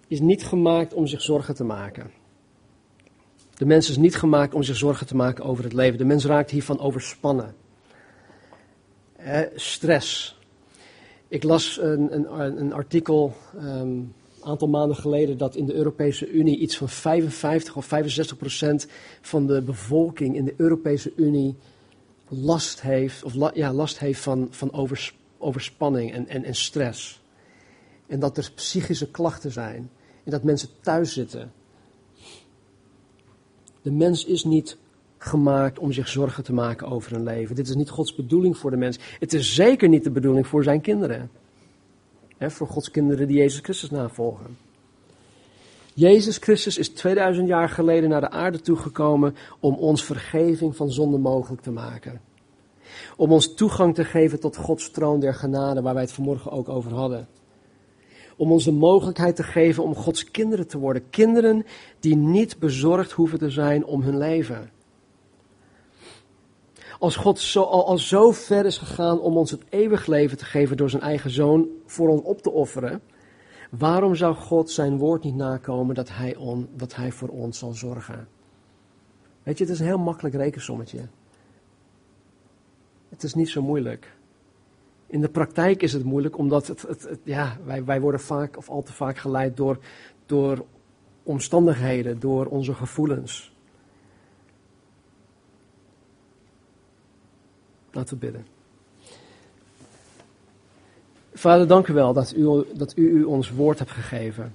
is 0.06 0.20
niet 0.20 0.44
gemaakt 0.44 0.94
om 0.94 1.06
zich 1.06 1.22
zorgen 1.22 1.54
te 1.54 1.64
maken. 1.64 2.10
De 3.56 3.66
mens 3.66 3.90
is 3.90 3.96
niet 3.96 4.16
gemaakt 4.16 4.54
om 4.54 4.62
zich 4.62 4.76
zorgen 4.76 5.06
te 5.06 5.16
maken 5.16 5.44
over 5.44 5.64
het 5.64 5.72
leven. 5.72 5.98
De 5.98 6.04
mens 6.04 6.24
raakt 6.24 6.50
hiervan 6.50 6.80
overspannen. 6.80 7.54
Stress. 9.54 10.38
Ik 11.28 11.42
las 11.42 11.78
een, 11.80 12.14
een, 12.14 12.60
een 12.60 12.72
artikel 12.72 13.34
een 13.54 14.12
ehm, 14.40 14.48
aantal 14.48 14.68
maanden 14.68 14.96
geleden 14.96 15.38
dat 15.38 15.54
in 15.54 15.66
de 15.66 15.74
Europese 15.74 16.30
Unie 16.30 16.58
iets 16.58 16.76
van 16.76 16.88
55 16.88 17.76
of 17.76 17.84
65 17.84 18.36
procent 18.36 18.86
van 19.20 19.46
de 19.46 19.62
bevolking 19.62 20.36
in 20.36 20.44
de 20.44 20.54
Europese 20.56 21.12
Unie 21.16 21.56
last 22.28 22.80
heeft, 22.82 23.24
of 23.24 23.54
ja, 23.54 23.72
last 23.72 23.98
heeft 23.98 24.20
van, 24.20 24.48
van 24.50 24.88
overspanning 25.38 26.12
en, 26.12 26.28
en, 26.28 26.44
en 26.44 26.54
stress. 26.54 27.20
En 28.06 28.20
dat 28.20 28.36
er 28.36 28.50
psychische 28.54 29.10
klachten 29.10 29.52
zijn. 29.52 29.90
En 30.24 30.30
dat 30.30 30.42
mensen 30.42 30.68
thuis 30.80 31.12
zitten. 31.12 31.52
De 33.82 33.92
mens 33.92 34.24
is 34.24 34.44
niet 34.44 34.76
gemaakt 35.18 35.78
om 35.78 35.92
zich 35.92 36.08
zorgen 36.08 36.44
te 36.44 36.52
maken 36.52 36.86
over 36.86 37.12
hun 37.12 37.22
leven. 37.22 37.56
Dit 37.56 37.68
is 37.68 37.74
niet 37.74 37.90
Gods 37.90 38.14
bedoeling 38.14 38.56
voor 38.56 38.70
de 38.70 38.76
mens. 38.76 38.98
Het 39.18 39.32
is 39.32 39.54
zeker 39.54 39.88
niet 39.88 40.04
de 40.04 40.10
bedoeling 40.10 40.46
voor 40.46 40.62
zijn 40.62 40.80
kinderen. 40.80 41.30
voor 42.38 42.66
Gods 42.66 42.90
kinderen 42.90 43.26
die 43.26 43.36
Jezus 43.36 43.60
Christus 43.60 43.90
navolgen. 43.90 44.56
Jezus 45.94 46.36
Christus 46.36 46.78
is 46.78 46.88
2000 46.88 47.48
jaar 47.48 47.68
geleden 47.68 48.08
naar 48.08 48.20
de 48.20 48.30
aarde 48.30 48.60
toegekomen 48.60 49.34
om 49.60 49.74
ons 49.74 50.04
vergeving 50.04 50.76
van 50.76 50.90
zonde 50.90 51.18
mogelijk 51.18 51.62
te 51.62 51.70
maken. 51.70 52.20
Om 53.16 53.32
ons 53.32 53.54
toegang 53.54 53.94
te 53.94 54.04
geven 54.04 54.40
tot 54.40 54.56
Gods 54.56 54.90
troon 54.90 55.20
der 55.20 55.34
genade, 55.34 55.82
waar 55.82 55.94
wij 55.94 56.02
het 56.02 56.12
vanmorgen 56.12 56.50
ook 56.50 56.68
over 56.68 56.92
hadden 56.92 57.28
om 58.36 58.52
ons 58.52 58.64
de 58.64 58.72
mogelijkheid 58.72 59.36
te 59.36 59.42
geven 59.42 59.82
om 59.82 59.94
Gods 59.94 60.30
kinderen 60.30 60.66
te 60.66 60.78
worden. 60.78 61.10
Kinderen 61.10 61.66
die 62.00 62.16
niet 62.16 62.58
bezorgd 62.58 63.12
hoeven 63.12 63.38
te 63.38 63.50
zijn 63.50 63.84
om 63.84 64.02
hun 64.02 64.18
leven. 64.18 64.70
Als 66.98 67.16
God 67.16 67.38
zo, 67.38 67.62
al, 67.62 67.98
zo 67.98 68.30
ver 68.30 68.66
is 68.66 68.78
gegaan 68.78 69.20
om 69.20 69.36
ons 69.36 69.50
het 69.50 69.62
eeuwig 69.68 70.06
leven 70.06 70.38
te 70.38 70.44
geven 70.44 70.76
door 70.76 70.90
zijn 70.90 71.02
eigen 71.02 71.30
zoon 71.30 71.68
voor 71.86 72.08
ons 72.08 72.22
op 72.22 72.42
te 72.42 72.50
offeren, 72.50 73.02
waarom 73.70 74.14
zou 74.14 74.34
God 74.34 74.70
zijn 74.70 74.98
woord 74.98 75.24
niet 75.24 75.34
nakomen 75.34 75.94
dat 75.94 76.08
hij, 76.08 76.36
on, 76.36 76.68
dat 76.76 76.94
hij 76.94 77.12
voor 77.12 77.28
ons 77.28 77.58
zal 77.58 77.72
zorgen? 77.72 78.28
Weet 79.42 79.58
je, 79.58 79.64
het 79.64 79.72
is 79.72 79.80
een 79.80 79.86
heel 79.86 79.98
makkelijk 79.98 80.34
rekensommetje. 80.34 81.00
Het 83.08 83.22
is 83.22 83.34
niet 83.34 83.48
zo 83.48 83.62
moeilijk. 83.62 84.15
In 85.06 85.20
de 85.20 85.28
praktijk 85.28 85.82
is 85.82 85.92
het 85.92 86.04
moeilijk, 86.04 86.38
omdat 86.38 86.66
het, 86.66 87.18
ja, 87.22 87.56
wij, 87.64 87.84
wij 87.84 88.00
worden 88.00 88.20
vaak 88.20 88.56
of 88.56 88.68
al 88.68 88.82
te 88.82 88.92
vaak 88.92 89.18
geleid 89.18 89.56
door, 89.56 89.78
door 90.26 90.64
omstandigheden, 91.22 92.20
door 92.20 92.46
onze 92.46 92.74
gevoelens. 92.74 93.54
Laten 97.90 98.14
we 98.14 98.20
bidden. 98.20 98.46
Vader, 101.32 101.66
dank 101.66 101.88
u 101.88 101.92
wel 101.92 102.12
dat 102.12 102.34
u, 102.36 102.64
dat 102.74 102.96
u, 102.96 103.10
u 103.10 103.24
ons 103.24 103.50
woord 103.50 103.78
hebt 103.78 103.90
gegeven. 103.90 104.54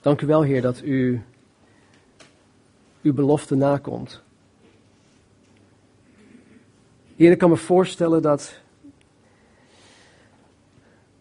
Dank 0.00 0.20
u 0.20 0.26
wel, 0.26 0.42
Heer, 0.42 0.62
dat 0.62 0.82
u 0.82 1.22
uw 3.02 3.14
belofte 3.14 3.54
nakomt. 3.54 4.22
Heer, 7.20 7.30
ik 7.30 7.38
kan 7.38 7.50
me 7.50 7.56
voorstellen 7.56 8.22
dat, 8.22 8.60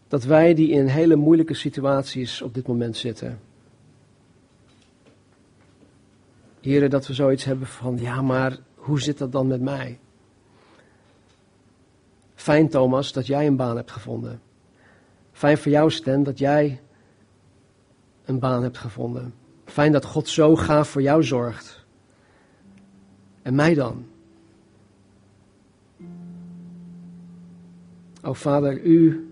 dat 0.07 0.23
wij 0.23 0.53
die 0.53 0.69
in 0.69 0.87
hele 0.87 1.15
moeilijke 1.15 1.53
situaties 1.53 2.41
op 2.41 2.53
dit 2.53 2.67
moment 2.67 2.97
zitten. 2.97 3.39
Heren, 6.61 6.89
dat 6.89 7.07
we 7.07 7.13
zoiets 7.13 7.43
hebben 7.43 7.67
van, 7.67 7.97
ja, 7.97 8.21
maar 8.21 8.57
hoe 8.75 9.01
zit 9.01 9.17
dat 9.17 9.31
dan 9.31 9.47
met 9.47 9.61
mij? 9.61 9.99
Fijn, 12.35 12.69
Thomas, 12.69 13.13
dat 13.13 13.27
jij 13.27 13.47
een 13.47 13.55
baan 13.55 13.75
hebt 13.75 13.91
gevonden. 13.91 14.41
Fijn 15.31 15.57
voor 15.57 15.71
jou, 15.71 15.91
Stan, 15.91 16.23
dat 16.23 16.37
jij 16.37 16.81
een 18.25 18.39
baan 18.39 18.63
hebt 18.63 18.77
gevonden. 18.77 19.33
Fijn 19.65 19.91
dat 19.91 20.05
God 20.05 20.27
zo 20.27 20.55
gaaf 20.55 20.89
voor 20.89 21.01
jou 21.01 21.23
zorgt. 21.23 21.85
En 23.41 23.55
mij 23.55 23.73
dan? 23.73 24.08
O 28.21 28.33
Vader, 28.33 28.83
u 28.83 29.27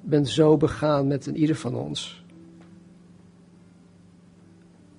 bent 0.00 0.28
zo 0.28 0.56
begaan 0.56 1.06
met 1.06 1.26
een 1.26 1.36
ieder 1.36 1.56
van 1.56 1.74
ons. 1.74 2.24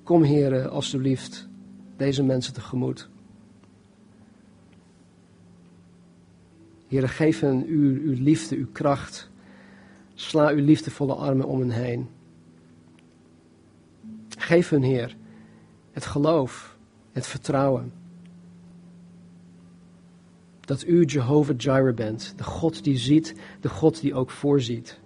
Kom, 0.03 0.23
heren, 0.23 0.71
alstublieft, 0.71 1.47
deze 1.97 2.23
mensen 2.23 2.53
tegemoet. 2.53 3.09
Heren, 6.87 7.09
geef 7.09 7.39
hen 7.39 7.65
uw, 7.65 8.01
uw 8.01 8.23
liefde, 8.23 8.55
uw 8.55 8.67
kracht. 8.71 9.29
Sla 10.13 10.49
uw 10.49 10.63
liefdevolle 10.63 11.13
armen 11.13 11.45
om 11.45 11.59
hen 11.59 11.69
heen. 11.69 12.09
Geef 14.37 14.69
hun, 14.69 14.83
Heer, 14.83 15.15
het 15.91 16.05
geloof, 16.05 16.77
het 17.11 17.27
vertrouwen. 17.27 17.98
Dat 20.69 20.85
u 20.85 21.05
Jehovah 21.05 21.57
Jireh 21.57 21.95
bent, 21.95 22.33
de 22.37 22.43
God 22.43 22.83
die 22.83 22.97
ziet, 22.97 23.35
de 23.59 23.69
God 23.69 24.01
die 24.01 24.13
ook 24.13 24.29
voorziet. 24.29 24.99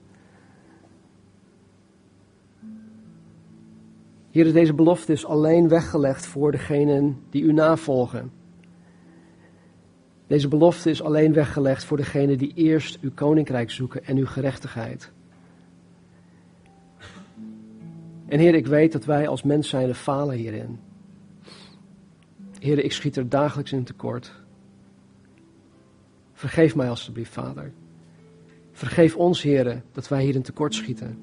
Heer, 4.31 4.53
deze 4.53 4.73
belofte 4.73 5.11
is 5.11 5.25
alleen 5.25 5.67
weggelegd 5.67 6.25
voor 6.25 6.51
degenen 6.51 7.17
die 7.29 7.43
u 7.43 7.53
navolgen. 7.53 8.31
Deze 10.27 10.47
belofte 10.47 10.89
is 10.89 11.01
alleen 11.01 11.33
weggelegd 11.33 11.83
voor 11.83 11.97
degenen 11.97 12.37
die 12.37 12.53
eerst 12.53 12.97
uw 13.01 13.11
koninkrijk 13.13 13.71
zoeken 13.71 14.05
en 14.05 14.17
uw 14.17 14.25
gerechtigheid. 14.25 15.11
En 18.25 18.39
Heer, 18.39 18.55
ik 18.55 18.67
weet 18.67 18.91
dat 18.91 19.05
wij 19.05 19.27
als 19.27 19.43
mens 19.43 19.69
zijn 19.69 19.95
falen 19.95 20.35
hierin. 20.35 20.79
Heer, 22.59 22.83
ik 22.83 22.91
schiet 22.91 23.17
er 23.17 23.29
dagelijks 23.29 23.71
in 23.71 23.83
tekort. 23.83 24.42
Vergeef 26.43 26.75
mij 26.75 26.89
alstublieft, 26.89 27.33
Vader. 27.33 27.71
Vergeef 28.71 29.15
ons, 29.15 29.41
Heer, 29.41 29.83
dat 29.91 30.07
wij 30.07 30.23
hierin 30.23 30.41
tekort 30.41 30.73
schieten. 30.73 31.17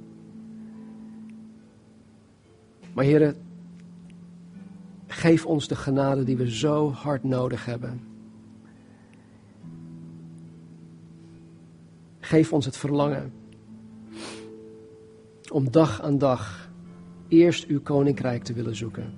Maar 2.93 3.05
Heer, 3.05 3.35
geef 5.07 5.47
ons 5.47 5.69
de 5.69 5.77
genade 5.77 6.25
die 6.25 6.37
we 6.37 6.51
zo 6.51 6.91
hard 6.93 7.25
nodig 7.25 7.65
hebben. 7.65 8.01
Geef 12.21 12.53
ons 12.53 12.65
het 12.65 12.77
verlangen 12.77 13.33
om 15.53 15.71
dag 15.71 16.03
aan 16.03 16.19
dag 16.19 16.71
eerst 17.29 17.67
uw 17.67 17.81
koninkrijk 17.81 18.43
te 18.43 18.53
willen 18.53 18.77
zoeken. 18.77 19.15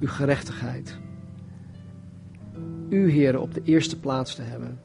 Uw 0.00 0.08
gerechtigheid. 0.08 0.98
U, 2.88 3.10
Heer, 3.10 3.40
op 3.40 3.54
de 3.54 3.62
eerste 3.64 4.00
plaats 4.00 4.34
te 4.34 4.42
hebben. 4.42 4.80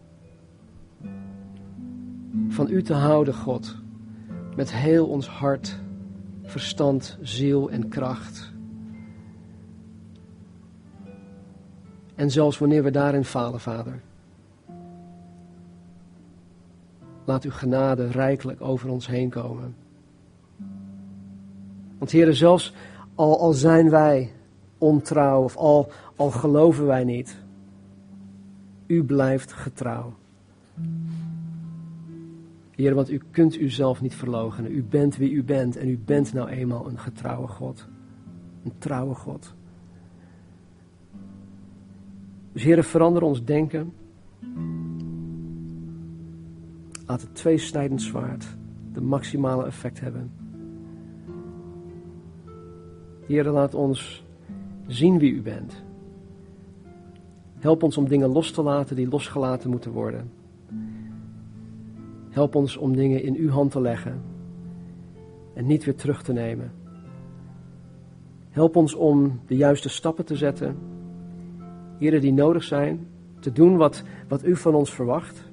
Van 2.47 2.69
u 2.69 2.83
te 2.83 2.93
houden, 2.93 3.33
God, 3.33 3.75
met 4.55 4.73
heel 4.73 5.07
ons 5.07 5.27
hart, 5.27 5.79
verstand, 6.43 7.17
ziel 7.21 7.69
en 7.69 7.87
kracht. 7.87 8.51
En 12.15 12.31
zelfs 12.31 12.57
wanneer 12.57 12.83
we 12.83 12.91
daarin 12.91 13.25
falen, 13.25 13.59
Vader. 13.59 14.01
Laat 17.25 17.43
uw 17.43 17.51
genade 17.51 18.07
rijkelijk 18.07 18.61
over 18.61 18.89
ons 18.89 19.07
heen 19.07 19.29
komen. 19.29 19.75
Want 21.97 22.11
heren, 22.11 22.35
zelfs 22.35 22.73
al, 23.15 23.39
al 23.39 23.53
zijn 23.53 23.89
wij 23.89 24.31
ontrouw 24.77 25.43
of 25.43 25.57
al, 25.57 25.91
al 26.15 26.31
geloven 26.31 26.85
wij 26.85 27.03
niet, 27.03 27.42
u 28.87 29.03
blijft 29.03 29.53
getrouw. 29.53 30.13
Heer, 32.75 32.95
want 32.95 33.11
u 33.11 33.21
kunt 33.31 33.59
uzelf 33.59 34.01
niet 34.01 34.15
verloochenen. 34.15 34.75
U 34.75 34.83
bent 34.83 35.17
wie 35.17 35.31
u 35.31 35.43
bent 35.43 35.77
en 35.77 35.89
u 35.89 35.97
bent 35.97 36.33
nou 36.33 36.49
eenmaal 36.49 36.87
een 36.87 36.99
getrouwe 36.99 37.47
God. 37.47 37.87
Een 38.63 38.73
trouwe 38.77 39.15
God. 39.15 39.55
Dus 42.51 42.63
Heer, 42.63 42.83
verander 42.83 43.21
ons 43.21 43.43
denken. 43.43 43.93
Laat 47.05 47.21
het 47.21 47.35
tweesnijdend 47.35 48.01
zwaard 48.01 48.57
de 48.93 49.01
maximale 49.01 49.65
effect 49.65 49.99
hebben. 49.99 50.31
Heer, 53.27 53.45
laat 53.45 53.73
ons 53.73 54.23
zien 54.87 55.19
wie 55.19 55.31
u 55.31 55.41
bent. 55.41 55.82
Help 57.63 57.83
ons 57.83 57.97
om 57.97 58.07
dingen 58.07 58.29
los 58.29 58.51
te 58.51 58.61
laten 58.61 58.95
die 58.95 59.07
losgelaten 59.07 59.69
moeten 59.69 59.91
worden. 59.91 60.31
Help 62.29 62.55
ons 62.55 62.77
om 62.77 62.95
dingen 62.95 63.23
in 63.23 63.35
uw 63.35 63.49
hand 63.49 63.71
te 63.71 63.81
leggen 63.81 64.21
en 65.53 65.65
niet 65.65 65.83
weer 65.83 65.95
terug 65.95 66.23
te 66.23 66.33
nemen. 66.33 66.71
Help 68.49 68.75
ons 68.75 68.93
om 68.93 69.39
de 69.47 69.55
juiste 69.55 69.89
stappen 69.89 70.25
te 70.25 70.35
zetten, 70.35 70.77
heren 71.97 72.21
die 72.21 72.33
nodig 72.33 72.63
zijn, 72.63 73.07
te 73.39 73.51
doen 73.51 73.77
wat, 73.77 74.03
wat 74.27 74.45
u 74.45 74.55
van 74.55 74.75
ons 74.75 74.93
verwacht, 74.93 75.43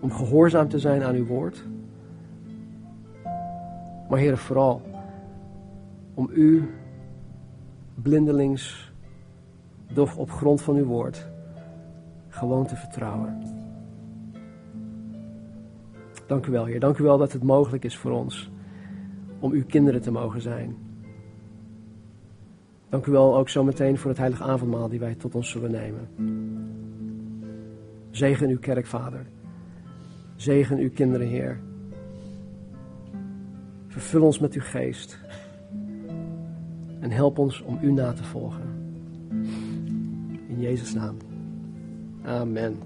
om 0.00 0.12
gehoorzaam 0.12 0.68
te 0.68 0.78
zijn 0.78 1.02
aan 1.02 1.14
uw 1.14 1.26
woord. 1.26 1.64
Maar 4.08 4.18
heren, 4.18 4.38
vooral 4.38 4.82
om 6.14 6.30
u 6.32 6.70
blindelings, 7.94 8.89
doch 9.94 10.16
op 10.16 10.30
grond 10.30 10.62
van 10.62 10.76
uw 10.76 10.84
woord, 10.84 11.28
gewoon 12.28 12.66
te 12.66 12.76
vertrouwen. 12.76 13.42
Dank 16.26 16.46
u 16.46 16.50
wel, 16.50 16.64
Heer. 16.64 16.80
Dank 16.80 16.98
u 16.98 17.02
wel 17.02 17.18
dat 17.18 17.32
het 17.32 17.42
mogelijk 17.42 17.84
is 17.84 17.96
voor 17.96 18.10
ons 18.10 18.50
om 19.38 19.52
uw 19.52 19.64
kinderen 19.64 20.00
te 20.00 20.10
mogen 20.10 20.40
zijn. 20.40 20.76
Dank 22.88 23.06
u 23.06 23.10
wel 23.12 23.36
ook 23.36 23.48
zo 23.48 23.64
meteen 23.64 23.98
voor 23.98 24.10
het 24.10 24.18
heilige 24.18 24.42
avondmaal 24.42 24.88
die 24.88 24.98
wij 24.98 25.14
tot 25.14 25.34
ons 25.34 25.50
zullen 25.50 25.70
nemen. 25.70 26.08
Zegen 28.10 28.48
uw 28.48 28.58
kerk, 28.58 28.86
Vader. 28.86 29.26
Zegen 30.36 30.78
uw 30.78 30.90
kinderen, 30.90 31.26
Heer. 31.26 31.60
Vervul 33.86 34.22
ons 34.22 34.38
met 34.38 34.54
uw 34.54 34.62
geest. 34.64 35.18
En 37.00 37.10
help 37.10 37.38
ons 37.38 37.62
om 37.62 37.78
u 37.82 37.92
na 37.92 38.12
te 38.12 38.24
volgen. 38.24 38.79
Jezus' 40.60 40.94
naam. 40.94 41.16
Amen. 42.24 42.78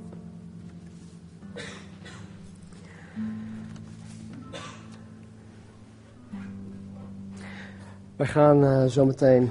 Wij 8.16 8.26
gaan 8.26 8.90
zo 8.90 9.04
meteen 9.04 9.50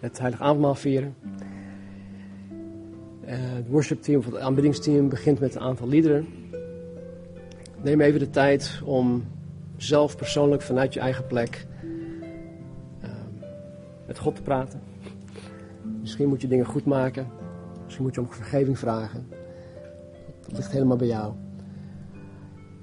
het 0.00 0.18
Heilige 0.18 0.42
Avondmaal 0.42 0.74
vieren. 0.74 1.14
Uh, 3.24 3.32
het 3.32 3.68
worshipteam 3.68 4.18
of 4.18 4.24
het 4.24 4.36
aanbiddingsteam 4.36 5.08
begint 5.08 5.40
met 5.40 5.54
een 5.54 5.60
aantal 5.60 5.88
liederen. 5.88 6.26
Neem 7.82 8.00
even 8.00 8.20
de 8.20 8.30
tijd 8.30 8.80
om 8.84 9.24
zelf 9.76 10.16
persoonlijk 10.16 10.62
vanuit 10.62 10.94
je 10.94 11.00
eigen 11.00 11.26
plek 11.26 11.66
uh, 13.04 13.10
met 14.06 14.18
God 14.18 14.34
te 14.34 14.42
praten. 14.42 14.80
Misschien 16.16 16.34
moet 16.34 16.42
je 16.42 16.56
dingen 16.56 16.72
goed 16.72 16.84
maken. 16.84 17.26
Misschien 17.84 18.04
moet 18.04 18.14
je 18.14 18.20
om 18.20 18.32
vergeving 18.32 18.78
vragen. 18.78 19.28
Dat 20.40 20.56
ligt 20.56 20.72
helemaal 20.72 20.96
bij 20.96 21.06
jou. 21.06 21.34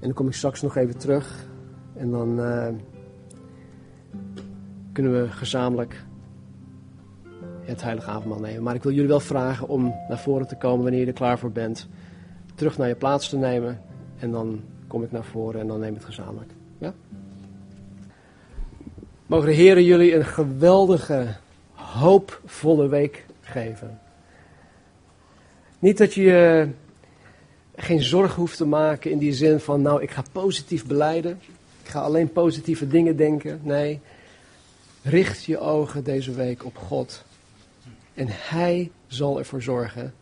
dan 0.00 0.12
kom 0.12 0.26
ik 0.26 0.34
straks 0.34 0.62
nog 0.62 0.76
even 0.76 0.98
terug. 0.98 1.46
En 1.96 2.10
dan 2.10 2.40
uh, 2.40 2.68
kunnen 4.92 5.12
we 5.12 5.28
gezamenlijk 5.28 6.04
het 7.60 7.82
heilige 7.82 8.10
avondmaal 8.10 8.40
nemen. 8.40 8.62
Maar 8.62 8.74
ik 8.74 8.82
wil 8.82 8.92
jullie 8.92 9.08
wel 9.08 9.20
vragen 9.20 9.68
om 9.68 9.94
naar 10.08 10.18
voren 10.18 10.46
te 10.46 10.56
komen 10.56 10.82
wanneer 10.82 11.00
je 11.00 11.06
er 11.06 11.12
klaar 11.12 11.38
voor 11.38 11.52
bent. 11.52 11.88
Terug 12.54 12.78
naar 12.78 12.88
je 12.88 12.96
plaats 12.96 13.28
te 13.28 13.36
nemen. 13.36 13.80
En 14.18 14.30
dan 14.30 14.60
kom 14.86 15.02
ik 15.02 15.12
naar 15.12 15.24
voren 15.24 15.60
en 15.60 15.66
dan 15.66 15.80
neem 15.80 15.88
ik 15.88 15.96
het 15.96 16.04
gezamenlijk. 16.04 16.52
Ja? 16.78 16.94
Mogen 19.26 19.48
de 19.48 19.54
heren 19.54 19.84
jullie 19.84 20.14
een 20.14 20.24
geweldige, 20.24 21.34
hoopvolle 21.98 22.88
week 22.88 23.24
geven. 23.40 24.00
Niet 25.78 25.98
dat 25.98 26.14
je 26.14 26.68
geen 27.76 28.02
zorgen 28.02 28.36
hoeft 28.36 28.56
te 28.56 28.66
maken 28.66 29.10
in 29.10 29.18
die 29.18 29.32
zin 29.32 29.60
van, 29.60 29.82
nou, 29.82 30.02
ik 30.02 30.10
ga 30.10 30.22
positief 30.32 30.86
beleiden. 30.86 31.40
Ik 31.82 31.90
ga 31.90 32.00
alleen 32.00 32.32
positieve 32.32 32.86
dingen 32.86 33.16
denken. 33.16 33.60
Nee, 33.62 34.00
richt 35.02 35.44
je 35.44 35.58
ogen 35.58 36.04
deze 36.04 36.32
week 36.32 36.64
op 36.64 36.76
God. 36.76 37.24
En 38.14 38.26
Hij 38.30 38.90
zal 39.06 39.38
ervoor 39.38 39.62
zorgen 39.62 40.14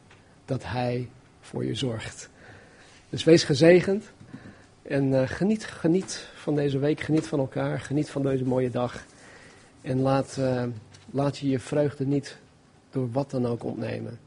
dat 0.44 0.62
Hij 0.64 1.08
voor 1.40 1.64
je 1.64 1.74
zorgt. 1.74 2.28
Dus 3.08 3.24
wees 3.24 3.44
gezegend 3.44 4.04
en 4.82 5.08
uh, 5.08 5.22
geniet, 5.24 5.64
geniet 5.64 6.28
van 6.34 6.54
deze 6.54 6.78
week, 6.78 7.00
geniet 7.00 7.26
van 7.26 7.38
elkaar, 7.38 7.80
geniet 7.80 8.10
van 8.10 8.22
deze 8.22 8.44
mooie 8.44 8.70
dag. 8.70 9.04
En 9.82 10.00
laat, 10.00 10.36
uh, 10.38 10.62
laat 11.12 11.38
je 11.38 11.48
je 11.48 11.58
vreugde 11.58 12.06
niet 12.06 12.38
door 12.90 13.10
wat 13.10 13.30
dan 13.30 13.46
ook 13.46 13.64
ontnemen. 13.64 14.18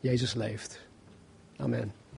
Jezus 0.00 0.34
leeft. 0.34 0.80
Amen. 1.56 2.03